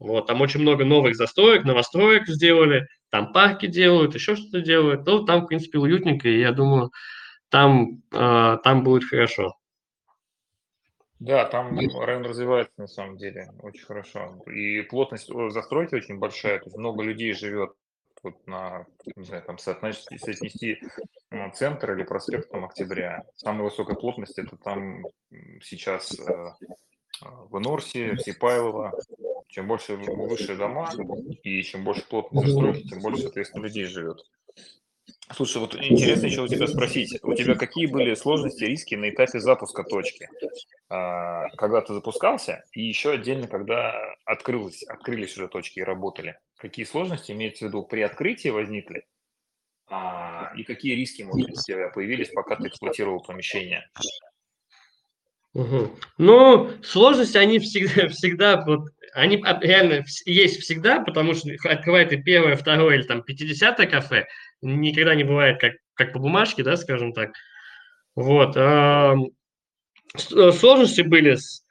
Вот, 0.00 0.26
там 0.26 0.40
очень 0.40 0.60
много 0.60 0.84
новых 0.84 1.14
застроек, 1.14 1.64
новостроек 1.64 2.26
сделали, 2.26 2.88
там 3.10 3.32
парки 3.32 3.66
делают, 3.66 4.16
еще 4.16 4.34
что-то 4.34 4.60
делают. 4.60 5.06
Ну, 5.06 5.24
там, 5.24 5.42
в 5.42 5.46
принципе, 5.46 5.78
уютненько, 5.78 6.28
и 6.28 6.40
я 6.40 6.50
думаю, 6.50 6.90
там, 7.48 8.02
э, 8.12 8.58
там 8.64 8.82
будет 8.82 9.04
хорошо. 9.04 9.54
Да, 11.24 11.44
там 11.44 11.78
район 11.78 12.24
развивается 12.24 12.74
на 12.78 12.88
самом 12.88 13.16
деле 13.16 13.48
очень 13.62 13.84
хорошо. 13.84 14.42
И 14.46 14.82
плотность 14.82 15.28
застройки 15.50 15.94
очень 15.94 16.18
большая, 16.18 16.58
то 16.58 16.64
есть 16.64 16.76
много 16.76 17.04
людей 17.04 17.32
живет 17.32 17.72
вот 18.24 18.44
на, 18.48 18.86
не 19.14 19.24
знаю, 19.24 19.44
там 19.44 19.58
соотнести, 19.58 20.18
соотнести 20.18 20.80
центр 21.54 21.92
или 21.92 22.02
проспект 22.02 22.50
там, 22.50 22.64
Октября. 22.64 23.24
Самая 23.36 23.62
высокая 23.62 23.94
плотность 23.94 24.36
это 24.36 24.56
там 24.56 25.04
сейчас 25.60 26.18
э, 26.18 26.54
в 27.20 27.56
Энорсе, 27.56 28.14
в 28.14 28.20
Сипайлово. 28.20 28.92
Чем 29.46 29.68
больше 29.68 29.94
выше 29.96 30.56
дома 30.56 30.90
и 31.44 31.62
чем 31.62 31.84
больше 31.84 32.04
плотность 32.08 32.48
застройки, 32.48 32.88
тем 32.88 33.00
больше, 33.00 33.22
соответственно, 33.22 33.62
людей 33.64 33.84
живет. 33.84 34.18
Слушай, 35.30 35.58
вот 35.58 35.74
интересно 35.76 36.26
еще 36.26 36.42
у 36.42 36.48
тебя 36.48 36.66
спросить, 36.66 37.18
у 37.22 37.34
тебя 37.34 37.54
какие 37.54 37.86
были 37.86 38.14
сложности, 38.14 38.64
риски 38.64 38.96
на 38.96 39.08
этапе 39.08 39.40
запуска 39.40 39.84
точки, 39.84 40.28
а, 40.88 41.48
когда 41.56 41.80
ты 41.80 41.94
запускался, 41.94 42.64
и 42.72 42.82
еще 42.82 43.12
отдельно, 43.12 43.46
когда 43.46 43.94
открылось, 44.24 44.82
открылись 44.82 45.36
уже 45.36 45.48
точки 45.48 45.78
и 45.78 45.84
работали? 45.84 46.38
Какие 46.58 46.84
сложности, 46.84 47.32
имеется 47.32 47.64
в 47.64 47.68
виду, 47.68 47.82
при 47.82 48.02
открытии 48.02 48.48
возникли, 48.48 49.04
а, 49.88 50.52
и 50.56 50.64
какие 50.64 50.94
риски, 50.94 51.22
может 51.22 51.48
быть, 51.48 51.58
у 51.58 51.62
тебя 51.62 51.88
появились, 51.88 52.28
пока 52.30 52.56
ты 52.56 52.68
эксплуатировал 52.68 53.22
помещение? 53.22 53.88
Угу. 55.54 55.98
Ну, 56.18 56.70
сложности, 56.82 57.36
они 57.36 57.58
всегда, 57.58 58.08
всегда 58.08 58.64
вот, 58.64 58.88
они 59.12 59.36
реально 59.60 60.04
есть 60.24 60.60
всегда, 60.60 61.00
потому 61.00 61.34
что 61.34 61.50
открывает 61.64 62.12
и 62.12 62.16
первое, 62.16 62.56
второе 62.56 62.96
или 62.96 63.02
там 63.02 63.22
50 63.22 63.76
кафе, 63.90 64.26
никогда 64.62 65.14
не 65.14 65.24
бывает 65.24 65.60
как, 65.60 65.72
как 65.94 66.12
по 66.12 66.18
бумажке, 66.18 66.62
да, 66.62 66.76
скажем 66.76 67.12
так. 67.12 67.32
Вот. 68.14 68.56
а, 68.56 69.16
Сложности 70.16 71.02
были 71.02 71.36
с 71.36 71.64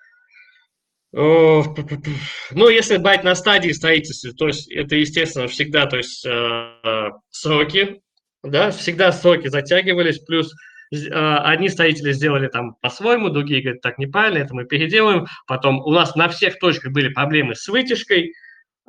Ну, 1.13 2.69
если 2.69 2.97
брать 2.97 3.23
на 3.23 3.35
стадии 3.35 3.71
строительства, 3.71 4.31
то 4.33 4.47
есть 4.47 4.71
это, 4.71 4.95
естественно, 4.95 5.47
всегда, 5.47 5.85
то 5.85 5.97
есть 5.97 6.25
э, 6.25 7.09
сроки, 7.29 8.01
да, 8.43 8.71
всегда 8.71 9.11
сроки 9.11 9.49
затягивались, 9.49 10.19
плюс 10.19 10.53
э, 10.93 11.09
одни 11.11 11.67
строители 11.69 12.13
сделали 12.13 12.47
там 12.47 12.75
по-своему, 12.81 13.29
другие 13.29 13.61
говорят, 13.61 13.81
так 13.81 13.97
неправильно, 13.97 14.39
это 14.39 14.55
мы 14.55 14.65
переделаем. 14.65 15.27
Потом 15.47 15.81
у 15.81 15.91
нас 15.91 16.15
на 16.15 16.29
всех 16.29 16.59
точках 16.59 16.93
были 16.93 17.09
проблемы 17.09 17.55
с 17.55 17.67
вытяжкой, 17.67 18.33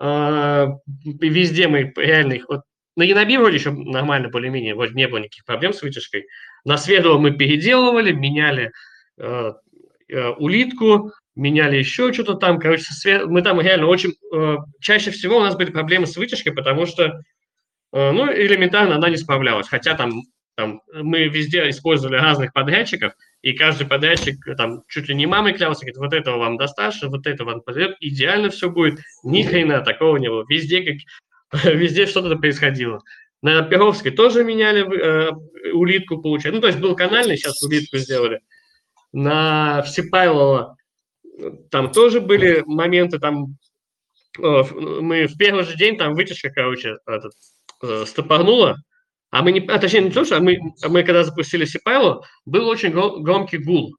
и 0.00 1.28
везде 1.28 1.68
мы 1.68 1.92
реально 1.96 2.32
их, 2.34 2.48
вот 2.48 2.62
на 2.96 3.02
Яноби 3.04 3.36
вроде 3.38 3.56
еще 3.56 3.70
нормально 3.70 4.28
более-менее, 4.28 4.74
вроде 4.74 4.94
не 4.94 5.08
было 5.08 5.18
никаких 5.18 5.44
проблем 5.44 5.72
с 5.72 5.82
вытяжкой. 5.82 6.26
На 6.64 6.76
Свердлова 6.76 7.18
мы 7.18 7.32
переделывали, 7.32 8.12
меняли 8.12 8.72
э, 9.18 9.52
э, 10.08 10.28
улитку, 10.30 11.12
меняли 11.34 11.76
еще 11.76 12.12
что-то 12.12 12.34
там. 12.34 12.58
Короче, 12.58 12.84
со 12.84 13.08
све- 13.08 13.26
мы 13.26 13.42
там 13.42 13.60
реально 13.60 13.86
очень... 13.86 14.14
э, 14.34 14.56
чаще 14.80 15.10
всего 15.10 15.38
у 15.38 15.40
нас 15.40 15.56
были 15.56 15.70
проблемы 15.70 16.06
с 16.06 16.16
вытяжкой, 16.16 16.52
потому 16.52 16.86
что, 16.86 17.22
э, 17.92 18.10
ну, 18.12 18.30
элементарно 18.30 18.96
она 18.96 19.08
не 19.08 19.16
справлялась. 19.16 19.68
Хотя 19.68 19.94
там, 19.94 20.22
там 20.54 20.82
мы 20.92 21.28
везде 21.28 21.68
использовали 21.70 22.16
разных 22.16 22.52
подрядчиков, 22.52 23.14
и 23.40 23.54
каждый 23.54 23.86
подрядчик 23.86 24.46
э, 24.46 24.54
там 24.54 24.82
чуть 24.88 25.08
ли 25.08 25.14
не 25.14 25.26
мамой 25.26 25.54
клялся, 25.54 25.80
говорит, 25.80 25.96
вот 25.96 26.12
этого 26.12 26.36
вам 26.36 26.58
достаточно, 26.58 27.08
вот 27.08 27.26
это 27.26 27.44
вам 27.44 27.62
подойдет, 27.62 27.96
идеально 28.00 28.50
все 28.50 28.68
будет. 28.68 29.00
Ни 29.24 29.42
хрена 29.42 29.80
такого 29.80 30.18
не 30.18 30.28
было. 30.28 30.44
Везде, 30.46 30.82
как, 30.82 30.96
везде 31.64 32.06
что-то 32.06 32.36
происходило. 32.36 33.02
На 33.42 33.62
Перовской 33.62 34.12
тоже 34.12 34.44
меняли 34.44 34.82
э, 34.82 35.32
улитку, 35.72 36.22
получается. 36.22 36.56
Ну, 36.56 36.60
то 36.60 36.68
есть 36.68 36.78
был 36.78 36.94
канальный, 36.94 37.36
сейчас 37.36 37.62
улитку 37.62 37.98
сделали. 37.98 38.40
На 39.12 39.82
Всепайлова 39.82 40.76
там 41.70 41.90
тоже 41.92 42.20
были 42.20 42.62
моменты, 42.66 43.18
там 43.18 43.56
э, 44.38 44.62
мы 44.72 45.26
в 45.26 45.36
первый 45.36 45.64
же 45.64 45.76
день 45.76 45.98
там 45.98 46.14
вытяжка, 46.14 46.50
короче, 46.50 46.98
этот, 47.06 47.32
э, 47.82 48.04
стопорнула, 48.06 48.76
а 49.30 49.42
мы 49.42 49.52
не, 49.52 49.60
а, 49.60 49.78
точнее 49.78 50.02
не 50.02 50.10
то, 50.10 50.24
что 50.24 50.36
а 50.36 50.40
мы, 50.40 50.58
а 50.82 50.88
мы 50.88 51.02
когда 51.02 51.24
запустили 51.24 51.64
Сипайло, 51.64 52.24
был 52.44 52.68
очень 52.68 52.90
гро- 52.90 53.18
громкий 53.20 53.58
гул. 53.58 53.96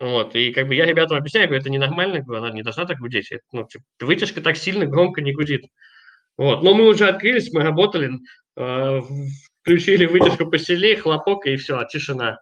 Вот, 0.00 0.34
и 0.34 0.52
как 0.52 0.66
бы 0.66 0.74
я 0.74 0.84
ребятам 0.84 1.16
объясняю, 1.16 1.46
говорю, 1.46 1.60
это 1.60 1.70
ненормально, 1.70 2.20
говорю, 2.20 2.42
она 2.42 2.52
не 2.52 2.62
должна 2.62 2.84
так 2.84 2.98
гудеть. 2.98 3.30
Это, 3.30 3.44
ну, 3.52 3.66
типа, 3.66 3.84
вытяжка 4.00 4.40
так 4.40 4.56
сильно 4.56 4.84
громко 4.84 5.20
не 5.20 5.32
гудит. 5.32 5.66
Вот, 6.36 6.62
но 6.62 6.74
мы 6.74 6.88
уже 6.88 7.08
открылись, 7.08 7.52
мы 7.52 7.62
работали, 7.62 8.12
э, 8.56 9.00
включили 9.62 10.06
вытяжку 10.06 10.50
посильнее, 10.50 10.96
хлопок, 10.96 11.46
и 11.46 11.56
все, 11.56 11.84
тишина. 11.84 12.38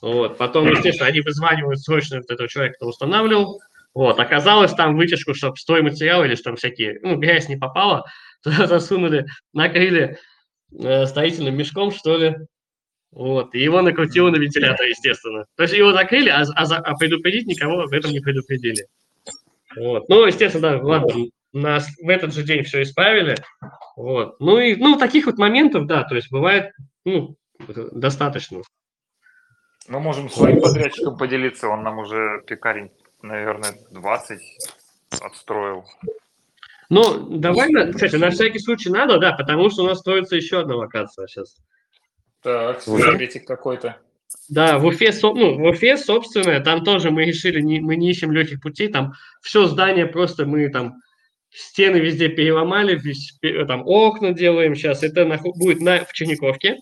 Вот. 0.00 0.38
Потом, 0.38 0.68
естественно, 0.68 1.08
они 1.08 1.20
вызванивают 1.20 1.80
срочно 1.80 2.18
вот 2.18 2.30
этого 2.30 2.48
человека, 2.48 2.76
кто 2.76 2.86
устанавливал. 2.86 3.60
Вот. 3.94 4.18
Оказалось, 4.20 4.72
там 4.72 4.96
вытяжку, 4.96 5.34
чтобы 5.34 5.56
стройматериалы 5.56 6.26
или 6.26 6.34
что 6.34 6.44
там 6.44 6.56
всякие, 6.56 7.00
ну, 7.02 7.16
грязь 7.16 7.48
не 7.48 7.56
попала, 7.56 8.04
туда 8.42 8.66
засунули, 8.66 9.26
накрыли 9.52 10.18
э, 10.78 11.06
строительным 11.06 11.56
мешком, 11.56 11.90
что 11.90 12.16
ли. 12.16 12.36
Вот. 13.10 13.54
И 13.54 13.60
его 13.60 13.82
накрутило 13.82 14.30
на 14.30 14.36
вентилятор, 14.36 14.86
естественно. 14.86 15.46
То 15.56 15.64
есть 15.64 15.74
его 15.74 15.92
закрыли, 15.92 16.28
а, 16.28 16.44
а 16.54 16.64
а 16.64 16.96
предупредить 16.96 17.46
никого 17.46 17.80
об 17.80 17.92
этом 17.92 18.12
не 18.12 18.20
предупредили. 18.20 18.86
Вот. 19.76 20.08
Ну, 20.08 20.26
естественно, 20.26 20.78
да, 20.78 20.82
ладно, 20.82 21.26
нас 21.52 21.88
в 22.00 22.08
этот 22.08 22.34
же 22.34 22.42
день 22.42 22.64
все 22.64 22.82
исправили. 22.82 23.36
Вот. 23.96 24.38
Ну, 24.40 24.58
и, 24.58 24.76
ну, 24.76 24.98
таких 24.98 25.26
вот 25.26 25.38
моментов, 25.38 25.86
да, 25.86 26.04
то 26.04 26.14
есть 26.14 26.30
бывает, 26.30 26.72
ну, 27.04 27.36
достаточно. 27.92 28.62
Мы 29.88 30.00
можем 30.00 30.28
своим 30.28 30.60
подрядчиком 30.60 31.16
поделиться, 31.16 31.68
он 31.68 31.82
нам 31.82 31.98
уже 31.98 32.42
пекарень, 32.46 32.90
наверное, 33.22 33.72
20 33.90 34.40
отстроил. 35.20 35.84
Ну, 36.90 37.38
давай, 37.38 37.70
кстати, 37.92 38.16
на 38.16 38.30
всякий 38.30 38.58
случай 38.58 38.90
надо, 38.90 39.18
да, 39.18 39.32
потому 39.32 39.70
что 39.70 39.82
у 39.82 39.86
нас 39.86 39.98
строится 39.98 40.36
еще 40.36 40.60
одна 40.60 40.76
локация 40.76 41.26
сейчас. 41.26 41.56
Так, 42.42 42.82
секретик 42.82 43.46
какой-то. 43.46 43.98
Да, 44.48 44.78
в 44.78 44.86
Уфе, 44.86 45.12
ну, 45.22 45.58
в 45.58 45.64
Уфе 45.64 45.96
собственное, 45.96 46.60
там 46.60 46.84
тоже 46.84 47.10
мы 47.10 47.24
решили, 47.24 47.60
не, 47.60 47.80
мы 47.80 47.96
не 47.96 48.10
ищем 48.10 48.32
легких 48.32 48.60
путей, 48.60 48.88
там 48.88 49.14
все 49.42 49.66
здание 49.66 50.06
просто 50.06 50.46
мы 50.46 50.68
там 50.68 51.00
стены 51.50 51.96
везде 51.96 52.28
переломали, 52.28 52.98
весь, 52.98 53.38
там 53.66 53.82
окна 53.86 54.32
делаем 54.32 54.74
сейчас, 54.74 55.02
это 55.02 55.24
наху- 55.24 55.54
будет 55.56 55.80
на, 55.80 56.04
в 56.04 56.12
Черниковке. 56.12 56.78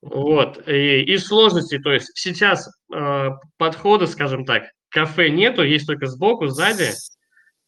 Вот, 0.00 0.68
и 0.68 1.02
из 1.04 1.26
сложностей, 1.26 1.80
то 1.80 1.92
есть 1.92 2.10
сейчас 2.14 2.68
э, 2.92 3.30
подхода, 3.56 4.06
скажем 4.08 4.44
так, 4.44 4.64
кафе 4.88 5.30
нету, 5.30 5.62
есть 5.62 5.86
только 5.86 6.06
сбоку, 6.06 6.48
сзади. 6.48 6.90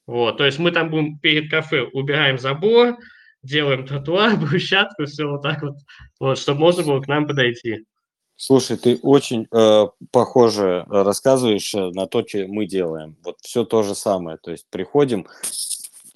Вот, 0.06 0.36
то 0.36 0.44
есть 0.44 0.58
мы 0.58 0.72
там 0.72 0.90
будем 0.90 1.18
перед 1.20 1.48
кафе 1.48 1.82
убираем 1.82 2.38
забор, 2.38 2.98
делаем 3.44 3.86
тротуар, 3.86 4.36
брусчатку, 4.40 5.04
все 5.04 5.26
вот 5.26 5.42
так 5.42 5.62
вот, 5.62 5.76
вот, 6.18 6.38
чтобы 6.38 6.60
можно 6.60 6.82
было 6.82 7.00
к 7.00 7.06
нам 7.06 7.26
подойти. 7.26 7.84
Слушай, 8.36 8.76
ты 8.76 8.98
очень 9.02 9.46
э, 9.52 9.86
похоже 10.10 10.84
э, 10.86 11.02
рассказываешь 11.02 11.72
э, 11.74 11.90
на 11.94 12.06
то, 12.06 12.26
что 12.26 12.46
мы 12.48 12.66
делаем. 12.66 13.16
Вот 13.24 13.36
все 13.40 13.64
то 13.64 13.82
же 13.82 13.94
самое. 13.94 14.38
То 14.38 14.50
есть 14.50 14.66
приходим 14.70 15.26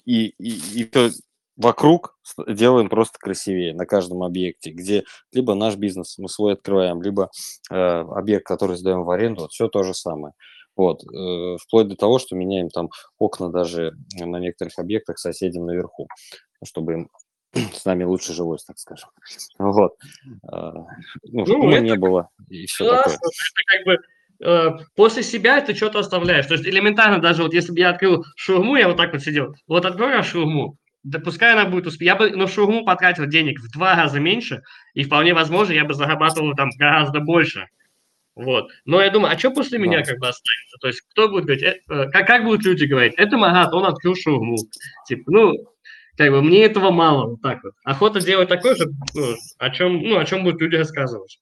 и, 0.05 0.27
и, 0.37 0.81
и 0.81 0.89
всё 0.89 1.09
вокруг 1.55 2.17
делаем 2.47 2.89
просто 2.89 3.19
красивее 3.19 3.73
на 3.73 3.85
каждом 3.85 4.23
объекте, 4.23 4.71
где 4.71 5.03
либо 5.33 5.55
наш 5.55 5.75
бизнес 5.75 6.17
мы 6.17 6.29
свой 6.29 6.53
открываем, 6.53 7.01
либо 7.01 7.29
э, 7.71 7.75
объект, 7.75 8.45
который 8.45 8.77
сдаем 8.77 9.03
в 9.03 9.11
аренду, 9.11 9.41
вот 9.41 9.51
все 9.51 9.67
то 9.67 9.83
же 9.83 9.93
самое. 9.93 10.33
Вот, 10.75 11.03
э, 11.03 11.57
вплоть 11.61 11.89
до 11.89 11.95
того, 11.95 12.19
что 12.19 12.35
меняем 12.35 12.69
там 12.69 12.89
окна 13.17 13.49
даже 13.49 13.93
на 14.17 14.37
некоторых 14.39 14.77
объектах 14.79 15.19
соседям 15.19 15.65
наверху, 15.65 16.07
чтобы 16.63 16.93
им 16.93 17.09
с 17.73 17.85
нами 17.85 18.03
лучше 18.03 18.33
жилось, 18.33 18.63
так 18.63 18.77
скажем. 18.77 19.09
Вот. 19.57 19.93
Э, 20.43 20.71
Ну, 20.73 20.87
Ну, 21.23 21.45
шума 21.45 21.73
это 21.73 21.81
не 21.81 21.95
было 21.95 22.29
и 22.49 22.65
все 22.65 22.85
такое. 22.85 23.17
Классно, 23.17 23.27
это 23.27 23.77
как 23.77 23.85
бы 23.85 23.97
э, 24.45 24.85
после 24.95 25.23
себя 25.23 25.61
ты 25.61 25.73
что-то 25.75 25.99
оставляешь. 25.99 26.45
То 26.45 26.53
есть 26.53 26.65
элементарно 26.65 27.19
даже 27.19 27.43
вот 27.43 27.53
если 27.53 27.71
бы 27.71 27.79
я 27.79 27.89
открыл 27.89 28.25
шаурму, 28.35 28.75
я 28.75 28.87
вот 28.87 28.97
так 28.97 29.13
вот 29.13 29.21
сидел, 29.21 29.55
вот 29.67 29.85
открою 29.85 30.17
я 30.17 30.23
шаурму, 30.23 30.77
да 31.03 31.19
пускай 31.19 31.53
она 31.53 31.65
будет 31.65 31.87
успеть. 31.87 32.07
Я 32.07 32.15
бы 32.15 32.29
на 32.31 32.47
шаурму 32.47 32.85
потратил 32.85 33.25
денег 33.25 33.59
в 33.59 33.71
два 33.71 33.95
раза 33.95 34.19
меньше, 34.19 34.61
и 34.93 35.03
вполне 35.03 35.33
возможно, 35.33 35.73
я 35.73 35.85
бы 35.85 35.93
зарабатывал 35.93 36.55
там 36.55 36.69
гораздо 36.77 37.19
больше. 37.19 37.67
Вот. 38.35 38.69
Но 38.85 39.01
я 39.01 39.09
думаю, 39.09 39.33
а 39.33 39.37
что 39.37 39.51
после 39.51 39.77
Да. 39.79 39.83
меня 39.83 40.03
как 40.03 40.17
бы 40.19 40.27
останется? 40.27 40.77
То 40.79 40.87
есть 40.87 41.01
кто 41.01 41.27
будет 41.27 41.43
говорить, 41.45 41.63
э, 41.63 41.79
э, 41.89 42.09
как, 42.09 42.25
как 42.27 42.43
будут 42.45 42.63
люди 42.63 42.85
говорить, 42.85 43.13
это 43.17 43.37
Марат, 43.37 43.73
он 43.73 43.85
открыл 43.85 44.15
шаурму. 44.15 44.55
Типа, 45.07 45.23
ну, 45.31 45.53
как 46.19 46.31
бы 46.31 46.41
мне 46.41 46.65
этого 46.65 46.91
мало, 46.91 47.29
вот 47.29 47.41
так 47.41 47.63
вот. 47.63 47.73
Охота 47.85 48.19
делать 48.19 48.49
такое 48.49 48.75
же, 48.75 48.91
ну, 49.13 49.35
о 49.57 49.69
чем, 49.69 50.03
ну, 50.03 50.19
о 50.19 50.25
чем 50.25 50.43
будут 50.43 50.59
люди 50.59 50.75
рассказывать. 50.75 51.39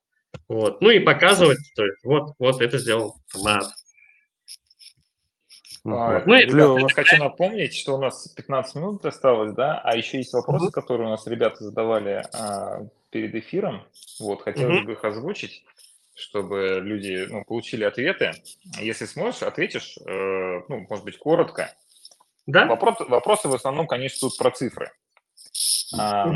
Вот. 0.47 0.82
Ну 0.82 0.91
и 0.91 0.99
показывать, 0.99 1.57
то 1.75 1.84
есть, 1.84 1.97
вот, 2.03 2.36
вот 2.38 2.61
это 2.61 2.78
сделал. 2.78 3.15
А, 3.43 3.61
Вот. 5.84 6.28
Ну, 6.28 6.36
ребята, 6.36 6.51
Клёво. 6.51 6.80
я 6.80 6.89
хочу 6.89 7.17
напомнить, 7.17 7.73
что 7.73 7.95
у 7.95 7.97
нас 7.99 8.28
15 8.28 8.75
минут 8.75 9.03
осталось, 9.03 9.53
да, 9.53 9.82
а 9.84 9.97
еще 9.97 10.19
есть 10.19 10.34
вопросы, 10.34 10.69
которые 10.69 11.07
у 11.07 11.09
нас 11.09 11.25
ребята 11.25 11.63
задавали 11.63 12.23
а, 12.32 12.86
перед 13.09 13.34
эфиром. 13.34 13.82
Вот, 14.19 14.43
хотелось 14.43 14.78
Мгм. 14.78 14.86
бы 14.86 14.91
их 14.91 15.03
озвучить, 15.03 15.65
чтобы 16.13 16.82
люди 16.84 17.25
ну, 17.32 17.43
получили 17.45 17.84
ответы. 17.84 18.34
Если 18.80 19.05
сможешь, 19.05 19.41
ответишь, 19.41 19.97
э, 20.05 20.61
ну, 20.69 20.86
может 20.88 21.03
быть, 21.03 21.17
коротко. 21.17 21.73
Да? 22.47 22.65
Вопрос- 22.65 23.07
вопросы 23.07 23.47
в 23.49 23.53
основном, 23.53 23.87
конечно, 23.87 24.27
тут 24.27 24.37
про 24.37 24.51
цифры. 24.51 24.91
А. 25.97 26.27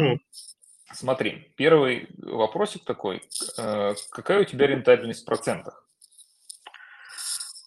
Смотри, 0.93 1.53
первый 1.55 2.09
вопросик 2.18 2.84
такой. 2.84 3.24
э, 3.57 3.95
Какая 4.12 4.41
у 4.41 4.43
тебя 4.43 4.68
рентабельность 4.68 5.22
в 5.24 5.26
процентах? 5.26 5.88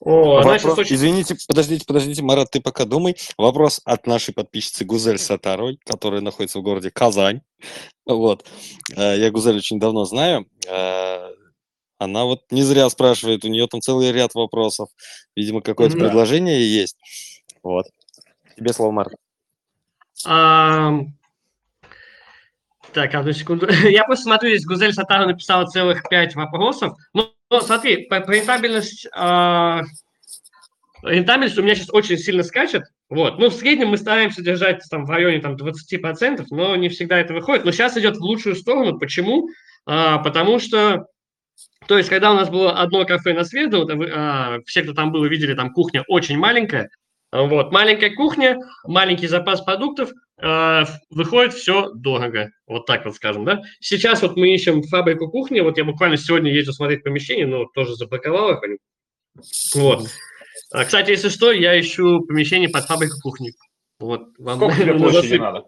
О, 0.01 0.43
Вопрос- 0.43 0.79
очень... 0.79 0.97
Извините, 0.97 1.37
подождите, 1.49 1.87
подождите, 1.87 2.23
Марат, 2.23 2.51
ты 2.51 2.61
пока 2.61 2.85
думай. 2.85 3.17
Вопрос 3.39 3.81
от 3.87 4.07
нашей 4.07 4.35
подписчицы 4.35 4.85
Гузель 4.85 5.19
Сатаровой, 5.19 5.79
которая 5.87 6.21
находится 6.21 6.59
в 6.59 6.63
городе 6.63 6.91
Казань. 6.91 7.41
Вот. 8.05 8.47
Э, 8.95 9.17
Я 9.17 9.31
Гузель 9.31 9.57
очень 9.57 9.81
давно 9.81 10.05
знаю. 10.05 10.47
Э, 10.69 11.31
Она 11.97 12.25
вот 12.25 12.43
не 12.51 12.63
зря 12.63 12.91
спрашивает, 12.91 13.45
у 13.45 13.49
нее 13.49 13.67
там 13.69 13.81
целый 13.81 14.13
ряд 14.13 14.35
вопросов. 14.35 14.91
Видимо, 15.37 15.63
какое-то 15.63 15.97
Мгм. 15.97 16.05
предложение 16.07 16.61
есть. 16.71 16.97
Вот. 17.63 17.87
Тебе 18.57 18.73
слово, 18.73 18.93
Марат. 18.93 19.15
Ам, 20.25 21.15
Так, 22.93 23.15
одну 23.15 23.33
секунду. 23.33 23.69
Я 23.89 24.05
просто 24.05 24.25
смотрю, 24.25 24.51
здесь 24.51 24.67
Гузель 24.67 24.93
Сатарова 24.93 25.29
написала 25.29 25.67
целых 25.67 26.09
пять 26.09 26.35
вопросов. 26.37 26.97
Ну, 27.13 27.33
ну, 27.51 27.61
смотри, 27.61 28.07
по, 28.07 28.21
по 28.21 28.31
рентабельность, 28.31 29.07
а, 29.15 29.83
рентабельность 31.03 31.59
у 31.59 31.63
меня 31.63 31.75
сейчас 31.75 31.91
очень 31.93 32.19
сильно 32.19 32.43
скачет. 32.43 32.85
Вот. 33.11 33.39
Ну, 33.39 33.49
в 33.49 33.55
среднем 33.55 33.89
мы 33.89 33.97
стараемся 33.97 34.43
держать 34.43 34.83
там 34.91 35.05
в 35.05 35.11
районе 35.11 35.41
там, 35.41 35.57
20%, 35.57 36.47
но 36.51 36.77
не 36.77 36.89
всегда 36.89 37.19
это 37.19 37.35
выходит. 37.35 37.65
Но 37.65 37.73
сейчас 37.73 37.97
идет 37.97 38.17
в 38.17 38.23
лучшую 38.23 38.55
сторону. 38.55 38.99
Почему? 38.99 39.49
А, 39.87 40.19
потому 40.19 40.59
что 40.59 41.07
То 41.87 41.99
есть, 41.99 42.09
когда 42.09 42.31
у 42.31 42.35
нас 42.35 42.49
было 42.49 42.81
одно 42.81 43.05
кафе 43.05 43.35
на 43.35 43.45
среду, 43.45 43.89
а, 44.13 44.59
все, 44.67 44.83
кто 44.83 44.95
там 44.95 45.13
был, 45.13 45.25
видели, 45.25 45.55
там 45.55 45.73
кухня 45.73 46.05
очень 46.09 46.39
маленькая. 46.39 46.91
Вот, 47.35 47.73
маленькая 47.73 48.15
кухня, 48.15 48.59
маленький 48.85 49.27
запас 49.27 49.61
продуктов, 49.61 50.13
а, 50.41 50.85
выходит 51.11 51.53
все 51.53 51.91
дорого. 51.93 52.51
Вот 52.69 52.87
так 52.87 53.05
вот 53.05 53.17
скажем, 53.17 53.45
да. 53.45 53.61
Сейчас 53.81 54.23
вот 54.23 54.37
мы 54.37 54.55
ищем 54.55 54.85
фабрику 54.85 55.29
кухни. 55.29 55.59
Вот 55.59 55.77
я 55.77 55.85
буквально 55.85 56.17
сегодня 56.17 56.53
ездил 56.53 56.73
смотреть 56.75 57.03
помещение, 57.03 57.47
но 57.49 57.65
тоже 57.65 57.97
запаковал 57.97 58.53
их. 58.53 58.61
Вот. 59.75 60.07
А, 60.71 60.85
кстати, 60.85 61.11
если 61.11 61.29
что, 61.29 61.51
я 61.51 61.79
ищу 61.81 62.21
помещение 62.21 62.69
под 62.69 62.85
фабрику 62.85 63.19
кухни. 63.21 63.53
Вот, 63.99 64.29
вам 64.39 64.59
Сколько 64.59 64.77
тебе 64.77 64.95
площади 64.99 65.35
надо? 65.35 65.65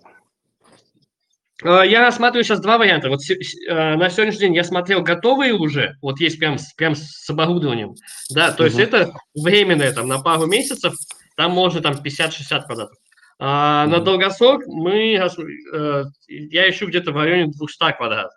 А, 1.65 1.83
Я 1.85 2.03
рассматриваю 2.03 2.45
сейчас 2.45 2.61
два 2.61 2.79
варианта. 2.79 3.09
Вот 3.09 3.21
а, 3.69 3.97
на 3.97 4.09
сегодняшний 4.11 4.41
день 4.43 4.55
я 4.55 4.63
смотрел 4.63 5.03
готовые 5.03 5.55
уже, 5.55 5.97
вот 6.01 6.21
есть 6.21 6.39
прям, 6.39 6.59
с- 6.59 6.73
прям 6.75 6.95
с 6.95 7.29
оборудованием, 7.29 7.95
да, 8.31 8.53
то 8.53 8.65
есть 8.65 8.77
Мгм. 8.77 8.85
это 8.87 9.13
временное, 9.35 9.93
там, 9.93 10.07
на 10.07 10.21
пару 10.21 10.47
месяцев, 10.47 10.95
там 11.37 11.53
можно 11.53 11.81
там 11.81 11.95
50-60 11.95 12.65
квадратов. 12.65 12.97
А 13.39 13.87
на 13.87 14.01
долгосрок 14.01 14.67
мы, 14.67 15.15
э, 15.15 16.05
я 16.29 16.71
ищу 16.71 16.87
где-то 16.87 17.13
в 17.13 17.17
районе 17.17 17.53
200 17.53 17.93
квадратов. 17.97 18.33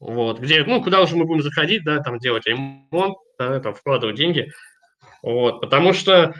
Вот, 0.00 0.40
где, 0.40 0.64
ну, 0.64 0.82
куда 0.82 1.00
уже 1.00 1.16
мы 1.16 1.24
будем 1.24 1.42
заходить, 1.42 1.84
да, 1.84 2.00
там 2.00 2.18
делать 2.18 2.46
ремонт, 2.46 3.16
да, 3.38 3.60
там 3.60 3.74
вкладывать 3.74 4.16
деньги. 4.16 4.52
Вот, 5.22 5.60
потому 5.60 5.92
что, 5.92 6.34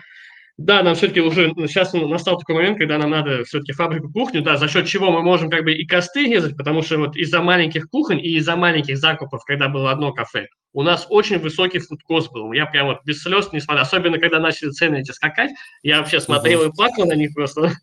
да, 0.56 0.82
нам 0.84 0.94
все-таки 0.94 1.20
уже 1.20 1.52
сейчас 1.66 1.92
настал 1.92 2.38
такой 2.38 2.54
момент, 2.54 2.78
когда 2.78 2.96
нам 2.96 3.10
надо 3.10 3.44
все-таки 3.44 3.72
фабрику 3.72 4.12
кухню, 4.12 4.40
да, 4.40 4.56
за 4.56 4.68
счет 4.68 4.86
чего 4.86 5.10
мы 5.10 5.20
можем 5.20 5.50
как 5.50 5.64
бы 5.64 5.72
и 5.72 5.84
косты 5.84 6.26
резать, 6.26 6.56
потому 6.56 6.82
что 6.82 6.98
вот 6.98 7.16
из-за 7.16 7.42
маленьких 7.42 7.88
кухонь 7.88 8.20
и 8.20 8.36
из-за 8.36 8.54
маленьких 8.54 8.96
закупов, 8.96 9.44
когда 9.44 9.68
было 9.68 9.90
одно 9.90 10.12
кафе, 10.12 10.46
у 10.72 10.82
нас 10.82 11.06
очень 11.08 11.38
высокий 11.38 11.80
фудкост 11.80 12.32
был. 12.32 12.52
Я 12.52 12.66
прям 12.66 12.86
вот 12.86 12.98
без 13.04 13.22
слез 13.22 13.52
не 13.52 13.60
смотрел, 13.60 13.82
особенно 13.82 14.18
когда 14.18 14.38
начали 14.38 14.70
цены 14.70 14.96
эти 14.98 15.10
скакать, 15.10 15.50
я 15.82 15.98
вообще 15.98 16.20
смотрел 16.20 16.62
и 16.62 16.72
плакал 16.72 17.06
на 17.06 17.14
них 17.14 17.34
просто. 17.34 17.72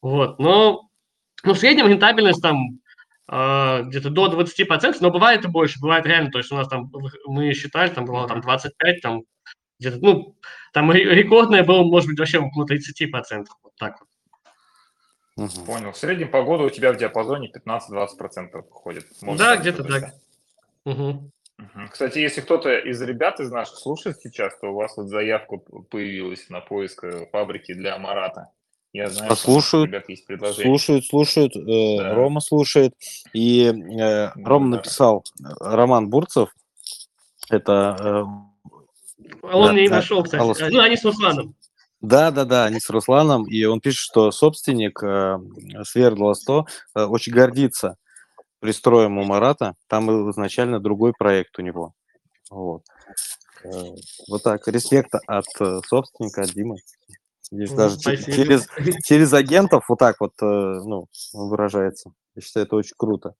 Вот, 0.00 0.38
но 0.38 0.88
ну, 1.42 1.54
в 1.54 1.58
среднем 1.58 1.88
рентабельность 1.88 2.40
там 2.40 2.78
а, 3.26 3.82
где-то 3.82 4.10
до 4.10 4.28
20%, 4.28 4.96
но 5.00 5.10
бывает 5.10 5.44
и 5.44 5.48
больше, 5.48 5.80
бывает 5.80 6.06
реально, 6.06 6.30
то 6.30 6.38
есть 6.38 6.52
у 6.52 6.54
нас 6.54 6.68
там, 6.68 6.90
мы 7.26 7.52
считали, 7.52 7.90
там 7.90 8.04
было 8.04 8.28
там 8.28 8.40
25, 8.40 9.00
там 9.02 9.22
где-то, 9.78 9.98
ну, 10.00 10.36
там 10.78 10.92
ре- 10.92 11.02
рекордное 11.12 11.64
было, 11.64 11.82
может 11.82 12.08
быть, 12.08 12.20
вообще 12.20 12.38
около 12.38 12.64
30%, 12.64 13.46
вот 13.64 13.72
так 13.76 13.98
вот. 14.00 14.08
Мгм. 15.36 15.66
Понял. 15.66 15.90
В 15.90 15.96
среднем 15.96 16.30
погода 16.30 16.62
у 16.62 16.70
тебя 16.70 16.92
в 16.92 16.96
диапазоне 16.96 17.50
15-20% 17.52 18.64
выходит. 18.70 19.06
Можно 19.22 19.44
Да, 19.44 19.56
где-то 19.56 19.82
так. 19.82 20.14
Мгм. 20.84 21.32
Кстати, 21.90 22.20
если 22.20 22.42
кто-то 22.42 22.78
из 22.78 23.02
ребят 23.02 23.40
из 23.40 23.50
наших 23.50 23.76
слушает 23.76 24.20
сейчас, 24.20 24.56
то 24.60 24.68
у 24.68 24.74
вас 24.74 24.96
вот 24.96 25.08
заявка 25.08 25.56
появилась 25.90 26.48
на 26.48 26.60
поиск 26.60 27.02
э, 27.02 27.26
фабрики 27.32 27.74
для 27.74 27.98
Марата. 27.98 28.50
Я 28.92 29.08
знаю, 29.10 29.14
что 29.14 29.24
у 29.24 29.30
нас 29.30 29.38
у 29.42 29.46
Послушают, 29.46 29.88
ребят 29.90 30.08
есть 30.08 30.26
предложение. 30.26 30.64
Слушают, 30.78 31.06
слушают. 31.06 31.56
э, 31.56 31.96
Да. 31.98 32.14
Рома 32.14 32.40
слушает. 32.40 32.94
И 33.32 33.64
э, 33.64 34.30
Рома 34.44 34.70
Да. 34.70 34.76
написал, 34.76 35.24
э, 35.40 35.44
Роман 35.58 36.08
Бурцев, 36.08 36.54
это... 37.50 37.96
э, 37.98 38.04
А 38.04 38.24
он 39.42 39.66
Да, 39.66 39.72
мне 39.72 39.84
и 39.86 39.88
нашел, 39.88 40.22
кстати. 40.22 40.40
Алло. 40.40 40.54
Ну, 40.70 40.80
они 40.80 40.96
с 40.96 41.04
Русланом. 41.04 41.54
Да, 42.00 42.30
да, 42.30 42.44
да, 42.44 42.64
они 42.66 42.78
с 42.78 42.88
Русланом, 42.90 43.46
и 43.48 43.64
он 43.64 43.80
пишет, 43.80 44.00
что 44.00 44.30
собственник 44.30 45.02
э, 45.02 45.38
Свердлова 45.84 46.34
100 46.34 46.66
э, 46.94 47.04
очень 47.04 47.32
гордится 47.32 47.96
пристроем 48.60 49.18
у 49.18 49.24
Марата. 49.24 49.74
Там 49.88 50.06
был 50.06 50.30
изначально 50.30 50.80
другой 50.80 51.12
проект 51.16 51.58
у 51.58 51.62
него. 51.62 51.94
Вот. 52.50 52.82
Э, 53.64 53.68
Вот 54.28 54.42
так, 54.42 54.66
респект 54.68 55.12
от 55.26 55.46
э, 55.60 55.80
собственника, 55.86 56.42
от 56.42 56.50
Димы. 56.50 56.76
Здесь 57.50 57.70
Мгм, 57.70 57.78
даже 57.78 57.98
спасибо. 57.98 58.32
через, 58.32 58.66
через 59.04 59.32
агентов 59.32 59.84
вот 59.88 59.98
так 59.98 60.16
вот 60.20 60.32
э, 60.42 60.44
ну, 60.44 61.06
выражается. 61.32 62.12
Я 62.34 62.42
считаю, 62.42 62.66
это 62.66 62.76
очень 62.76 62.94
круто. 62.96 63.34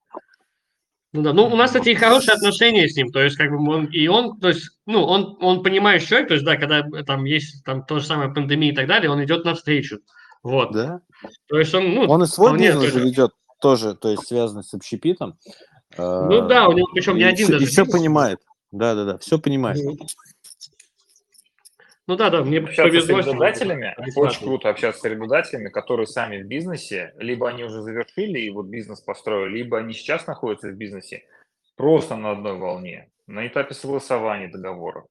Ну 1.14 1.22
да, 1.22 1.32
ну 1.32 1.46
у 1.46 1.56
нас, 1.56 1.70
кстати, 1.70 1.88
и 1.90 1.94
хорошие 1.94 2.34
отношения 2.34 2.86
с 2.86 2.94
ним, 2.96 3.11
то 3.11 3.20
есть 3.22 3.36
как 3.36 3.50
бы 3.50 3.56
он, 3.70 3.86
и 3.86 4.06
он, 4.09 4.38
то 4.40 4.48
есть, 4.48 4.68
ну, 4.84 5.04
он, 5.04 5.38
он 5.40 5.62
понимающий 5.62 6.06
человек, 6.09 6.28
то 6.28 6.34
есть, 6.34 6.44
да, 6.44 6.56
когда 6.56 6.82
там 7.06 7.24
есть 7.24 7.64
там 7.64 7.82
то 7.84 7.98
же 7.98 8.04
самое 8.06 8.30
пандемия 8.32 8.72
и 8.72 8.74
так 8.74 8.86
далее, 8.86 9.11
он 9.11 9.24
идет 9.24 9.44
навстречу, 9.44 10.00
вот, 10.42 10.72
Да? 10.72 11.00
то 11.48 11.59
есть 11.59 11.72
он, 11.74 11.94
ну, 11.94 12.02
Он 12.11 12.22
и 12.22 12.26
свой 12.26 12.59
бизнес 12.59 12.84
же 12.84 12.92
тоже- 12.92 13.04
ведет 13.06 13.30
тоже, 13.61 13.94
то 13.94 14.11
есть 14.11 14.26
связанный 14.26 14.64
с 14.64 14.74
общепитом. 14.74 15.38
ну 15.96 16.46
да, 16.46 16.68
у 16.68 16.72
него 16.72 16.88
причем 16.92 17.14
не 17.16 17.22
и 17.22 17.24
один 17.24 17.46
всё- 17.46 17.52
даже. 17.54 17.64
И 17.64 17.68
все 17.68 17.86
понимает. 17.86 18.40
Да, 18.70 18.94
да, 18.94 19.04
да, 19.06 19.18
все 19.18 19.38
понимает. 19.38 19.78
Ну 22.09 22.16
да, 22.16 22.30
да, 22.30 22.42
мне 22.42 22.61
Общаться 22.61 23.00
с 23.00 23.06
повезло. 23.06 23.22
с 23.22 23.26
арендодателями, 23.26 23.94
очень 24.16 24.42
круто 24.42 24.70
общаться 24.70 25.02
с 25.02 25.04
арендодателями, 25.04 25.68
которые 25.68 26.06
сами 26.06 26.42
в 26.42 26.46
бизнесе, 26.46 27.12
либо 27.18 27.50
они 27.50 27.64
уже 27.64 27.82
завершили 27.82 28.40
и 28.40 28.48
вот 28.48 28.66
бизнес 28.66 29.02
построили, 29.02 29.59
либо 29.59 29.78
они 29.78 29.92
сейчас 29.92 30.26
находятся 30.26 30.68
в 30.68 30.74
бизнесе, 30.74 31.24
просто 31.76 32.16
на 32.16 32.30
одной 32.30 32.56
волне, 32.56 33.11
на 33.26 33.46
этапе 33.46 33.74
согласования 33.74 34.48
договора, 34.48 35.04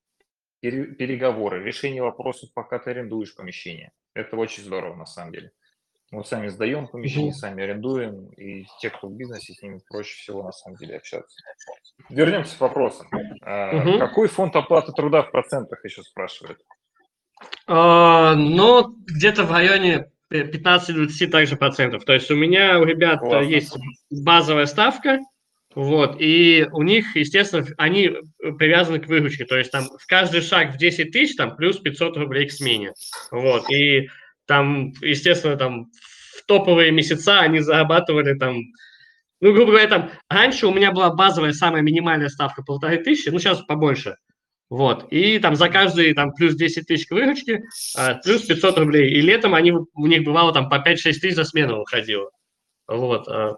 пере- 0.59 0.87
переговоры, 0.87 1.63
решение 1.63 2.01
вопросов, 2.01 2.49
пока 2.55 2.79
ты 2.79 2.89
арендуешь 2.89 3.35
помещение. 3.35 3.91
Это 4.15 4.35
очень 4.35 4.63
здорово 4.63 4.95
на 4.95 5.05
самом 5.05 5.33
деле. 5.33 5.51
Мы 6.09 6.23
сами 6.23 6.47
сдаем 6.47 6.87
помещение, 6.87 7.33
сами 7.33 7.63
арендуем, 7.63 8.29
и 8.37 8.65
те, 8.79 8.89
кто 8.89 9.07
в 9.07 9.15
бизнесе, 9.15 9.53
с 9.53 9.61
ними 9.61 9.79
проще 9.87 10.17
всего 10.17 10.41
на 10.41 10.51
самом 10.51 10.77
деле 10.77 10.95
общаться. 10.97 11.37
Вернемся 12.09 12.57
к 12.57 12.61
вопросам. 12.61 13.07
Мгм. 13.11 13.99
Какой 13.99 14.29
фонд 14.29 14.55
оплаты 14.55 14.93
труда 14.93 15.21
в 15.21 15.29
процентах 15.29 15.85
еще 15.85 16.01
спрашивают? 16.01 16.59
А, 17.67 18.35
ну, 18.35 18.95
где-то 19.05 19.43
в 19.43 19.51
районе 19.51 20.07
15-20 20.31 21.27
также 21.27 21.55
процентов. 21.55 22.05
То 22.05 22.13
есть 22.13 22.29
у 22.31 22.35
меня 22.35 22.79
у 22.79 22.83
ребят 22.83 23.21
э, 23.21 23.25
Классно. 23.25 23.49
есть 23.49 23.77
базовая 24.09 24.65
ставка, 24.65 25.19
вот, 25.75 26.15
и 26.19 26.67
у 26.71 26.81
них, 26.81 27.15
естественно, 27.15 27.65
они 27.77 28.11
привязаны 28.57 28.99
к 28.99 29.07
выручке. 29.07 29.45
То 29.45 29.57
есть 29.57 29.71
там 29.71 29.85
в 29.85 30.07
каждый 30.07 30.41
шаг 30.41 30.73
в 30.73 30.77
10 30.77 31.11
тысяч 31.11 31.35
там 31.35 31.55
плюс 31.55 31.77
500 31.77 32.17
рублей 32.17 32.47
к 32.47 32.51
смене. 32.51 32.93
Вот, 33.31 33.69
и 33.69 34.09
там, 34.47 34.93
естественно, 35.01 35.55
там 35.55 35.91
в 36.38 36.45
топовые 36.47 36.91
месяца 36.91 37.41
они 37.41 37.59
зарабатывали 37.59 38.33
там 38.33 38.61
ну, 39.39 39.53
грубо 39.53 39.71
говоря, 39.71 39.88
там, 39.88 40.11
раньше 40.29 40.65
у 40.65 40.73
меня 40.73 40.91
была 40.91 41.13
базовая 41.13 41.53
самая 41.53 41.83
минимальная 41.83 42.29
ставка 42.29 42.63
полторы 42.63 42.97
тысячи, 42.97 43.29
ну, 43.29 43.38
сейчас 43.38 43.61
побольше. 43.61 44.15
Вот. 44.70 45.07
И 45.11 45.39
там 45.39 45.55
за 45.55 45.70
каждый 45.70 46.13
там 46.13 46.34
плюс 46.34 46.55
10 46.55 46.88
тысяч 46.88 47.07
к 47.07 47.11
выручке, 47.11 47.63
а, 47.95 48.15
плюс 48.15 48.43
500 48.43 48.78
рублей. 48.80 49.11
И 49.11 49.22
летом 49.22 49.55
они, 49.55 49.72
у 49.72 50.07
них 50.07 50.24
бывало 50.26 50.53
там 50.53 50.70
по 50.70 50.76
5-6 50.80 51.20
тысяч 51.20 51.36
за 51.36 51.45
смену 51.45 51.78
выходило. 51.80 52.30
Вот. 52.88 53.28
а. 53.28 53.55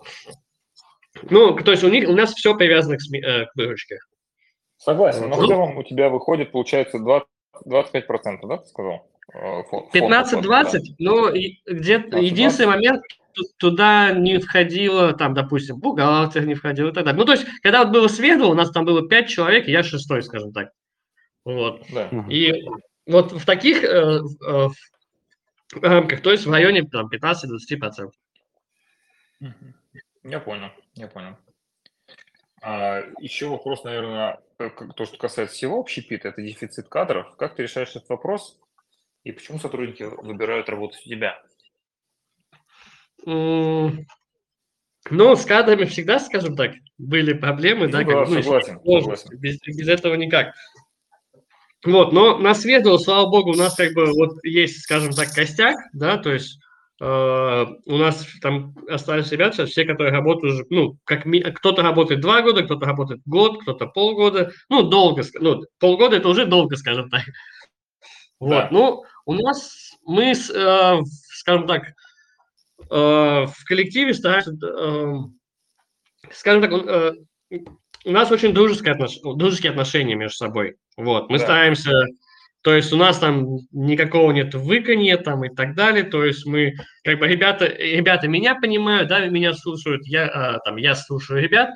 Ну, 1.30 1.55
то 1.55 1.72
есть 1.72 1.84
у 1.84 1.89
них, 1.89 2.07
у 2.07 2.14
нас 2.14 2.34
все 2.34 2.55
привязано 2.55 2.97
к, 2.97 2.99
сме- 3.01 3.22
э, 3.26 3.45
к 3.47 3.55
выручке. 3.55 3.97
Согласен, 4.78 5.30
но 5.30 5.36
в 5.36 5.47
целом 5.47 5.78
у 5.78 5.84
тебя 5.84 6.10
выходит, 6.10 6.51
получается, 6.51 6.99
20, 6.99 7.28
25%, 7.68 8.47
да, 8.47 8.57
ты 8.57 8.68
сказал? 8.68 9.07
Э, 9.34 9.64
фонд- 9.64 9.91
фонд 9.91 9.93
15-20, 9.93 10.39
оплаты, 10.39 10.82
ну, 10.99 11.32
где-то 11.32 12.18
15-20. 12.18 12.22
единственный 12.22 12.68
момент, 12.68 13.03
ту- 13.34 13.43
туда 13.57 14.12
не 14.12 14.38
входило, 14.39 15.14
там, 15.14 15.34
допустим, 15.34 15.78
бухгалтер 15.80 16.45
не 16.45 16.53
входил 16.53 16.88
и 16.89 16.93
так 16.93 17.03
далее. 17.03 17.20
Ну, 17.20 17.26
то 17.26 17.34
есть, 17.34 17.45
когда 17.62 17.84
вот 17.84 17.91
было 17.91 18.07
светло, 18.07 18.49
у 18.49 18.53
нас 18.53 18.72
там 18.72 18.86
было 18.86 19.07
5 19.07 19.28
человек, 19.28 19.68
и 19.68 19.72
я 19.72 19.84
шестой, 19.84 20.24
скажем 20.24 20.53
так. 20.53 20.70
Вот. 21.45 21.83
Да. 21.91 22.09
И 22.29 22.65
вот 23.05 23.31
в 23.31 23.45
таких 23.45 23.83
э, 23.83 24.21
э, 24.47 24.67
рамках, 25.73 26.21
то 26.21 26.31
есть 26.31 26.45
в 26.45 26.51
районе 26.51 26.83
там, 26.83 27.07
15-20%. 27.07 28.11
Мгм. 29.39 29.75
Я 30.23 30.39
понял, 30.39 30.69
я 30.95 31.07
понял. 31.07 31.37
А, 32.61 33.03
еще 33.19 33.47
вопрос, 33.47 33.83
наверное, 33.83 34.39
э, 34.59 34.69
то, 34.95 35.05
что 35.05 35.17
касается 35.17 35.55
всего 35.55 35.79
общепита, 35.79 36.27
это 36.27 36.41
дефицит 36.41 36.89
кадров. 36.89 37.35
Как 37.37 37.55
ты 37.55 37.63
решаешь 37.63 37.95
этот 37.95 38.09
вопрос? 38.09 38.59
И 39.23 39.31
почему 39.31 39.59
сотрудники 39.59 40.03
выбирают 40.03 40.69
работать 40.69 41.01
у 41.05 41.09
тебя? 41.09 41.41
Ну, 43.25 44.05
с 45.35 45.45
кадрами 45.45 45.85
всегда, 45.85 46.19
скажем 46.19 46.55
так, 46.55 46.73
были 46.97 47.33
проблемы, 47.33 47.87
Ну 47.87 47.91
да, 47.91 47.99
да, 47.99 48.05
как 48.05 48.27
бы, 48.27 48.35
ну, 48.35 48.43
согласен, 48.43 48.81
сложности. 48.81 49.27
согласен. 49.27 49.41
Без, 49.41 49.77
без 49.77 49.87
этого 49.87 50.15
никак. 50.15 50.53
Вот, 51.86 52.11
но 52.11 52.38
на 52.38 52.53
Светлого, 52.53 52.97
слава 52.97 53.30
богу, 53.30 53.51
у 53.51 53.55
нас 53.55 53.75
как 53.75 53.93
бы 53.93 54.11
вот 54.11 54.43
есть, 54.43 54.82
скажем 54.82 55.13
так, 55.13 55.32
костяк, 55.32 55.77
да, 55.93 56.17
то 56.17 56.32
есть 56.34 56.59
э, 56.99 57.65
у 57.86 57.97
нас 57.97 58.27
там 58.41 58.75
остались 58.89 59.32
ребята 59.32 59.55
сейчас, 59.57 59.69
все, 59.69 59.86
которые 59.86 60.11
работают 60.11 60.53
уже, 60.55 60.65
ну, 60.69 60.97
как 61.05 61.25
ми- 61.25 61.39
кто-то 61.41 61.82
работает 61.82 62.19
два 62.19 62.41
года, 62.41 62.63
кто-то 62.63 62.86
работает 62.86 63.21
год, 63.25 63.61
кто-то 63.61 63.88
полгода, 63.88 64.51
ну, 64.67 64.84
долго, 64.84 65.23
ну, 65.39 65.63
полгода 65.80 66.17
это 66.17 66.27
уже 66.27 66.45
долго, 66.45 66.75
скажем 66.75 67.09
так. 67.09 67.21
Вот, 68.41 68.49
Да. 68.49 68.67
ну, 68.71 69.03
у 69.25 69.34
нас, 69.36 69.91
мы, 70.05 70.32
э, 70.34 71.01
скажем 71.32 71.65
так, 71.65 71.84
э, 71.88 71.93
в 72.89 73.63
коллективе 73.65 74.13
стараемся, 74.13 74.51
э, 74.65 75.13
скажем 76.34 76.61
так, 76.61 76.71
э, 76.73 77.13
у 78.05 78.11
нас 78.11 78.31
очень 78.31 78.53
дружеские, 78.53 78.93
отнош... 78.93 79.17
дружеские 79.21 79.71
отношения 79.71 80.15
между 80.15 80.37
собой. 80.37 80.75
Вот, 80.97 81.29
мы 81.29 81.37
Да. 81.37 81.43
стараемся, 81.43 81.91
то 82.61 82.73
есть 82.73 82.91
у 82.91 82.97
нас 82.97 83.19
там 83.19 83.59
никакого 83.71 84.31
нет 84.31 84.53
выканья 84.53 85.17
там 85.17 85.43
и 85.45 85.49
так 85.53 85.75
далее, 85.75 86.03
то 86.03 86.23
есть 86.23 86.45
мы, 86.45 86.73
как 87.03 87.19
бы, 87.19 87.27
ребята, 87.27 87.65
ребята 87.65 88.27
меня 88.27 88.55
понимают, 88.55 89.09
да, 89.09 89.25
меня 89.27 89.53
слушают, 89.53 90.05
я, 90.05 90.27
а, 90.27 90.59
там, 90.59 90.77
я 90.77 90.95
слушаю 90.95 91.41
ребят, 91.41 91.71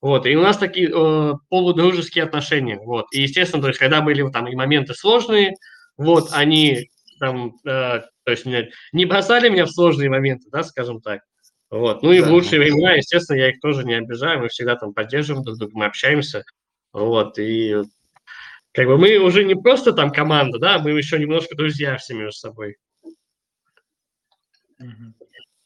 вот, 0.00 0.26
и 0.26 0.36
у 0.36 0.42
нас 0.42 0.56
такие 0.56 0.90
э, 0.94 1.32
полудружеские 1.48 2.22
отношения, 2.24 2.78
вот, 2.78 3.06
и, 3.12 3.22
естественно, 3.22 3.62
то 3.62 3.68
есть, 3.68 3.80
когда 3.80 4.00
были 4.00 4.28
там 4.30 4.46
и 4.46 4.54
моменты 4.54 4.94
сложные, 4.94 5.54
вот, 5.96 6.28
они 6.32 6.88
там, 7.18 7.56
э, 7.66 8.02
то 8.24 8.30
есть, 8.30 8.46
меня, 8.46 8.68
не 8.92 9.06
бросали 9.06 9.48
меня 9.48 9.66
в 9.66 9.70
сложные 9.70 10.08
моменты, 10.08 10.48
да, 10.52 10.62
скажем 10.62 11.00
так, 11.00 11.22
вот. 11.70 12.02
Ну 12.02 12.12
и 12.12 12.20
Да. 12.20 12.28
в 12.28 12.30
лучшие 12.32 12.60
времена, 12.60 12.94
естественно, 12.94 13.36
я 13.38 13.50
их 13.50 13.60
тоже 13.60 13.84
не 13.84 13.94
обижаю, 13.94 14.40
мы 14.40 14.48
всегда 14.48 14.76
там 14.76 14.94
поддерживаем 14.94 15.44
друг 15.44 15.58
друга, 15.58 15.72
мы 15.76 15.86
общаемся, 15.86 16.44
вот, 16.92 17.38
и 17.38 17.76
как 18.72 18.86
бы 18.86 18.98
мы 18.98 19.18
уже 19.18 19.44
не 19.44 19.54
просто 19.56 19.92
там 19.92 20.12
команда, 20.12 20.58
да, 20.58 20.78
мы 20.78 20.90
еще 20.92 21.18
немножко 21.18 21.56
друзья 21.56 21.96
все 21.98 22.14
между 22.14 22.32
собой. 22.38 22.76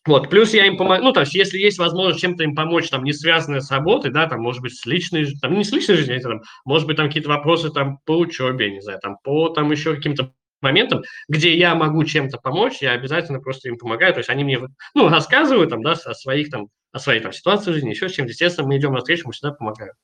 Вот, 0.05 0.31
плюс 0.31 0.53
я 0.53 0.67
им 0.67 0.77
помогу, 0.77 1.05
ну, 1.05 1.13
то 1.13 1.21
есть, 1.21 1.35
если 1.35 1.59
есть 1.59 1.79
возможность 1.79 2.21
чем-то 2.21 2.43
им 2.43 2.57
помочь, 2.57 2.91
там, 2.91 3.05
не 3.05 3.13
связанное 3.13 3.61
с 3.61 3.71
работой, 3.71 4.11
да, 4.11 4.27
там, 4.27 4.41
может 4.41 4.61
быть, 4.61 4.75
с 4.77 4.85
личной, 4.85 5.27
там, 5.41 5.55
не 5.57 5.63
с 5.63 5.71
личной 5.71 5.95
жизнью, 5.95 6.19
а 6.19 6.23
там, 6.23 6.43
может 6.65 6.89
быть, 6.89 6.97
там 6.97 7.07
какие-то 7.07 7.29
вопросы, 7.29 7.71
там, 7.71 7.99
по 8.05 8.19
учебе, 8.19 8.73
не 8.73 8.81
знаю, 8.81 8.99
там, 9.01 9.17
по, 9.23 9.49
там, 9.51 9.71
еще 9.71 9.95
каким-то 9.95 10.33
моментам, 10.63 11.03
где 11.29 11.57
я 11.57 11.75
могу 11.75 12.05
чем-то 12.05 12.39
помочь, 12.39 12.79
я 12.81 12.93
обязательно 12.93 13.41
просто 13.41 13.69
им 13.69 13.79
помогаю, 13.79 14.13
то 14.15 14.19
есть, 14.19 14.31
они 14.31 14.45
мне, 14.45 14.61
ну, 14.95 15.09
рассказывают, 15.09 15.71
там, 15.71 15.83
да, 15.83 15.93
о 15.93 16.15
своих, 16.15 16.51
там, 16.51 16.69
о 16.93 16.99
своей, 16.99 17.21
там, 17.21 17.33
ситуации 17.33 17.71
в 17.71 17.75
жизни, 17.75 17.91
еще 17.91 18.09
с 18.09 18.13
чем-то, 18.13 18.31
естественно, 18.31 18.67
мы 18.67 18.77
идем 18.77 18.93
навстречу, 18.93 19.27
мы 19.27 19.33
всегда 19.33 19.53
помогаем. 19.53 19.95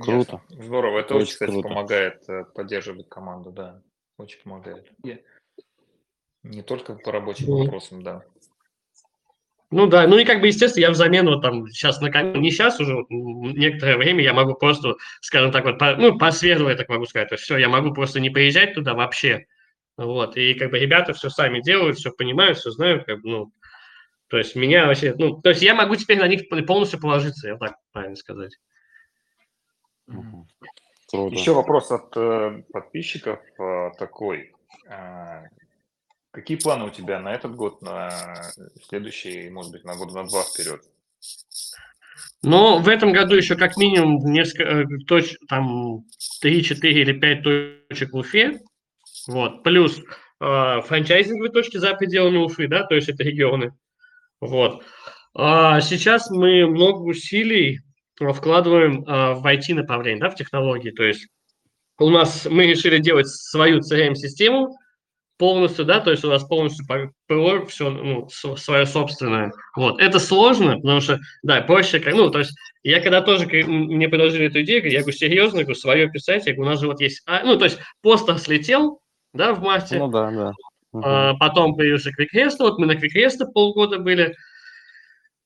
Круто. 0.00 0.40
Ясно. 0.48 0.64
Здорово. 0.64 1.00
Это 1.00 1.14
Очень 1.14 1.22
очень, 1.22 1.32
кстати, 1.32 1.50
круто. 1.50 1.68
помогает 1.68 2.28
э, 2.28 2.44
поддерживать 2.54 3.08
команду, 3.08 3.50
да. 3.50 3.82
Очень 4.16 4.40
помогает. 4.42 4.90
Не 6.42 6.62
только 6.62 6.94
по 6.94 7.12
рабочим 7.12 7.52
Мгм. 7.52 7.64
вопросам, 7.64 8.02
да. 8.02 8.24
Ну 9.72 9.86
да, 9.86 10.06
ну 10.06 10.18
и 10.18 10.24
как 10.26 10.42
бы, 10.42 10.48
естественно, 10.48 10.82
я 10.82 10.90
взамен 10.90 11.26
вот 11.26 11.40
там 11.40 11.66
сейчас, 11.68 11.98
наконец, 12.02 12.36
не 12.36 12.50
сейчас 12.50 12.78
уже, 12.78 12.94
вот, 12.94 13.06
некоторое 13.08 13.96
время 13.96 14.22
я 14.22 14.34
могу 14.34 14.54
просто, 14.54 14.96
скажем 15.22 15.50
так, 15.50 15.64
вот, 15.64 15.78
по, 15.78 15.96
ну, 15.96 16.18
по 16.18 16.30
свету 16.30 16.68
я 16.68 16.76
так 16.76 16.90
могу 16.90 17.06
сказать, 17.06 17.30
то 17.30 17.36
есть 17.36 17.44
все, 17.44 17.56
я 17.56 17.70
могу 17.70 17.94
просто 17.94 18.20
не 18.20 18.28
приезжать 18.28 18.74
туда 18.74 18.92
вообще, 18.92 19.46
вот, 19.96 20.36
и 20.36 20.52
как 20.54 20.70
бы 20.70 20.78
ребята 20.78 21.14
все 21.14 21.30
сами 21.30 21.62
делают, 21.62 21.96
все 21.96 22.12
понимают, 22.12 22.58
все 22.58 22.70
знают, 22.70 23.04
как 23.06 23.22
бы, 23.22 23.30
ну, 23.30 23.52
то 24.28 24.36
есть 24.36 24.54
меня 24.54 24.86
вообще, 24.86 25.14
ну, 25.18 25.40
то 25.40 25.48
есть 25.48 25.62
я 25.62 25.74
могу 25.74 25.96
теперь 25.96 26.18
на 26.18 26.28
них 26.28 26.50
полностью 26.66 27.00
положиться, 27.00 27.48
я 27.48 27.56
так 27.56 27.76
правильно 27.92 28.16
сказать. 28.16 28.52
Круто. 30.06 31.34
Еще 31.34 31.54
вопрос 31.54 31.90
от 31.90 32.14
э, 32.16 32.62
подписчиков 32.72 33.40
э, 33.58 33.90
такой. 33.98 34.52
А, 34.88 35.44
какие 36.32 36.56
планы 36.56 36.86
у 36.86 36.90
тебя 36.90 37.20
на 37.20 37.32
этот 37.32 37.54
год, 37.54 37.82
на 37.82 38.10
следующий, 38.88 39.48
может 39.50 39.70
быть, 39.70 39.84
на 39.84 39.96
год 39.96 40.12
на 40.12 40.24
два 40.24 40.42
вперед? 40.42 40.82
Но 42.42 42.78
в 42.78 42.88
этом 42.88 43.12
году 43.12 43.36
еще 43.36 43.54
как 43.54 43.76
минимум 43.76 44.18
несколько 44.32 44.64
э, 44.64 44.84
точ, 45.06 45.36
там 45.48 46.04
3, 46.40 46.64
4 46.64 47.02
или 47.02 47.12
5 47.12 47.42
точек 47.88 48.12
в 48.12 48.16
Уфе. 48.16 48.60
Вот. 49.28 49.62
Плюс 49.62 49.98
э, 49.98 50.02
франчайзинговые 50.40 51.52
точки 51.52 51.76
за 51.76 51.94
пределами 51.94 52.38
Уфы, 52.38 52.66
да, 52.66 52.82
то 52.84 52.96
есть 52.96 53.08
это 53.08 53.22
регионы. 53.22 53.72
Вот. 54.40 54.82
А 55.34 55.80
сейчас 55.80 56.30
мы 56.30 56.66
много 56.66 57.02
усилий 57.02 57.80
э, 58.20 58.32
вкладываем 58.32 59.04
э, 59.04 59.34
в 59.34 59.46
IT-направление, 59.46 60.20
да, 60.20 60.30
в 60.30 60.34
технологии. 60.34 60.90
То 60.90 61.04
есть 61.04 61.28
у 61.98 62.10
нас 62.10 62.46
мы 62.50 62.66
решили 62.66 62.98
делать 62.98 63.28
свою 63.28 63.78
CRM-систему 63.78 64.76
полностью, 65.42 65.84
да, 65.84 65.98
то 65.98 66.12
есть 66.12 66.24
у 66.24 66.28
нас 66.28 66.44
полностью 66.44 66.86
ПО 67.26 67.66
все, 67.66 67.90
ну, 67.90 68.28
свое 68.28 68.86
собственное. 68.86 69.50
Вот. 69.74 70.00
Это 70.00 70.20
сложно, 70.20 70.76
потому 70.76 71.00
что, 71.00 71.18
да, 71.42 71.60
проще, 71.62 71.98
как, 71.98 72.14
ну, 72.14 72.30
то 72.30 72.38
есть 72.38 72.54
я 72.84 73.00
когда 73.00 73.22
тоже, 73.22 73.46
мне 73.66 74.08
предложили 74.08 74.46
эту 74.46 74.62
идею, 74.62 74.88
я 74.88 75.00
говорю, 75.00 75.16
серьезно, 75.16 75.58
я 75.58 75.64
говорю, 75.64 75.80
свое 75.80 76.08
писать, 76.08 76.46
я 76.46 76.54
говорю, 76.54 76.68
у 76.68 76.70
нас 76.70 76.80
же 76.80 76.86
вот 76.86 77.00
есть, 77.00 77.24
а, 77.26 77.42
ну, 77.42 77.58
то 77.58 77.64
есть 77.64 77.80
постер 78.02 78.38
слетел, 78.38 79.00
да, 79.34 79.52
в 79.52 79.60
марте, 79.60 79.98
Ну 79.98 80.06
да, 80.06 80.30
да. 80.30 80.52
А, 80.92 81.34
потом 81.34 81.74
появился 81.74 82.10
QuickRest, 82.10 82.58
вот 82.60 82.78
мы 82.78 82.86
на 82.86 82.92
QuickRest 82.92 83.44
полгода 83.52 83.98
были, 83.98 84.36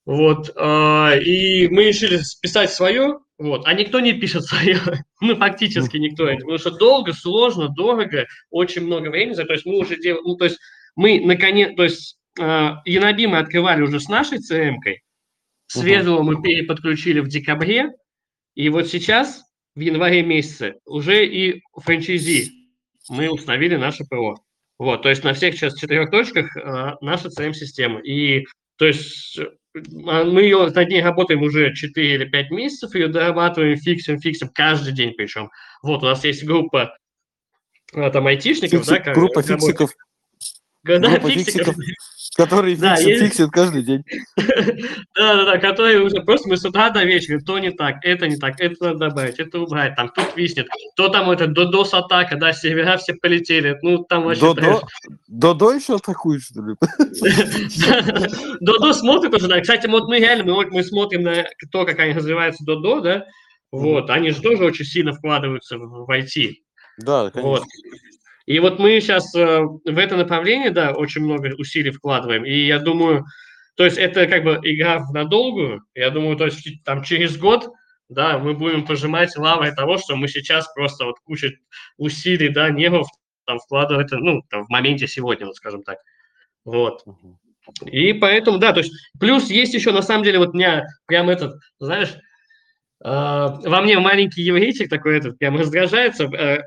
вот, 0.04 0.50
а, 0.56 1.14
и 1.14 1.68
мы 1.68 1.84
решили 1.84 2.18
списать 2.18 2.70
свое, 2.70 3.20
вот, 3.38 3.66
а 3.66 3.74
никто 3.74 4.00
не 4.00 4.14
пишет 4.14 4.44
свое, 4.44 4.78
ну, 5.20 5.36
фактически 5.38 5.96
никто, 5.96 6.26
потому 6.26 6.58
что 6.58 6.70
долго, 6.70 7.12
сложно, 7.12 7.68
дорого, 7.68 8.26
очень 8.50 8.86
много 8.86 9.08
времени, 9.08 9.34
то 9.34 9.52
есть 9.52 9.66
мы 9.66 9.78
уже 9.78 9.96
делаем, 9.96 10.24
ну, 10.24 10.36
то 10.36 10.46
есть 10.46 10.58
мы 10.94 11.20
наконец, 11.20 11.74
то 11.76 11.84
есть 11.84 12.18
Яноби 12.38 13.26
мы 13.26 13.38
открывали 13.38 13.82
уже 13.82 13.98
с 14.00 14.08
нашей 14.08 14.38
CM-кой, 14.38 15.02
Светлого 15.68 16.22
мы 16.22 16.40
переподключили 16.40 17.20
в 17.20 17.28
декабре, 17.28 17.92
и 18.54 18.68
вот 18.68 18.88
сейчас, 18.88 19.42
в 19.74 19.80
январе 19.80 20.22
месяце, 20.22 20.76
уже 20.86 21.26
и 21.26 21.62
франчайзи 21.74 22.52
мы 23.08 23.28
установили 23.28 23.76
наше 23.76 24.04
ПО. 24.04 24.36
Вот, 24.78 25.02
то 25.02 25.08
есть 25.08 25.24
на 25.24 25.32
всех 25.32 25.54
сейчас 25.54 25.78
четырех 25.78 26.10
точках 26.10 26.54
а, 26.56 26.96
наша 27.00 27.28
CRM-система. 27.28 28.00
И 28.00 28.44
то 28.76 28.86
есть 28.86 29.38
э, 29.38 29.46
мы 29.90 30.42
ее, 30.42 30.70
над 30.70 30.88
ней 30.88 31.02
работаем 31.02 31.42
уже 31.42 31.74
4 31.74 32.14
или 32.14 32.24
5 32.24 32.50
месяцев, 32.50 32.94
ее 32.94 33.08
дорабатываем, 33.08 33.76
фиксим, 33.76 34.20
фиксим 34.20 34.48
каждый 34.48 34.92
день 34.92 35.12
причем. 35.16 35.50
Вот, 35.82 36.02
у 36.02 36.06
нас 36.06 36.24
есть 36.24 36.44
группа 36.44 36.96
а, 37.94 38.10
там 38.10 38.26
айтишников, 38.26 38.82
Фикси- 38.82 39.04
да, 39.04 39.12
Группа 39.12 39.42
фиксиков, 39.42 39.90
фиксиков. 40.86 41.24
фиксиков. 41.34 41.76
которые 42.36 42.76
Да, 42.76 42.96
фиксят, 42.96 43.08
есть- 43.08 43.22
фиксят 43.24 43.50
каждый 43.50 43.82
день. 43.82 44.04
Да-да-да, 45.16 45.58
которые 45.58 46.02
уже 46.02 46.22
просто 46.22 46.48
мы 46.48 46.56
с 46.56 46.64
утра 46.64 46.90
до 46.90 47.04
вечера, 47.04 47.40
то 47.40 47.58
не 47.58 47.70
так, 47.70 47.96
это 48.02 48.28
не 48.28 48.36
так, 48.36 48.60
это 48.60 48.84
надо 48.84 49.08
добавить, 49.08 49.38
это 49.38 49.60
убрать, 49.60 49.96
там 49.96 50.10
тут 50.14 50.36
виснет, 50.36 50.68
то 50.96 51.08
там 51.08 51.30
это 51.30 51.46
додос 51.46 51.94
атака, 51.94 52.36
да, 52.36 52.52
сервера 52.52 52.96
все 52.98 53.14
полетели, 53.14 53.78
ну 53.82 54.04
там 54.04 54.24
вообще... 54.24 54.40
Додо, 54.40 54.82
Додо 55.28 55.72
еще 55.72 55.96
атакует, 55.96 56.42
что 56.42 56.62
ли? 56.62 56.74
Додо 58.60 58.92
смотрит 58.92 59.34
уже, 59.34 59.48
да. 59.48 59.60
Кстати, 59.60 59.86
вот 59.86 60.08
мы 60.08 60.18
реально, 60.18 60.44
мы, 60.70 60.84
смотрим 60.84 61.22
на 61.22 61.44
то, 61.72 61.84
как 61.84 61.98
они 62.00 62.12
развиваются 62.12 62.64
Додо, 62.64 63.00
да, 63.00 63.26
вот, 63.72 64.10
они 64.10 64.30
же 64.30 64.40
тоже 64.40 64.64
очень 64.64 64.84
сильно 64.84 65.12
вкладываются 65.12 65.78
в, 65.78 66.08
IT. 66.10 66.54
Да, 66.98 67.30
Вот. 67.34 67.64
И 68.46 68.60
вот 68.60 68.78
мы 68.78 69.00
сейчас 69.00 69.34
э, 69.34 69.60
в 69.62 69.98
это 69.98 70.16
направление, 70.16 70.70
да, 70.70 70.92
очень 70.92 71.22
много 71.22 71.54
усилий 71.58 71.90
вкладываем. 71.90 72.44
И 72.44 72.66
я 72.66 72.78
думаю, 72.78 73.24
то 73.76 73.84
есть 73.84 73.98
это 73.98 74.26
как 74.26 74.44
бы 74.44 74.58
игра 74.62 75.00
в 75.00 75.12
надолгую. 75.12 75.82
Я 75.94 76.10
думаю, 76.10 76.36
то 76.36 76.46
есть 76.46 76.82
там 76.84 77.02
через 77.02 77.36
год, 77.36 77.68
да, 78.08 78.38
мы 78.38 78.54
будем 78.54 78.86
пожимать 78.86 79.36
лавой 79.36 79.74
того, 79.74 79.98
что 79.98 80.16
мы 80.16 80.28
сейчас 80.28 80.72
просто 80.74 81.04
вот 81.04 81.16
куча 81.24 81.52
усилий, 81.98 82.48
да, 82.48 82.70
нервов 82.70 83.08
там 83.46 83.58
вкладываем, 83.58 84.06
это, 84.06 84.18
ну, 84.18 84.42
там, 84.48 84.64
в 84.64 84.68
моменте 84.68 85.06
сегодня, 85.06 85.46
вот 85.46 85.56
скажем 85.56 85.82
так. 85.82 85.98
Вот. 86.64 87.04
И 87.84 88.12
поэтому, 88.12 88.58
да, 88.58 88.72
то 88.72 88.80
есть, 88.80 88.92
плюс 89.18 89.50
есть 89.50 89.74
еще, 89.74 89.92
на 89.92 90.02
самом 90.02 90.24
деле, 90.24 90.38
вот 90.38 90.50
у 90.50 90.56
меня 90.56 90.86
прям 91.06 91.28
этот, 91.28 91.60
знаешь, 91.80 92.14
э, 92.14 92.16
во 93.04 93.80
мне 93.80 93.98
маленький 93.98 94.42
еврейчик 94.42 94.88
такой 94.88 95.18
этот, 95.18 95.38
прям 95.38 95.56
раздражается. 95.56 96.24
э, 96.24 96.62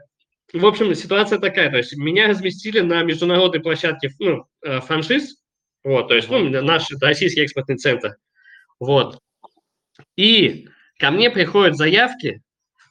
в 0.53 0.65
общем, 0.65 0.93
ситуация 0.95 1.39
такая, 1.39 1.69
то 1.69 1.77
есть 1.77 1.95
меня 1.95 2.27
разместили 2.27 2.79
на 2.79 3.03
международной 3.03 3.59
площадке 3.59 4.11
ну, 4.19 4.45
э, 4.63 4.79
франшиз, 4.81 5.37
вот, 5.83 6.07
то 6.07 6.15
есть, 6.15 6.29
ну, 6.29 6.49
наш 6.61 6.89
российский 7.01 7.41
экспортный 7.41 7.77
центр, 7.77 8.17
вот. 8.79 9.19
И 10.15 10.67
ко 10.97 11.11
мне 11.11 11.29
приходят 11.29 11.75
заявки 11.75 12.41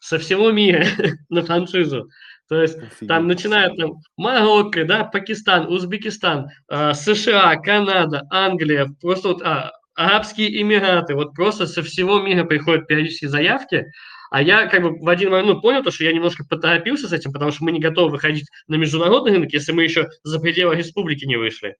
со 0.01 0.19
всего 0.19 0.51
мира 0.53 0.85
на 1.29 1.43
франшизу. 1.43 2.09
То 2.49 2.63
есть 2.63 2.77
Офигеть. 2.79 3.09
там 3.09 3.27
начинают 3.27 3.77
там 3.77 4.01
Марокко, 4.17 4.85
да, 4.85 5.05
Пакистан, 5.05 5.67
Узбекистан, 5.67 6.49
э, 6.71 6.95
США, 6.95 7.57
Канада, 7.57 8.23
Англия, 8.31 8.89
просто 9.03 9.29
вот 9.29 9.43
а, 9.43 9.73
Арабские 9.95 10.63
Эмираты, 10.63 11.15
вот 11.15 11.35
просто 11.35 11.67
со 11.67 11.83
всего 11.83 12.21
мира 12.21 12.45
приходят 12.45 12.87
периодически 12.87 13.27
заявки, 13.27 13.93
а 14.31 14.43
я 14.43 14.67
как 14.67 14.83
бы 14.83 14.99
в 14.99 15.09
один 15.09 15.31
момент 15.31 15.49
ну, 15.49 15.61
понял, 15.61 15.83
то, 15.83 15.91
что 15.91 16.05
я 16.05 16.13
немножко 16.13 16.45
поторопился 16.45 17.09
с 17.09 17.13
этим, 17.13 17.33
потому 17.33 17.51
что 17.51 17.65
мы 17.65 17.73
не 17.73 17.81
готовы 17.81 18.11
выходить 18.11 18.47
на 18.67 18.77
международный 18.77 19.33
рынок, 19.33 19.53
если 19.53 19.73
мы 19.73 19.85
еще 19.85 20.09
за 20.23 20.39
пределы 20.41 20.77
республики 20.77 21.25
не 21.25 21.37
вышли. 21.37 21.77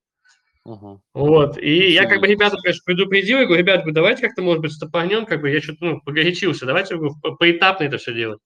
Мгм. 0.65 1.01
Вот, 1.13 1.57
и 1.57 1.91
я 1.91 2.05
как 2.05 2.19
бы 2.19 2.27
ребята, 2.27 2.57
конечно, 2.61 2.81
предупредил, 2.85 3.39
я 3.39 3.45
говорю, 3.45 3.61
ребят, 3.63 3.83
давайте 3.87 4.21
как-то, 4.21 4.41
может 4.41 4.61
быть, 4.61 4.73
стопорнем, 4.73 5.25
как 5.25 5.41
бы 5.41 5.49
я 5.49 5.61
что-то, 5.61 5.85
ну, 5.85 6.01
погорячился, 6.01 6.65
давайте 6.65 6.95
говорю, 6.95 7.15
по- 7.21 7.35
поэтапно 7.35 7.85
это 7.85 7.97
все 7.97 8.13
делать. 8.13 8.39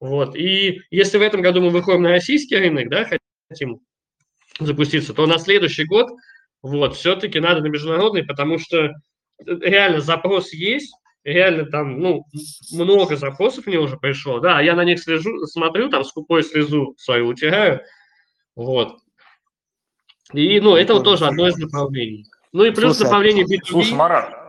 Вот, 0.00 0.34
и 0.34 0.80
если 0.90 1.18
в 1.18 1.22
этом 1.22 1.42
году 1.42 1.60
мы 1.60 1.70
выходим 1.70 2.02
на 2.02 2.08
российский 2.08 2.56
рынок, 2.56 2.88
да, 2.88 3.08
хотим 3.48 3.80
запуститься, 4.58 5.14
то 5.14 5.26
на 5.26 5.38
следующий 5.38 5.84
год, 5.84 6.10
вот, 6.62 6.96
все-таки 6.96 7.38
надо 7.38 7.60
на 7.60 7.68
международный, 7.68 8.24
потому 8.24 8.58
что 8.58 8.90
реально 9.46 10.00
запрос 10.00 10.52
есть, 10.52 10.92
реально 11.24 11.66
там, 11.66 12.00
ну, 12.00 12.24
много 12.72 13.16
запросов 13.16 13.66
мне 13.66 13.78
уже 13.78 13.96
пришло, 13.96 14.40
да, 14.40 14.60
я 14.60 14.74
на 14.74 14.84
них 14.84 15.00
слежу, 15.00 15.46
смотрю, 15.46 15.88
там 15.88 16.04
скупой 16.04 16.42
слезу 16.42 16.94
свою 16.98 17.28
утираю, 17.28 17.82
вот. 18.56 18.98
И, 20.32 20.60
ну, 20.60 20.76
это 20.76 20.94
вот 20.94 21.04
тоже 21.04 21.26
одно 21.26 21.48
из 21.48 21.56
направлений. 21.58 22.26
Ну 22.52 22.64
и 22.64 22.70
плюс 22.70 22.96
Слушай, 22.96 23.00
а 23.00 23.04
направление 23.04 23.44
B2B. 23.44 23.64
Слушай, 23.66 23.94
Марат, 23.94 24.42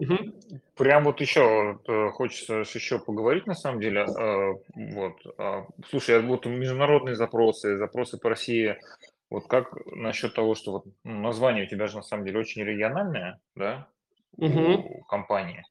Мгм. 0.00 0.34
Прям 0.76 1.04
вот 1.04 1.20
еще 1.20 1.78
э, 1.86 2.08
хочется 2.10 2.64
еще 2.74 2.98
поговорить 2.98 3.46
на 3.46 3.54
самом 3.54 3.80
деле. 3.80 4.00
э, 4.00 4.54
Вот, 4.74 5.14
а, 5.38 5.66
слушай, 5.88 6.18
а 6.18 6.20
вот 6.20 6.46
международные 6.46 7.14
запросы, 7.14 7.76
запросы 7.78 8.18
по 8.18 8.30
России. 8.30 8.76
Вот 9.30 9.46
как 9.46 9.72
насчет 9.86 10.34
того, 10.34 10.54
что 10.54 10.72
вот 10.72 10.84
ну, 11.04 11.20
название 11.20 11.64
у 11.64 11.68
тебя 11.68 11.86
же 11.86 11.96
на 11.96 12.02
самом 12.02 12.24
деле 12.24 12.40
очень 12.40 12.62
региональное, 12.64 13.40
да, 13.54 13.88
Мгм. 14.36 14.84
у 14.84 15.04
компании. 15.04 15.64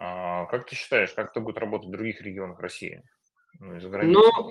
А 0.00 0.46
Как 0.46 0.66
ты 0.66 0.76
считаешь, 0.76 1.12
как 1.12 1.30
это 1.30 1.40
будет 1.40 1.58
работать 1.58 1.88
в 1.88 1.92
других 1.92 2.20
регионах 2.20 2.60
России? 2.60 3.02
Ну? 3.60 3.80
Ну, 4.02 4.50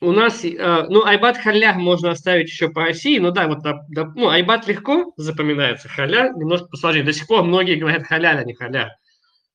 у 0.00 0.12
нас, 0.12 0.44
э, 0.44 0.86
ну, 0.88 1.04
Айбат 1.04 1.38
Халях 1.38 1.76
можно 1.76 2.10
оставить 2.10 2.48
еще 2.48 2.68
по 2.68 2.84
России, 2.84 3.18
ну 3.18 3.30
да, 3.30 3.48
вот, 3.48 3.60
ну, 4.14 4.28
Айбат 4.28 4.66
легко 4.66 5.12
запоминается, 5.16 5.88
Халя 5.88 6.32
немножко 6.34 6.66
посложнее. 6.68 7.04
До 7.04 7.12
сих 7.12 7.26
пор 7.26 7.44
многие 7.44 7.76
говорят 7.76 8.06
Халяль, 8.06 8.38
а 8.38 8.44
не 8.44 8.54
Халя. 8.54 8.96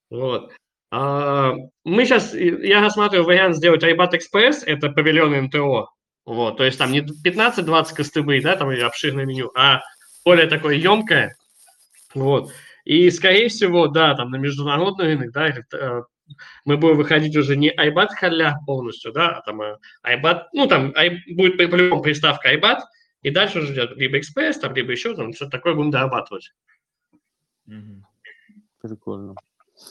Вот. 0.09 0.51
А, 0.89 1.53
мы 1.83 2.05
сейчас, 2.05 2.33
я 2.33 2.81
рассматриваю 2.81 3.25
вариант 3.25 3.55
сделать 3.55 3.83
Айбат 3.83 4.13
Экспресс, 4.13 4.63
это 4.65 4.89
павильон 4.89 5.43
МТО, 5.43 5.89
вот, 6.25 6.57
то 6.57 6.63
есть 6.63 6.77
там 6.77 6.91
не 6.91 7.01
15-20 7.01 7.93
костыбы, 7.93 8.41
да, 8.41 8.55
там 8.55 8.69
обширное 8.69 9.25
меню, 9.25 9.51
а 9.55 9.81
более 10.25 10.47
такое 10.47 10.75
емкое, 10.75 11.35
вот. 12.13 12.51
И, 12.83 13.09
скорее 13.11 13.49
всего, 13.49 13.87
да, 13.87 14.15
там 14.15 14.31
на 14.31 14.37
международный 14.37 15.05
рынок, 15.05 15.31
да, 15.31 15.49
или, 15.49 15.63
э, 15.73 16.03
мы 16.65 16.77
будем 16.77 16.97
выходить 16.97 17.35
уже 17.35 17.55
не 17.55 17.69
Айбат 17.69 18.13
Халя 18.13 18.57
полностью, 18.65 19.11
да, 19.11 19.37
а 19.37 19.41
там 19.41 19.61
э, 19.61 19.77
Айбат, 20.01 20.49
ну, 20.53 20.67
там 20.67 20.93
ай, 20.95 21.21
будет 21.33 21.57
по- 21.57 21.67
по-любому 21.67 22.01
приставка 22.01 22.49
Айбат, 22.49 22.83
и 23.21 23.29
дальше 23.29 23.59
уже 23.59 23.73
идет 23.73 23.95
либо 23.97 24.17
Экспресс, 24.17 24.57
там, 24.57 24.73
либо 24.73 24.91
еще 24.91 25.15
там 25.15 25.33
что-то 25.33 25.51
такое 25.51 25.75
будем 25.75 25.91
дорабатывать. 25.91 26.53
Прикольно. 28.81 29.35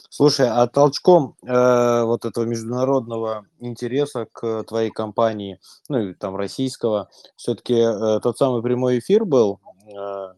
Слушай, 0.09 0.47
а 0.49 0.67
толчком 0.67 1.35
э, 1.45 2.03
вот 2.03 2.25
этого 2.25 2.45
международного 2.45 3.45
интереса 3.59 4.25
к 4.31 4.63
твоей 4.63 4.89
компании, 4.89 5.59
ну 5.89 5.99
и 5.99 6.13
там 6.13 6.35
российского, 6.35 7.09
все-таки 7.35 7.75
тот 8.21 8.37
самый 8.37 8.61
прямой 8.61 8.99
эфир 8.99 9.25
был 9.25 9.59
э, 9.85 10.33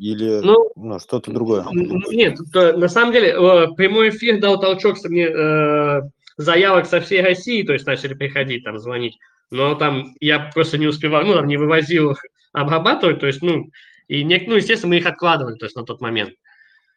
или 0.00 0.40
Ну, 0.40 0.70
ну, 0.76 0.98
что-то 0.98 1.30
другое? 1.30 1.66
Нет, 1.72 2.38
то, 2.52 2.72
на 2.72 2.88
самом 2.88 3.12
деле 3.12 3.28
э, 3.28 3.66
прямой 3.76 4.08
эфир 4.08 4.40
дал 4.40 4.58
толчок, 4.58 4.96
мне 5.04 5.26
э, 5.26 6.00
заявок 6.38 6.86
со 6.86 7.02
всей 7.02 7.20
России, 7.20 7.62
то 7.62 7.74
есть 7.74 7.86
начали 7.86 8.14
приходить, 8.14 8.64
там, 8.64 8.78
звонить. 8.78 9.18
Но 9.50 9.74
там 9.74 10.14
я 10.20 10.50
просто 10.54 10.78
не 10.78 10.86
успевал, 10.86 11.24
ну, 11.24 11.34
там, 11.34 11.46
не 11.46 11.58
вывозил 11.58 12.12
их 12.12 12.24
обрабатывать, 12.54 13.20
то 13.20 13.26
есть, 13.26 13.42
ну, 13.42 13.70
и, 14.08 14.24
не, 14.24 14.42
ну, 14.46 14.54
естественно, 14.54 14.90
мы 14.90 14.96
их 14.96 15.06
откладывали, 15.06 15.56
то 15.56 15.66
есть, 15.66 15.76
на 15.76 15.84
тот 15.84 16.00
момент. 16.00 16.32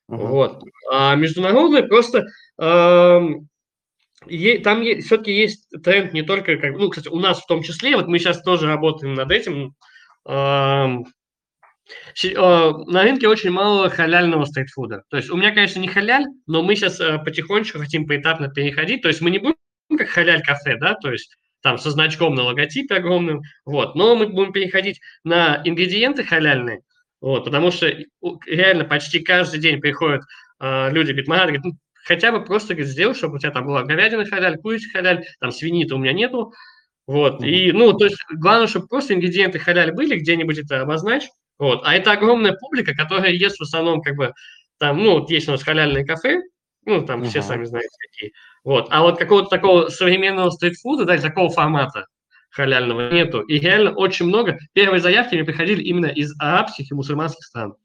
Мгм. 0.08 0.28
Вот. 0.28 0.64
А 0.90 1.16
международные 1.16 1.84
просто... 1.84 2.28
эм, 2.58 3.50
е- 4.28 4.60
там 4.60 4.82
все-таки 5.02 5.34
есть 5.34 5.68
тренд 5.84 6.14
не 6.14 6.22
только, 6.22 6.56
как, 6.56 6.78
ну, 6.78 6.90
кстати, 6.90 7.10
у 7.10 7.20
нас 7.20 7.42
в 7.42 7.48
том 7.48 7.64
числе, 7.64 7.98
вот 7.98 8.08
мы 8.08 8.18
сейчас 8.18 8.42
тоже 8.42 8.68
работаем 8.68 9.14
над 9.14 9.30
этим. 9.30 9.76
э, 10.26 10.88
На 12.24 13.04
рынке 13.04 13.28
очень 13.28 13.52
мало 13.52 13.90
халяльного 13.90 14.46
стритфуда. 14.46 15.04
То 15.10 15.18
есть 15.18 15.30
у 15.30 15.36
меня, 15.38 15.52
конечно, 15.52 15.80
не 15.80 15.88
халяль, 15.88 16.26
но 16.48 16.64
мы 16.64 16.76
сейчас 16.76 16.98
потихонечку 16.98 17.80
хотим 17.80 18.08
поэтапно 18.08 18.48
переходить. 18.48 19.02
То 19.02 19.10
есть 19.10 19.22
мы 19.22 19.32
не 19.32 19.40
будем 19.40 19.56
как 19.98 20.10
халяль-кафе, 20.10 20.78
да, 20.78 20.96
то 20.96 21.12
есть 21.12 21.36
там 21.64 21.78
со 21.78 21.90
значком 21.92 22.36
на 22.36 22.44
логотипе 22.44 22.96
огромным, 22.96 23.42
вот, 23.66 23.96
но 23.96 24.16
мы 24.16 24.28
будем 24.28 24.52
переходить 24.52 25.00
на 25.24 25.62
ингредиенты 25.64 26.24
халяльные, 26.24 26.82
вот, 27.22 27.46
потому 27.46 27.72
что 27.72 27.90
реально 28.46 28.84
почти 28.84 29.20
каждый 29.20 29.60
день 29.60 29.80
приходят 29.80 30.24
э, 30.60 30.92
люди, 30.92 31.12
говорят, 31.12 31.28
Марат, 31.28 31.46
говорит, 31.46 31.64
ну, 31.64 31.72
хотя 32.04 32.32
бы 32.32 32.44
просто 32.44 32.74
говорит, 32.74 32.92
сделай, 32.92 33.16
чтобы 33.16 33.36
у 33.36 33.40
тебя 33.40 33.52
там 33.52 33.66
была 33.66 33.84
говядина 33.84 34.26
халяль, 34.26 34.58
курица 34.58 34.90
халяль, 34.90 35.26
там 35.40 35.52
свиньи-то 35.52 35.96
у 35.96 36.00
меня 36.00 36.12
нету, 36.12 36.54
вот, 37.08 37.40
Мгм. 37.40 37.46
и, 37.46 37.72
ну, 37.72 37.94
то 37.94 38.06
есть 38.06 38.18
главное, 38.30 38.68
чтобы 38.68 38.88
просто 38.88 39.14
ингредиенты 39.14 39.58
халяль 39.58 39.94
были, 39.94 40.18
где-нибудь 40.20 40.60
это 40.60 40.82
обозначь, 40.82 41.28
вот. 41.60 41.82
А 41.86 41.96
это 41.96 42.12
огромная 42.12 42.54
публика, 42.54 42.94
которая 42.96 43.32
ест 43.32 43.60
в 43.60 43.64
основном 43.64 44.02
как 44.02 44.16
бы 44.16 44.34
там, 44.78 44.98
ну, 45.04 45.20
вот 45.20 45.30
есть 45.30 45.48
у 45.48 45.52
нас 45.52 45.64
халяльные 45.64 46.06
кафе, 46.06 46.42
ну, 46.86 47.06
там 47.06 47.24
все 47.24 47.40
Мгм. 47.40 47.48
сами 47.48 47.66
знаете 47.66 47.96
какие. 48.00 48.34
Вот. 48.64 48.88
А 48.90 49.02
вот 49.02 49.18
какого-то 49.18 49.50
такого 49.50 49.90
современного 49.90 50.50
стритфуда, 50.50 51.06
да, 51.06 51.18
такого 51.18 51.50
формата 51.50 52.08
халяльного 52.50 53.12
нету. 53.12 53.42
И 53.42 53.60
реально 53.60 53.94
очень 53.96 54.28
много. 54.28 54.60
Первые 54.74 55.02
заявки 55.02 55.36
мне 55.36 55.44
приходили 55.44 55.82
именно 55.82 56.06
из 56.06 56.34
арабских 56.40 56.92
и 56.92 56.94
мусульманских 56.94 57.44
стран. 57.44 57.76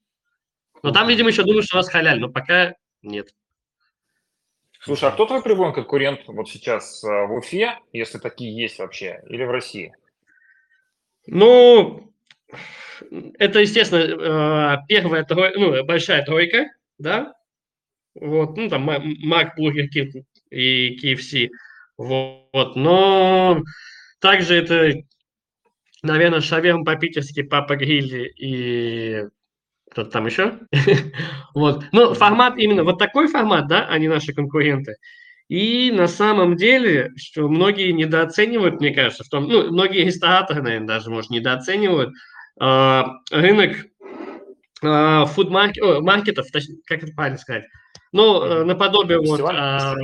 Но 0.83 0.93
там, 0.93 1.09
видимо, 1.09 1.31
еще 1.31 1.43
думают, 1.43 1.65
что 1.65 1.77
у 1.77 1.81
нас 1.81 1.89
халяль, 1.89 2.21
но 2.21 2.29
пока 2.29 2.75
нет. 3.03 3.29
Слушай, 4.81 5.09
а 5.09 5.13
кто 5.13 5.27
твой 5.27 5.43
прямой 5.43 5.73
конкурент 5.73 6.21
вот 6.29 6.49
сейчас 6.49 7.03
э, 7.03 7.09
в 7.27 7.33
Уфе, 7.35 7.79
если 7.93 8.19
такие 8.19 8.57
есть 8.57 8.79
вообще, 8.79 9.21
или 9.29 9.45
в 9.45 9.51
России? 9.51 9.95
Ну, 11.27 12.13
это, 13.39 13.61
естественно, 13.61 14.77
э, 14.81 14.87
первая 14.89 15.25
трой- 15.25 15.53
ну, 15.57 15.85
большая 15.85 16.25
тройка, 16.25 16.67
да, 16.99 17.35
вот, 18.15 18.57
ну, 18.57 18.69
там, 18.69 18.83
Ма- 18.83 19.03
Мак, 19.03 19.57
Burger 19.57 19.89
King 19.89 20.27
и 20.51 20.97
KFC, 21.01 21.51
вот, 21.99 22.77
но 22.77 23.63
также 24.21 24.57
это, 24.57 24.95
наверное, 26.03 26.41
шаверм 26.41 26.85
по-питерски, 26.85 27.43
Папа 27.43 27.77
Гриль 27.77 28.33
и 28.37 29.25
кто-то 29.91 30.11
там 30.11 30.27
еще, 30.27 30.61
вот, 31.55 31.85
ну, 31.93 32.15
формат 32.15 32.59
именно, 32.59 32.85
вот 32.85 32.99
такой 32.99 33.29
формат, 33.29 33.69
да, 33.69 33.87
они 33.89 34.09
наши 34.09 34.35
конкуренты, 34.35 34.97
и 35.49 35.91
на 35.93 36.09
самом 36.09 36.57
деле, 36.57 37.13
что 37.17 37.49
многие 37.49 37.93
недооценивают, 37.93 38.81
мне 38.81 38.93
кажется, 38.95 39.25
в 39.25 39.29
том, 39.29 39.49
ну, 39.49 39.71
многие 39.73 40.05
рестораторы, 40.05 40.63
наверное, 40.63 40.89
даже, 40.89 41.11
может, 41.11 41.31
недооценивают 41.31 42.11
а, 42.11 42.13
рынок 42.61 43.77
а, 44.83 45.27
фуд-маркет, 45.27 45.83
о, 45.83 46.01
маркетов, 46.01 46.47
точ- 46.55 46.77
как 46.87 47.03
это 47.03 47.13
правильно 47.13 47.39
сказать, 47.39 47.65
ну, 48.13 48.43
э, 48.43 48.65
наподобие 48.65 49.19
вот 49.19 49.39
Фестиваль? 49.39 49.57
а, 49.59 49.95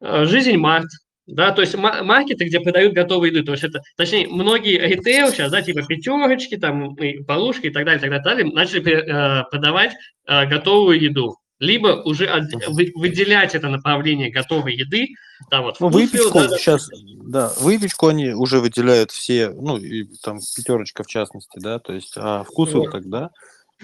а, 0.00 0.24
жизнь 0.24 0.56
март, 0.56 0.88
да, 1.26 1.52
то 1.52 1.62
есть 1.62 1.74
ма- 1.76 2.02
маркеты, 2.02 2.44
где 2.44 2.60
продают 2.60 2.92
готовую 2.92 3.30
еду, 3.32 3.44
то 3.44 3.52
есть 3.52 3.64
это, 3.64 3.80
точнее, 3.96 4.26
многие 4.28 4.78
ритейл 4.78 5.28
сейчас, 5.28 5.50
да, 5.50 5.62
типа 5.62 5.82
пятерочки, 5.86 6.56
там, 6.56 6.94
и 6.96 7.22
полушки 7.22 7.66
и 7.68 7.70
так 7.70 7.84
далее, 7.84 8.06
и 8.06 8.10
так 8.10 8.22
далее, 8.22 8.44
начали 8.52 8.82
э, 8.92 9.44
продавать 9.50 9.92
э, 10.26 10.46
готовую 10.46 11.00
еду, 11.00 11.36
либо 11.60 12.02
уже 12.04 12.26
от- 12.26 12.52
вы- 12.68 12.92
выделять 12.94 13.54
это 13.54 13.68
направление 13.68 14.30
готовой 14.30 14.74
еды, 14.74 15.14
там 15.50 15.64
вот 15.64 15.80
Ну, 15.80 15.88
выпечку 15.88 16.38
да, 16.38 16.56
сейчас, 16.58 16.88
да, 17.26 17.52
выпечку 17.60 18.08
они 18.08 18.30
уже 18.30 18.60
выделяют 18.60 19.10
все, 19.10 19.50
ну, 19.50 19.76
и 19.76 20.04
там 20.22 20.38
пятерочка 20.56 21.02
в 21.02 21.06
частности, 21.06 21.58
да, 21.58 21.78
то 21.78 21.92
есть, 21.92 22.14
а 22.16 22.44
вкусы 22.44 22.78
Вот. 22.78 22.90
тогда, 22.90 23.30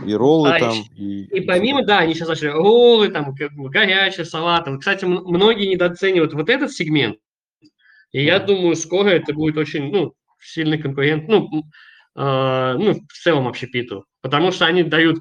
и 0.04 0.14
роллы 0.14 0.50
А, 0.52 0.56
и 0.56 0.60
там, 0.60 0.72
щ- 0.72 0.90
и... 0.96 1.22
И 1.24 1.40
помимо, 1.42 1.84
да, 1.84 1.98
они 1.98 2.14
сейчас 2.14 2.28
начали 2.28 2.48
роллы, 2.48 3.08
там, 3.08 3.34
горячие, 3.34 4.24
салаты. 4.24 4.70
Вот, 4.70 4.80
Кстати, 4.80 5.04
многие 5.04 5.66
недооценивают 5.66 6.32
вот 6.32 6.48
этот 6.48 6.72
сегмент. 6.72 7.18
И 8.12 8.24
я 8.24 8.38
думаю, 8.38 8.76
скоро 8.76 9.08
это 9.10 9.32
будет 9.32 9.56
очень, 9.56 9.90
ну, 9.92 10.14
сильный 10.40 10.78
конкурент, 10.78 11.28
ну, 11.28 11.64
а, 12.14 12.74
ну, 12.74 12.94
в 12.94 13.12
целом 13.22 13.46
общепиту. 13.46 14.04
Потому 14.22 14.52
что 14.52 14.66
они 14.66 14.82
дают, 14.82 15.18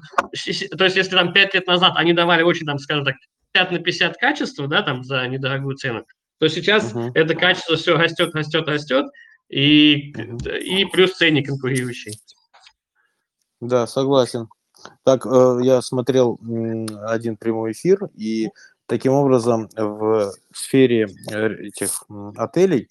то 0.76 0.84
есть 0.84 0.96
если 0.96 1.16
там 1.16 1.32
5 1.32 1.54
лет 1.54 1.66
назад 1.66 1.94
они 1.96 2.12
давали 2.12 2.42
очень, 2.42 2.66
там, 2.66 2.78
скажем 2.78 3.04
так, 3.04 3.16
50 3.52 3.72
на 3.72 3.78
50 3.80 4.16
качество, 4.16 4.66
да, 4.68 4.82
там, 4.82 5.02
за 5.04 5.26
недорогую 5.26 5.76
цену, 5.76 6.04
то 6.40 6.48
сейчас 6.48 6.94
Мгм. 6.94 7.12
это 7.14 7.34
качество 7.34 7.76
все 7.76 7.96
растет, 7.96 8.34
растет, 8.34 8.66
растет, 8.66 9.06
и, 9.50 10.12
Мгм. 10.16 10.38
и 10.38 10.86
плюс 10.86 11.12
ценник 11.12 11.48
конкурирующий. 11.48 12.18
Да, 13.60 13.86
согласен. 13.86 14.48
Так, 15.04 15.26
э, 15.26 15.58
я 15.62 15.82
смотрел 15.82 16.40
один 17.06 17.36
прямой 17.36 17.72
эфир, 17.72 18.08
и 18.16 18.48
таким 18.86 19.12
образом 19.12 19.68
в 19.76 20.32
сфере 20.54 21.08
э, 21.30 21.48
этих 21.66 22.04
отелей 22.36 22.88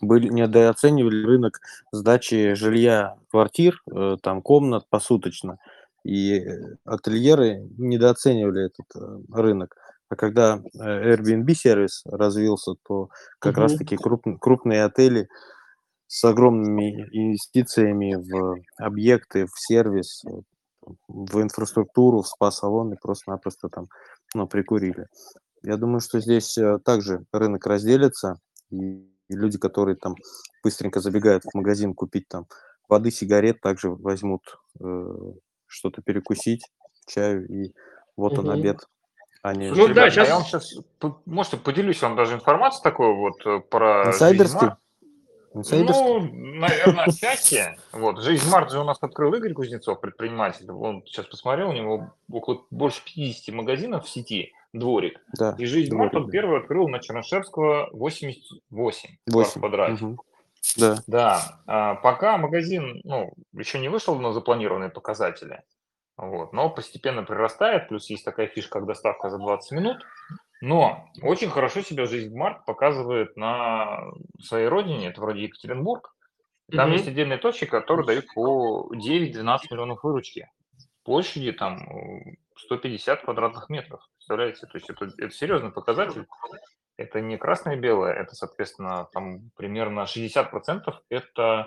были, 0.00 0.28
недооценивали 0.28 1.24
рынок 1.24 1.60
сдачи 1.92 2.54
жилья, 2.54 3.16
квартир, 3.30 3.80
э, 3.88 4.16
там 4.20 4.42
комнат 4.42 4.88
посуточно, 4.90 5.58
и 6.02 6.44
ательеры 6.84 7.68
недооценивали 7.78 8.66
этот 8.66 9.30
рынок. 9.32 9.76
А 10.14 10.16
когда 10.16 10.62
э, 10.80 11.14
Airbnb-сервис 11.14 12.02
развился, 12.06 12.74
то 12.86 13.08
как 13.40 13.54
Мгм. 13.54 13.62
раз-таки 13.62 13.96
круп- 13.96 14.38
крупные 14.40 14.84
отели 14.84 15.28
с 16.06 16.22
огромными 16.24 17.08
инвестициями 17.10 18.14
в 18.14 18.62
объекты, 18.78 19.46
в 19.46 19.58
сервис, 19.58 20.22
в 21.08 21.42
инфраструктуру, 21.42 22.22
в 22.22 22.28
спа-салон 22.28 22.92
и 22.92 22.96
просто-напросто 22.96 23.68
там 23.68 23.88
ну, 24.36 24.46
прикурили. 24.46 25.06
Я 25.64 25.78
думаю, 25.78 25.98
что 25.98 26.20
здесь 26.20 26.56
э, 26.58 26.78
также 26.84 27.24
рынок 27.32 27.66
разделится, 27.66 28.36
и, 28.70 29.10
люди, 29.28 29.58
которые 29.58 29.96
там 29.96 30.14
быстренько 30.62 31.00
забегают 31.00 31.42
в 31.42 31.56
магазин 31.56 31.92
купить 31.94 32.28
там 32.28 32.46
воды, 32.88 33.10
сигарет, 33.10 33.60
также 33.60 33.90
возьмут 33.90 34.42
э, 34.80 35.06
что-то 35.66 36.02
перекусить, 36.02 36.62
чаю, 37.08 37.48
и 37.48 37.72
вот 38.16 38.38
он 38.38 38.44
Мгм. 38.44 38.54
обед. 38.54 38.86
Они 39.44 39.68
Ну 39.68 39.74
да, 39.76 39.88
Ребят, 39.88 40.06
а 40.06 40.10
щас- 40.10 40.28
я 40.28 40.34
вам 40.36 40.44
сейчас, 40.44 40.74
может, 41.26 41.60
поделюсь 41.62 42.00
вам 42.00 42.16
даже 42.16 42.32
информацией 42.32 42.82
такой 42.82 43.14
вот 43.14 43.44
э, 43.44 43.60
про 43.60 44.04
инсайдерский. 44.08 44.68
Инсайдерский? 45.52 46.02
Ну, 46.02 46.58
наверное, 46.58 47.04
отчасти. 47.04 47.78
Вот, 47.92 48.22
Жизнь 48.22 48.48
Март 48.50 48.70
же 48.72 48.80
у 48.80 48.84
нас 48.84 48.96
открыл 49.02 49.34
Игорь 49.34 49.52
Кузнецов, 49.52 50.00
предприниматель. 50.00 50.70
Он 50.70 51.02
сейчас 51.04 51.26
посмотрел, 51.26 51.68
у 51.68 51.72
него 51.74 52.14
около 52.32 52.62
больше 52.70 53.04
50 53.04 53.54
магазинов 53.54 54.06
в 54.06 54.08
сети, 54.08 54.54
дворик. 54.72 55.20
да. 55.38 55.54
И 55.58 55.66
Жизнь 55.66 55.90
дворик, 55.90 56.14
Март 56.14 56.22
он 56.22 56.26
да. 56.26 56.32
первый 56.32 56.60
открыл 56.60 56.88
на 56.88 57.00
Чернышевского 57.00 57.90
88 57.92 59.10
в 59.26 59.32
Восемь. 59.34 59.60
квадрате. 59.60 59.92
Мгм. 60.04 60.20
Да. 60.78 60.96
Да, 61.06 61.60
а, 61.66 61.96
пока 61.96 62.38
магазин, 62.38 63.02
ну, 63.04 63.34
еще 63.52 63.78
не 63.78 63.90
вышел 63.90 64.18
на 64.18 64.32
запланированные 64.32 64.88
показатели, 64.88 65.60
вот, 66.16 66.52
но 66.52 66.70
постепенно 66.70 67.24
прирастает, 67.24 67.88
плюс 67.88 68.08
есть 68.10 68.24
такая 68.24 68.46
фишка, 68.46 68.78
как 68.78 68.86
доставка 68.86 69.30
за 69.30 69.38
20 69.38 69.72
минут, 69.72 70.04
но 70.60 71.08
очень 71.22 71.50
хорошо 71.50 71.82
себя 71.82 72.06
жизнь 72.06 72.34
Март 72.36 72.64
показывает 72.64 73.36
на 73.36 74.00
своей 74.40 74.68
родине, 74.68 75.08
это 75.08 75.20
вроде 75.20 75.42
Екатеринбург, 75.42 76.14
там 76.70 76.86
Мгм. 76.86 76.92
есть 76.92 77.08
отдельные 77.08 77.38
точки, 77.38 77.66
которые 77.66 78.06
дают 78.06 78.26
по 78.34 78.90
9-12 78.94 79.70
миллионов 79.70 80.02
выручки, 80.02 80.50
площади 81.02 81.52
там 81.52 81.82
э, 81.82 82.36
150 82.56 83.22
квадратных 83.22 83.68
метров, 83.68 84.00
представляете, 84.16 84.66
то 84.66 84.78
есть 84.78 84.88
это, 84.88 85.06
это 85.18 85.30
серьезный 85.30 85.72
показатель, 85.72 86.26
это 86.96 87.20
не 87.20 87.36
красное 87.36 87.76
и 87.76 87.80
белое, 87.80 88.14
это, 88.14 88.34
соответственно, 88.34 89.08
там 89.12 89.50
примерно 89.56 90.06
60% 90.06 90.94
это 91.08 91.66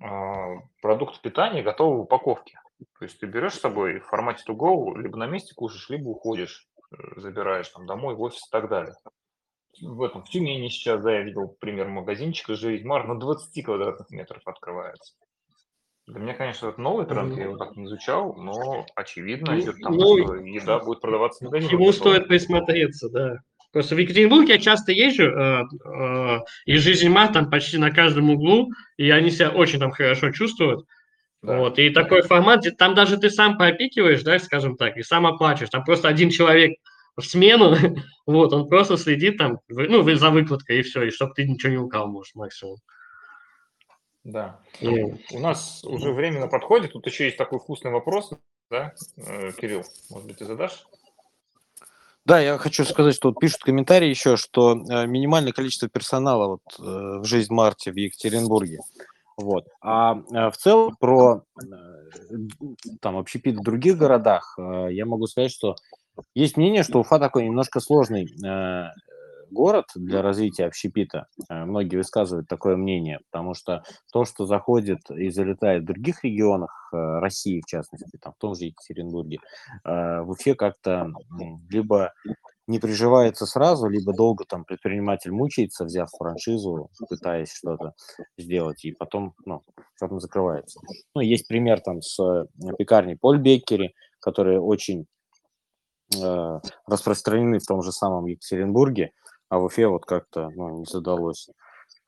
а, 0.00 0.56
продукт 0.80 1.20
питания 1.20 1.62
готовой 1.62 1.98
в 1.98 2.00
упаковке. 2.02 2.58
То 2.98 3.04
есть 3.04 3.18
ты 3.18 3.26
берешь 3.26 3.54
с 3.54 3.60
собой 3.60 4.00
в 4.00 4.06
формате 4.06 4.44
to 4.48 4.54
go, 4.54 4.96
либо 4.98 5.16
на 5.16 5.26
месте 5.26 5.54
кушаешь, 5.54 5.88
либо 5.88 6.08
уходишь, 6.08 6.66
э, 6.92 7.20
забираешь 7.20 7.68
там 7.68 7.86
домой, 7.86 8.14
в 8.14 8.20
офис 8.20 8.46
и 8.46 8.50
так 8.50 8.68
далее. 8.68 8.94
В 9.80 10.02
этом 10.02 10.22
в 10.22 10.30
Тюмени 10.30 10.68
сейчас, 10.68 11.02
да, 11.02 11.12
я 11.12 11.22
видел 11.22 11.54
пример 11.60 11.88
магазинчика 11.88 12.54
«Жизнь 12.54 12.86
Мар» 12.86 13.06
на 13.06 13.18
20 13.18 13.64
квадратных 13.64 14.10
метров 14.10 14.40
открывается. 14.46 15.14
Для 16.06 16.20
меня, 16.20 16.34
конечно, 16.34 16.68
это 16.68 16.80
новый 16.80 17.04
тренд, 17.04 17.36
я 17.36 17.44
его 17.44 17.56
так 17.56 17.76
не 17.76 17.84
изучал, 17.84 18.34
но 18.36 18.86
очевидно 18.94 19.52
Ну, 19.52 19.60
идет 19.60 19.76
тому, 19.82 19.96
ну, 19.96 20.24
что 20.24 20.34
еда 20.36 20.78
будет 20.78 21.00
продаваться 21.00 21.44
в 21.44 21.48
К 21.48 21.50
магазинах. 21.50 21.72
Ему 21.72 21.92
стоит 21.92 22.28
присмотреться, 22.28 23.10
да. 23.10 23.38
Просто 23.72 23.96
в 23.96 23.98
Екатеринбург 23.98 24.48
я 24.48 24.58
часто 24.58 24.92
езжу, 24.92 25.24
э, 25.24 25.64
э, 25.84 26.38
и 26.64 26.76
жизнь 26.76 27.08
мат 27.08 27.32
там 27.32 27.50
почти 27.50 27.76
на 27.76 27.90
каждом 27.90 28.30
углу, 28.30 28.70
и 28.96 29.10
они 29.10 29.30
себя 29.30 29.50
очень 29.50 29.80
там 29.80 29.90
хорошо 29.90 30.30
чувствуют. 30.30 30.86
Да. 31.46 31.58
Вот, 31.58 31.78
и 31.78 31.90
такой 31.90 32.22
формат, 32.22 32.60
где 32.60 32.72
там 32.72 32.96
даже 32.96 33.18
ты 33.18 33.30
сам 33.30 33.56
пропикиваешь, 33.56 34.24
да, 34.24 34.36
скажем 34.40 34.76
так, 34.76 34.96
и 34.96 35.04
сам 35.04 35.26
оплачиваешь. 35.26 35.70
Там 35.70 35.84
просто 35.84 36.08
один 36.08 36.30
человек 36.30 36.76
в 37.16 37.22
смену, 37.22 37.76
вот, 38.26 38.52
он 38.52 38.68
просто 38.68 38.96
следит 38.96 39.38
там, 39.38 39.60
ну, 39.68 40.02
вы 40.02 40.16
за 40.16 40.30
выкладкой, 40.30 40.80
и 40.80 40.82
все, 40.82 41.04
и 41.04 41.10
чтобы 41.10 41.34
ты 41.34 41.46
ничего 41.46 41.70
не 41.70 41.78
украл, 41.78 42.08
может, 42.08 42.34
максимум. 42.34 42.78
Да. 44.24 44.58
Ну, 44.80 45.16
У 45.30 45.38
нас 45.38 45.84
уже 45.84 46.10
время 46.10 46.40
на 46.40 46.48
подходе. 46.48 46.88
Тут 46.88 47.06
еще 47.06 47.26
есть 47.26 47.36
такой 47.36 47.60
вкусный 47.60 47.92
вопрос, 47.92 48.32
да, 48.68 48.92
э, 49.16 49.52
Кирилл? 49.52 49.84
Может 50.10 50.26
быть, 50.26 50.38
ты 50.38 50.46
задашь? 50.46 50.84
Да, 52.24 52.40
я 52.40 52.58
хочу 52.58 52.84
сказать, 52.84 53.14
что 53.14 53.28
вот 53.28 53.38
пишут 53.38 53.62
комментарии 53.62 54.08
еще, 54.08 54.36
что 54.36 54.72
э, 54.72 55.06
минимальное 55.06 55.52
количество 55.52 55.88
персонала 55.88 56.48
вот, 56.48 56.62
э, 56.80 57.20
в 57.20 57.24
жизнь 57.24 57.54
Марте 57.54 57.92
в 57.92 57.96
Екатеринбурге. 57.96 58.80
Вот. 59.36 59.66
А 59.82 60.14
э, 60.14 60.50
в 60.50 60.56
целом 60.56 60.96
про 60.98 61.42
э, 61.62 61.66
там 63.00 63.18
общепит 63.18 63.56
в 63.56 63.62
других 63.62 63.98
городах 63.98 64.56
э, 64.58 64.88
я 64.92 65.04
могу 65.04 65.26
сказать, 65.26 65.50
что 65.50 65.76
есть 66.34 66.56
мнение, 66.56 66.82
что 66.82 67.00
Уфа 67.00 67.18
такой 67.18 67.44
немножко 67.44 67.80
сложный 67.80 68.24
э, 68.42 68.88
город 69.50 69.84
для 69.94 70.22
развития 70.22 70.64
общепита. 70.64 71.26
Многие 71.50 71.96
высказывают 71.96 72.48
такое 72.48 72.76
мнение, 72.76 73.20
потому 73.30 73.54
что 73.54 73.84
то, 74.10 74.24
что 74.24 74.46
заходит 74.46 75.08
и 75.10 75.28
залетает 75.28 75.82
в 75.82 75.86
других 75.86 76.24
регионах 76.24 76.88
России, 76.90 77.60
в 77.60 77.66
частности, 77.66 78.18
там, 78.20 78.32
в 78.32 78.40
том 78.40 78.56
же 78.56 78.64
Екатеринбурге, 78.64 79.38
в 79.84 80.26
Уфе 80.28 80.56
как-то 80.56 81.12
либо 81.70 82.12
не 82.66 82.78
приживается 82.78 83.46
сразу, 83.46 83.88
либо 83.88 84.12
долго 84.12 84.44
там 84.44 84.64
предприниматель 84.64 85.30
мучается, 85.30 85.84
взяв 85.84 86.10
франшизу, 86.10 86.90
пытаясь 87.08 87.52
что-то 87.52 87.94
сделать, 88.36 88.84
и 88.84 88.92
потом, 88.92 89.34
ну, 89.44 89.62
потом 90.00 90.20
закрывается. 90.20 90.80
Ну, 91.14 91.20
есть 91.20 91.46
пример 91.46 91.80
там 91.80 92.02
с 92.02 92.18
э, 92.20 92.46
пекарней 92.76 93.16
Поль 93.16 93.38
Беккери, 93.38 93.94
которые 94.20 94.60
очень 94.60 95.06
э, 96.14 96.60
распространены 96.86 97.58
в 97.58 97.66
том 97.66 97.82
же 97.82 97.92
самом 97.92 98.26
Екатеринбурге, 98.26 99.12
а 99.48 99.58
в 99.58 99.64
Уфе 99.64 99.86
вот 99.86 100.04
как-то 100.04 100.50
ну, 100.50 100.80
не 100.80 100.84
задалось. 100.84 101.48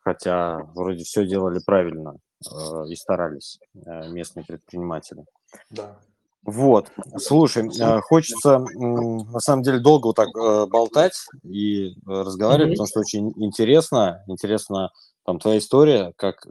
Хотя 0.01 0.59
вроде 0.75 1.05
все 1.05 1.27
делали 1.27 1.61
правильно 1.65 2.15
э, 2.15 2.89
и 2.89 2.97
старались 2.97 3.59
э, 3.75 4.09
местные 4.11 4.45
предприниматели. 4.45 5.25
Да. 5.71 5.99
Вот, 6.45 6.91
слушай, 7.19 7.69
э, 7.69 8.01
хочется 8.01 8.59
на 8.59 9.41
самом 9.41 9.63
деле 9.63 9.81
долго 9.81 10.07
вот 10.07 10.17
так 10.17 10.29
э, 10.29 10.67
болтать 10.67 11.15
и 11.43 11.89
э, 11.91 11.93
разговаривать, 12.07 12.69
Мгм. 12.69 12.73
потому 12.75 12.87
что 12.87 13.01
очень 13.01 13.33
интересно, 13.37 14.23
интересно 14.29 14.91
там 15.27 15.39
твоя 15.39 15.59
история, 15.59 16.13
как 16.17 16.47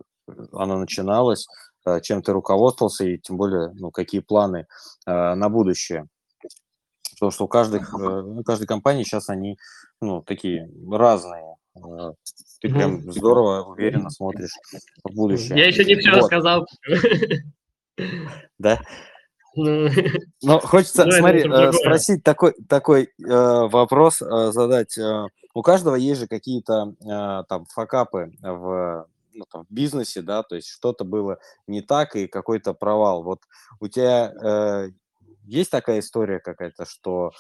она 0.52 0.78
начиналась, 0.78 1.48
э, 1.86 2.00
чем 2.02 2.22
ты 2.22 2.32
руководствовался 2.34 3.06
и 3.06 3.18
тем 3.18 3.38
более, 3.38 3.72
ну, 3.74 3.90
какие 3.92 4.22
планы 4.22 4.68
на 5.06 5.50
будущее. 5.50 6.06
Потому 7.20 7.32
что 7.32 7.46
у 7.46 7.48
каждых, 7.48 7.92
э, 8.00 8.22
у 8.22 8.44
каждой 8.44 8.68
компании 8.68 9.04
сейчас 9.04 9.30
они, 9.30 9.58
ну, 10.02 10.22
такие 10.22 10.70
разные. 10.92 11.56
Ты 12.62 12.70
прям 12.70 13.12
здорово, 13.12 13.64
уверенно 13.64 14.12
смотришь 14.12 14.52
в 15.04 15.16
будущее. 15.16 15.58
Я 15.58 15.68
еще 15.68 15.84
не 15.84 15.96
все 15.96 16.12
Вот. 16.12 16.18
рассказал. 16.20 16.68
Да? 18.60 18.80
Ну, 19.56 19.90
Ну, 20.44 20.60
хочется, 20.60 21.04
Ну, 21.04 21.10
это 21.10 21.18
смотри, 21.20 21.44
э, 21.50 21.72
спросить 21.74 22.24
такой, 22.24 22.54
такой 22.70 23.04
э, 23.04 23.08
вопрос, 23.68 24.22
э, 24.22 24.52
задать. 24.52 24.98
э, 24.98 25.28
у 25.54 25.62
каждого 25.62 25.96
есть 25.96 26.22
же 26.22 26.28
какие-то 26.28 26.94
э, 27.02 27.44
там 27.50 27.66
факапы 27.74 28.32
в, 28.42 29.08
ну, 29.34 29.46
там, 29.52 29.66
в 29.66 29.74
бизнесе, 29.74 30.22
да, 30.22 30.44
то 30.44 30.56
есть 30.56 30.68
что-то 30.70 31.04
было 31.04 31.40
не 31.66 31.82
так 31.82 32.16
и 32.16 32.28
какой-то 32.28 32.74
провал. 32.74 33.24
Вот 33.24 33.42
у 33.80 33.88
тебя 33.88 34.32
э, 34.32 34.90
есть 35.46 35.72
такая 35.72 36.00
история 36.00 36.40
какая-то, 36.40 36.86
что, 36.86 37.32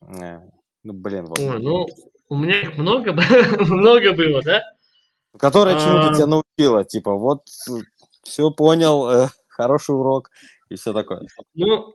э, 0.00 0.40
ну, 0.82 0.92
блин, 0.92 1.26
вот, 1.26 1.38
ой, 1.38 1.60
ну, 1.60 1.86
у 2.28 2.36
меня 2.36 2.62
их 2.62 2.76
много, 2.76 3.12
много 3.60 4.12
было, 4.14 4.42
да? 4.42 4.62
которая 5.38 5.78
чему-то 5.78 6.08
а- 6.10 6.14
тебя 6.14 6.26
научила, 6.26 6.84
типа, 6.84 7.14
вот 7.14 7.42
все 8.24 8.50
понял, 8.50 9.08
э, 9.08 9.28
хороший 9.48 9.94
урок 9.94 10.30
и 10.72 10.76
все 10.76 10.92
такое. 10.92 11.22
Ну, 11.54 11.94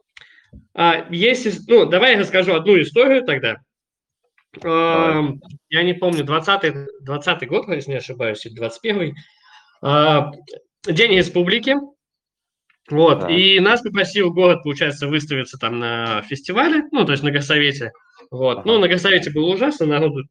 а, 0.74 1.06
есть, 1.10 1.46
ис- 1.48 1.62
ну, 1.68 1.86
давай 1.86 2.14
я 2.14 2.20
расскажу 2.20 2.54
одну 2.54 2.80
историю 2.82 3.24
тогда. 3.26 3.58
Ам, 4.64 5.40
Я 5.70 5.84
не 5.84 5.94
помню, 5.94 6.24
20-й, 6.24 6.88
20 7.02 7.48
год, 7.48 7.68
если 7.68 7.92
не 7.92 7.98
ошибаюсь, 7.98 8.46
или 8.46 8.60
21-й. 8.60 9.14
А, 9.82 10.32
День 10.86 11.18
республики. 11.18 11.76
Вот, 12.90 13.22
Так. 13.22 13.30
и 13.32 13.60
нас 13.60 13.82
попросил 13.82 14.32
город, 14.34 14.64
получается, 14.64 15.08
выставиться 15.08 15.58
там 15.58 15.78
на 15.80 16.22
фестивале, 16.22 16.84
ну, 16.92 17.04
то 17.06 17.12
есть 17.12 17.22
на 17.24 17.32
Госсовете. 17.32 17.92
Вот. 18.30 18.66
Ну, 18.66 18.74
Ага. 18.74 18.82
на 18.82 18.88
Госсовете 18.90 19.32
было 19.32 19.54
ужасно, 19.54 19.86
народу, 19.86 20.24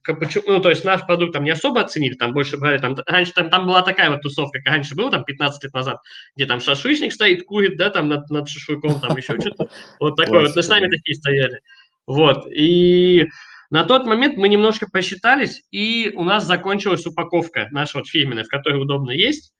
ну, 0.46 0.60
то 0.60 0.70
есть 0.70 0.84
наш 0.84 1.06
продукт 1.06 1.32
там 1.32 1.44
не 1.44 1.50
особо 1.50 1.80
оценили, 1.80 2.14
там 2.14 2.32
больше 2.32 2.58
брали, 2.58 2.78
там, 2.78 2.96
раньше 3.06 3.32
там, 3.32 3.48
там 3.48 3.66
была 3.66 3.82
такая 3.82 4.10
вот 4.10 4.22
тусовка, 4.22 4.58
как 4.58 4.72
раньше 4.72 4.94
было, 4.94 5.10
там, 5.10 5.24
15 5.24 5.64
лет 5.64 5.72
назад, 5.72 6.00
где 6.36 6.46
там 6.46 6.60
шашлычник 6.60 7.12
стоит, 7.12 7.44
курит, 7.44 7.76
да, 7.76 7.90
там, 7.90 8.08
над, 8.08 8.28
над 8.30 8.48
шашлыком, 8.48 9.00
там, 9.00 9.16
еще 9.16 9.36
что-то, 9.40 9.68
вот 9.98 10.16
такое, 10.16 10.42
вот, 10.42 10.56
с 10.56 10.68
нами 10.68 10.88
такие 10.88 11.14
стояли, 11.14 11.60
вот, 12.06 12.46
и 12.50 13.28
на 13.70 13.84
тот 13.84 14.04
момент 14.04 14.36
мы 14.36 14.48
немножко 14.48 14.86
посчитались, 14.90 15.62
и 15.70 16.12
у 16.14 16.22
нас 16.22 16.44
закончилась 16.44 17.06
упаковка 17.06 17.68
наша 17.70 17.98
вот 17.98 18.08
фирменная, 18.08 18.44
в 18.44 18.48
которой 18.48 18.80
удобно 18.80 19.10
есть, 19.10 19.52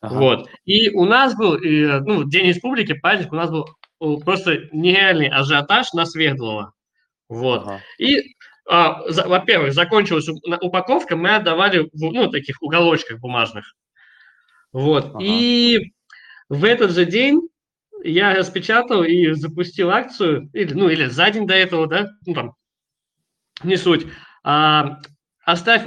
Ага. 0.00 0.18
вот. 0.18 0.50
И 0.64 0.90
у 0.90 1.04
нас 1.04 1.36
был, 1.36 1.58
ну, 1.58 2.24
День 2.24 2.48
республики, 2.48 2.92
праздник, 2.92 3.32
у 3.32 3.36
нас 3.36 3.50
был 3.50 3.66
просто 4.24 4.68
нереальный 4.72 5.28
ажиотаж 5.28 5.92
на 5.92 6.06
Свердлова. 6.06 6.72
Вот. 7.32 7.62
Ага. 7.62 7.80
И, 7.98 8.34
а, 8.68 9.08
за- 9.10 9.26
во-первых, 9.26 9.72
закончилась 9.72 10.28
упаковка, 10.28 11.16
мы 11.16 11.34
отдавали 11.34 11.88
в, 11.92 12.12
ну, 12.12 12.30
таких 12.30 12.62
уголочках 12.62 13.20
бумажных. 13.20 13.74
Вот. 14.72 15.06
Ага. 15.06 15.18
И 15.22 15.92
в 16.50 16.64
этот 16.64 16.90
же 16.90 17.06
день 17.06 17.40
я 18.04 18.34
распечатал 18.34 19.02
и 19.02 19.32
запустил 19.32 19.90
акцию, 19.90 20.50
или, 20.52 20.74
ну, 20.74 20.90
или 20.90 21.06
за 21.06 21.30
день 21.30 21.46
до 21.46 21.54
этого, 21.54 21.86
да, 21.86 22.10
ну, 22.26 22.34
там, 22.34 22.54
не 23.62 23.76
суть. 23.76 24.06
А, 24.44 24.98
оставь 25.44 25.84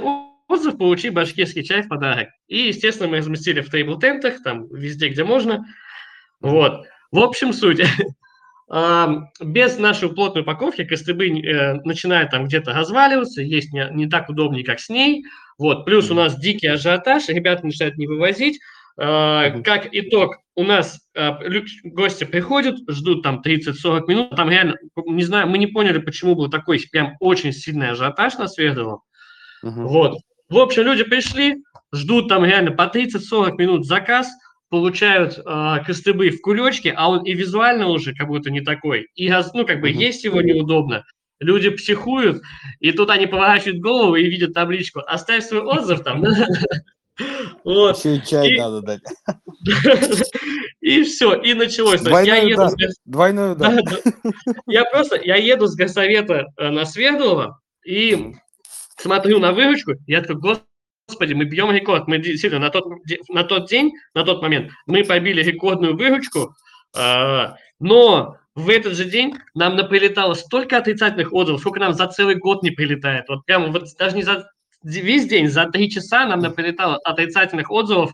отзыв, 0.48 0.78
получи 0.78 1.10
башкирский 1.10 1.62
чай 1.62 1.82
в 1.82 1.88
подарок. 1.88 2.30
И, 2.48 2.58
естественно, 2.68 3.08
мы 3.08 3.18
разместили 3.18 3.60
в 3.60 3.70
тейбл-тентах, 3.70 4.42
там, 4.42 4.66
везде, 4.74 5.10
где 5.10 5.22
можно. 5.22 5.64
Вот. 6.40 6.86
В 7.12 7.20
общем, 7.20 7.52
суть. 7.52 7.80
Без 8.68 9.78
нашей 9.78 10.08
плотной 10.08 10.42
упаковки 10.42 10.84
костыбы 10.84 11.28
э, 11.28 11.74
начинают 11.84 12.32
там 12.32 12.46
где-то 12.46 12.72
разваливаться, 12.72 13.40
есть 13.40 13.72
не, 13.72 13.88
не 13.92 14.08
так 14.08 14.28
удобнее, 14.28 14.64
как 14.64 14.80
с 14.80 14.88
ней. 14.88 15.24
Вот. 15.56 15.84
Плюс 15.84 16.10
у 16.10 16.14
нас 16.14 16.36
дикий 16.36 16.66
ажиотаж, 16.66 17.28
ребята 17.28 17.64
начинают 17.64 17.96
не 17.96 18.08
вывозить. 18.08 18.58
А, 18.98 19.50
как 19.60 19.88
итог, 19.92 20.38
у 20.56 20.64
нас 20.64 20.98
а, 21.16 21.38
гости 21.84 22.24
приходят, 22.24 22.76
ждут 22.88 23.22
там 23.22 23.40
30-40 23.44 24.02
минут, 24.08 24.30
там 24.30 24.50
реально, 24.50 24.74
не 24.96 25.22
знаю, 25.22 25.46
мы 25.46 25.58
не 25.58 25.68
поняли, 25.68 25.98
почему 25.98 26.34
был 26.34 26.50
такой 26.50 26.82
прям 26.90 27.14
очень 27.20 27.52
сильный 27.52 27.90
ажиотаж 27.90 28.36
на 28.38 28.48
Свердловом. 28.48 29.02
Uh-huh. 29.64 29.70
Вот. 29.84 30.18
В 30.48 30.58
общем, 30.58 30.82
люди 30.82 31.04
пришли, 31.04 31.62
ждут 31.94 32.28
там 32.28 32.44
реально 32.44 32.72
по 32.72 32.90
30-40 32.92 33.52
минут 33.58 33.86
заказ– 33.86 34.28
получают 34.68 35.38
э, 35.38 35.76
костыбы 35.86 36.30
в 36.30 36.40
кулечке, 36.40 36.92
а 36.96 37.08
он 37.08 37.24
и 37.24 37.34
визуально 37.34 37.88
уже 37.88 38.14
как 38.14 38.28
будто 38.28 38.50
не 38.50 38.60
такой. 38.60 39.08
И, 39.14 39.32
ну, 39.54 39.66
как 39.66 39.80
бы, 39.80 39.90
есть 39.90 40.24
его 40.24 40.40
неудобно. 40.40 41.04
Люди 41.38 41.70
психуют, 41.70 42.42
и 42.80 42.92
тут 42.92 43.10
они 43.10 43.26
поворачивают 43.26 43.80
голову 43.80 44.16
и 44.16 44.26
видят 44.26 44.54
табличку 44.54 45.00
«Оставь 45.06 45.44
свой 45.44 45.62
отзыв 45.62 46.02
там». 46.02 46.24
Вот. 47.64 47.96
Еще 47.96 48.16
и 48.16 48.26
чай 48.26 48.58
надо 48.58 48.82
дать. 48.82 49.00
И 50.86 51.02
все, 51.02 51.34
и 51.34 51.52
началось. 51.54 52.00
Двойную 52.00 52.56
да. 52.56 52.70
Двойную 53.04 53.56
да. 53.56 53.78
Я 54.66 54.84
просто, 54.84 55.20
я 55.20 55.34
еду 55.34 55.66
с 55.66 55.74
Госсовета 55.74 56.46
э, 56.56 56.70
на 56.70 56.84
Свердлова 56.84 57.60
и 57.84 58.34
смотрю 58.96 59.40
на 59.40 59.52
выручку, 59.52 59.94
я 60.06 60.20
такой, 60.20 60.36
господи, 60.36 60.66
мы 61.18 61.44
бьем 61.44 61.70
рекорд. 61.70 62.08
Мы 62.08 62.18
действительно 62.18 62.66
на 62.66 62.70
тот, 62.70 62.86
на 63.28 63.44
тот 63.44 63.68
день, 63.68 63.92
на 64.14 64.24
тот 64.24 64.42
момент 64.42 64.72
мы 64.86 65.04
побили 65.04 65.42
рекордную 65.42 65.96
выручку, 65.96 66.54
э, 66.96 67.46
но 67.78 68.36
в 68.54 68.68
этот 68.70 68.94
же 68.94 69.04
день 69.04 69.34
нам 69.54 69.76
прилетало 69.88 70.34
столько 70.34 70.78
отрицательных 70.78 71.32
отзывов, 71.32 71.60
сколько 71.60 71.80
нам 71.80 71.94
за 71.94 72.06
целый 72.08 72.36
год 72.36 72.62
не 72.62 72.70
прилетает. 72.70 73.28
Вот 73.28 73.44
прямо 73.44 73.68
вот 73.68 73.86
даже 73.98 74.16
не 74.16 74.22
за 74.22 74.50
весь 74.82 75.26
день, 75.26 75.48
за 75.48 75.66
три 75.66 75.90
часа 75.90 76.26
нам 76.26 76.52
прилетало 76.54 76.96
отрицательных 76.98 77.70
отзывов 77.70 78.12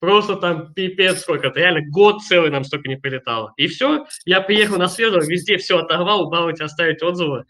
просто 0.00 0.36
там 0.36 0.74
пипец 0.74 1.20
сколько, 1.20 1.46
это 1.46 1.60
реально 1.60 1.80
год 1.88 2.22
целый 2.22 2.50
нам 2.50 2.64
столько 2.64 2.88
не 2.88 2.96
прилетало. 2.96 3.54
И 3.56 3.68
все, 3.68 4.06
я 4.26 4.42
приехал 4.42 4.76
на 4.76 4.88
среду, 4.88 5.20
везде 5.20 5.56
все 5.56 5.78
оторвал, 5.78 6.26
убавить, 6.26 6.60
оставить 6.60 7.02
отзывы 7.02 7.44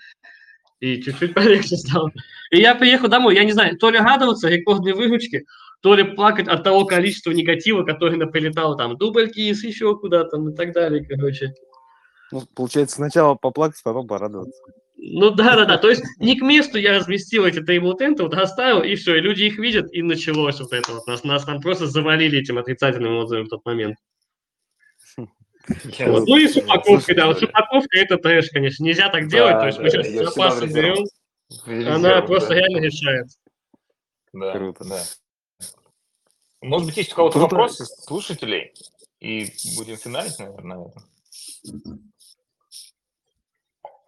и 0.85 1.03
чуть-чуть 1.03 1.35
полегче 1.35 1.77
стало. 1.77 2.13
И 2.51 2.61
я 2.61 2.75
приехал 2.75 3.09
домой, 3.09 3.35
я 3.35 3.45
не 3.45 3.53
знаю, 3.53 3.79
то 3.79 3.91
ли 3.91 3.99
радоваться 3.99 4.49
рекордной 4.49 4.93
выручке, 4.93 5.45
то 5.81 5.95
ли 5.95 6.05
плакать 6.05 6.47
от 6.49 6.63
того 6.63 6.85
количества 6.85 7.31
негатива, 7.31 7.85
который 7.85 8.19
наприлетал 8.19 8.77
там 8.77 8.97
дубль 8.97 9.31
кейс, 9.31 9.65
еще 9.65 9.97
куда-то 9.99 10.37
и 10.37 10.55
так 10.55 10.73
далее, 10.73 11.05
короче. 11.05 11.55
Ну, 12.33 12.43
получается, 12.55 12.97
сначала 12.97 13.35
поплакать, 13.35 13.81
потом 13.83 14.07
порадоваться. 14.07 14.61
Ну 14.97 15.31
да, 15.31 15.57
да, 15.57 15.65
да. 15.65 15.79
То 15.79 15.91
есть 15.91 16.03
не 16.19 16.39
к 16.39 16.43
месту 16.43 16.79
я 16.79 16.99
разместил 16.99 17.45
эти 17.45 17.63
тейбл-тенты, 17.63 18.23
вот 18.23 18.35
оставил, 18.35 18.83
и 18.83 18.95
все, 18.95 19.17
и 19.17 19.21
люди 19.21 19.45
их 19.45 19.59
видят, 19.59 19.93
и 19.93 20.03
началось 20.03 20.61
вот 20.61 20.73
это 20.73 20.93
вот. 20.93 21.07
Нас, 21.07 21.25
нас 21.25 21.45
там 21.45 21.61
просто 21.61 21.87
завалили 21.87 22.41
этим 22.41 22.59
отрицательным 22.59 23.17
отзывом 23.17 23.47
в 23.47 23.51
тот 23.51 23.65
момент. 23.65 23.97
Вот. 25.67 26.29
Ну 26.29 26.37
и 26.37 26.49
с 26.49 26.57
упаковкой, 26.57 27.15
да. 27.15 27.27
Вот 27.27 27.39
с 27.39 27.43
упаковкой 27.43 28.03
это 28.03 28.19
трэш, 28.19 28.51
конечно. 28.51 28.85
Нельзя 28.85 29.09
так 29.09 29.29
делать. 29.29 29.59
То 29.59 29.67
есть 29.67 29.79
мы 29.79 29.91
сейчас 29.91 30.09
запасы 30.09 30.67
берем, 30.67 31.07
она 31.93 32.23
просто 32.23 32.55
реально 32.55 32.79
решает. 32.79 33.29
Да, 34.33 34.53
Круто. 34.53 34.85
да. 34.85 35.03
Может 36.61 36.89
быть, 36.89 36.97
есть 36.97 37.13
у 37.13 37.17
кого-то 37.17 37.39
вопросы 37.39 37.85
слушателей? 37.85 38.73
И 39.21 39.53
будем 39.77 39.97
финалить, 39.97 40.39
наверное, 40.39 40.77
на 40.77 40.85
этом. 40.89 41.05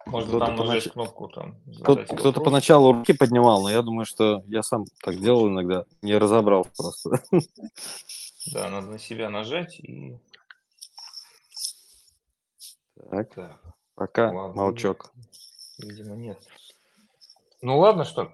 Может, 0.05 0.29
кто-то 0.29 0.45
там 0.45 0.57
понач... 0.57 0.83
кнопку 0.89 1.27
там. 1.27 1.57
Кто-то, 1.81 2.15
кто-то 2.15 2.41
поначалу 2.41 2.93
руки 2.93 3.13
поднимал, 3.13 3.61
но 3.61 3.69
я 3.69 3.81
думаю, 3.81 4.05
что 4.05 4.43
я 4.47 4.63
сам 4.63 4.85
так 5.03 5.19
делал 5.19 5.47
иногда, 5.49 5.85
не 6.01 6.17
разобрал 6.17 6.67
просто. 6.77 7.21
Да, 8.53 8.69
надо 8.69 8.87
на 8.87 8.99
себя 8.99 9.29
нажать 9.29 9.79
и 9.79 10.17
так, 13.09 13.33
так. 13.33 13.59
пока 13.95 14.31
ладно, 14.31 14.53
молчок. 14.53 15.11
Видимо, 15.79 16.15
нет. 16.15 16.39
Ну 17.61 17.79
ладно, 17.79 18.03
что. 18.03 18.31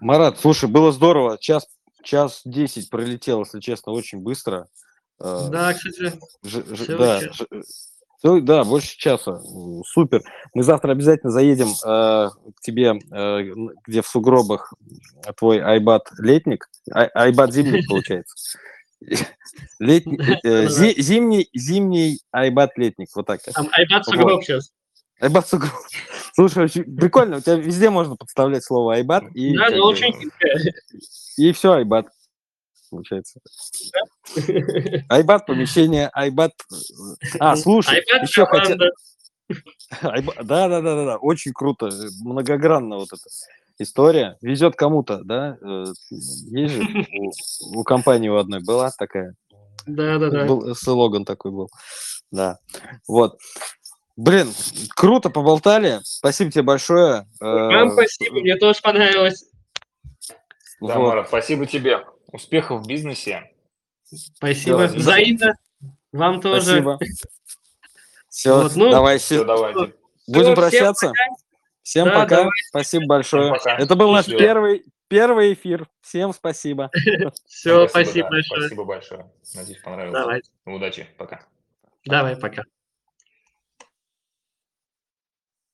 Марат, 0.00 0.38
слушай, 0.38 0.68
было 0.68 0.92
здорово. 0.92 1.38
Час, 1.38 1.66
час 2.02 2.42
десять 2.44 2.90
пролетел, 2.90 3.40
если 3.40 3.60
честно, 3.60 3.92
очень 3.92 4.20
быстро. 4.20 4.68
Э, 5.20 5.48
да, 5.50 5.72
кстати. 5.72 6.12
Ж, 6.42 6.76
ж, 6.76 6.86
да, 6.96 7.20
ж, 7.20 8.40
да, 8.42 8.64
больше 8.64 8.96
часа. 8.96 9.40
Супер. 9.86 10.22
Мы 10.54 10.62
завтра 10.62 10.92
обязательно 10.92 11.32
заедем 11.32 11.68
э, 11.68 12.30
к 12.54 12.60
тебе, 12.60 12.98
э, 13.12 13.42
где 13.86 14.02
в 14.02 14.06
сугробах 14.06 14.74
твой 15.36 15.60
айбат 15.60 16.10
летник, 16.18 16.68
ай, 16.92 17.08
айбат 17.14 17.52
зимник 17.52 17.88
получается. 17.88 18.34
Летний, 19.78 20.18
э, 20.42 20.68
зи, 20.68 21.00
зимний, 21.00 21.48
зимний 21.54 22.20
айбат 22.32 22.76
летник, 22.76 23.08
вот 23.14 23.26
так. 23.26 23.42
Там 23.42 23.68
айбат 23.72 24.04
сугроб 24.04 24.32
вот. 24.32 24.44
сейчас. 24.44 24.72
Айбат 25.20 25.48
сугроб. 25.48 25.72
Слушай, 26.34 26.64
очень 26.64 26.96
прикольно, 26.96 27.38
у 27.38 27.40
тебя 27.40 27.56
везде 27.56 27.90
можно 27.90 28.16
подставлять 28.16 28.64
слово 28.64 28.94
айбат. 28.94 29.24
И, 29.34 29.56
да, 29.56 29.70
но 29.70 29.86
очень 29.86 30.12
И 31.36 31.52
все, 31.52 31.72
айбат, 31.72 32.06
получается. 32.90 33.40
Айбат, 35.08 35.46
помещение, 35.46 36.08
айбат. 36.12 36.52
А, 37.38 37.56
слушай, 37.56 37.98
айбат 37.98 38.28
еще 38.28 38.46
хотел... 38.46 38.76
Да, 40.02 40.22
да, 40.42 40.68
да, 40.68 40.80
да, 40.80 41.04
да, 41.04 41.16
очень 41.18 41.52
круто, 41.52 41.90
многогранно 42.24 42.96
вот 42.96 43.12
это 43.12 43.22
история. 43.78 44.36
Везет 44.40 44.76
кому-то, 44.76 45.22
да? 45.24 45.58
Э, 45.62 45.84
есть 46.10 46.74
же 46.74 46.82
у, 47.72 47.80
у 47.80 47.84
компании 47.84 48.28
у 48.28 48.36
одной 48.36 48.60
была 48.62 48.90
такая. 48.90 49.34
Да, 49.86 50.18
да, 50.18 50.30
да. 50.30 50.44
Был, 50.46 50.74
слоган 50.74 51.24
такой 51.24 51.52
был. 51.52 51.70
Да. 52.30 52.58
Вот. 53.06 53.38
Блин, 54.16 54.52
круто 54.94 55.30
поболтали. 55.30 56.00
Спасибо 56.02 56.50
тебе 56.50 56.62
большое. 56.62 57.26
Э, 57.40 57.44
Вам 57.44 57.92
спасибо, 57.92 58.40
мне 58.40 58.56
тоже 58.56 58.80
понравилось. 58.82 59.44
Да, 60.80 60.98
вот. 60.98 61.08
Мара, 61.08 61.24
спасибо 61.26 61.66
тебе. 61.66 62.04
Успехов 62.32 62.82
в 62.82 62.86
бизнесе. 62.86 63.50
Спасибо. 64.04 64.88
Все, 64.88 64.96
Взаимно. 64.98 65.54
Вам 66.12 66.40
тоже. 66.40 66.62
Спасибо. 66.62 66.98
Все, 68.28 68.62
вот, 68.62 68.76
ну, 68.76 68.90
давай, 68.90 69.18
все, 69.18 69.44
давайте. 69.44 69.94
Будем 70.26 70.54
прощаться. 70.54 71.08
Пока. 71.08 71.45
Всем 71.86 72.06
да, 72.06 72.14
пока. 72.14 72.36
Давай. 72.38 72.50
Спасибо 72.66 73.06
большое. 73.06 73.52
Пока. 73.52 73.76
Это 73.76 73.94
был 73.94 74.10
наш 74.10 74.26
первый, 74.26 74.84
первый 75.06 75.52
эфир. 75.52 75.86
Всем 76.00 76.32
спасибо. 76.32 76.90
Все, 77.46 77.86
спасибо, 77.86 78.28
большое. 78.28 78.60
Спасибо 78.62 78.84
большое. 78.84 79.30
Надеюсь, 79.54 79.78
понравилось. 79.82 80.12
Давай. 80.12 80.42
Удачи. 80.64 81.06
Пока. 81.16 81.42
Давай, 82.04 82.34
пока. 82.34 82.64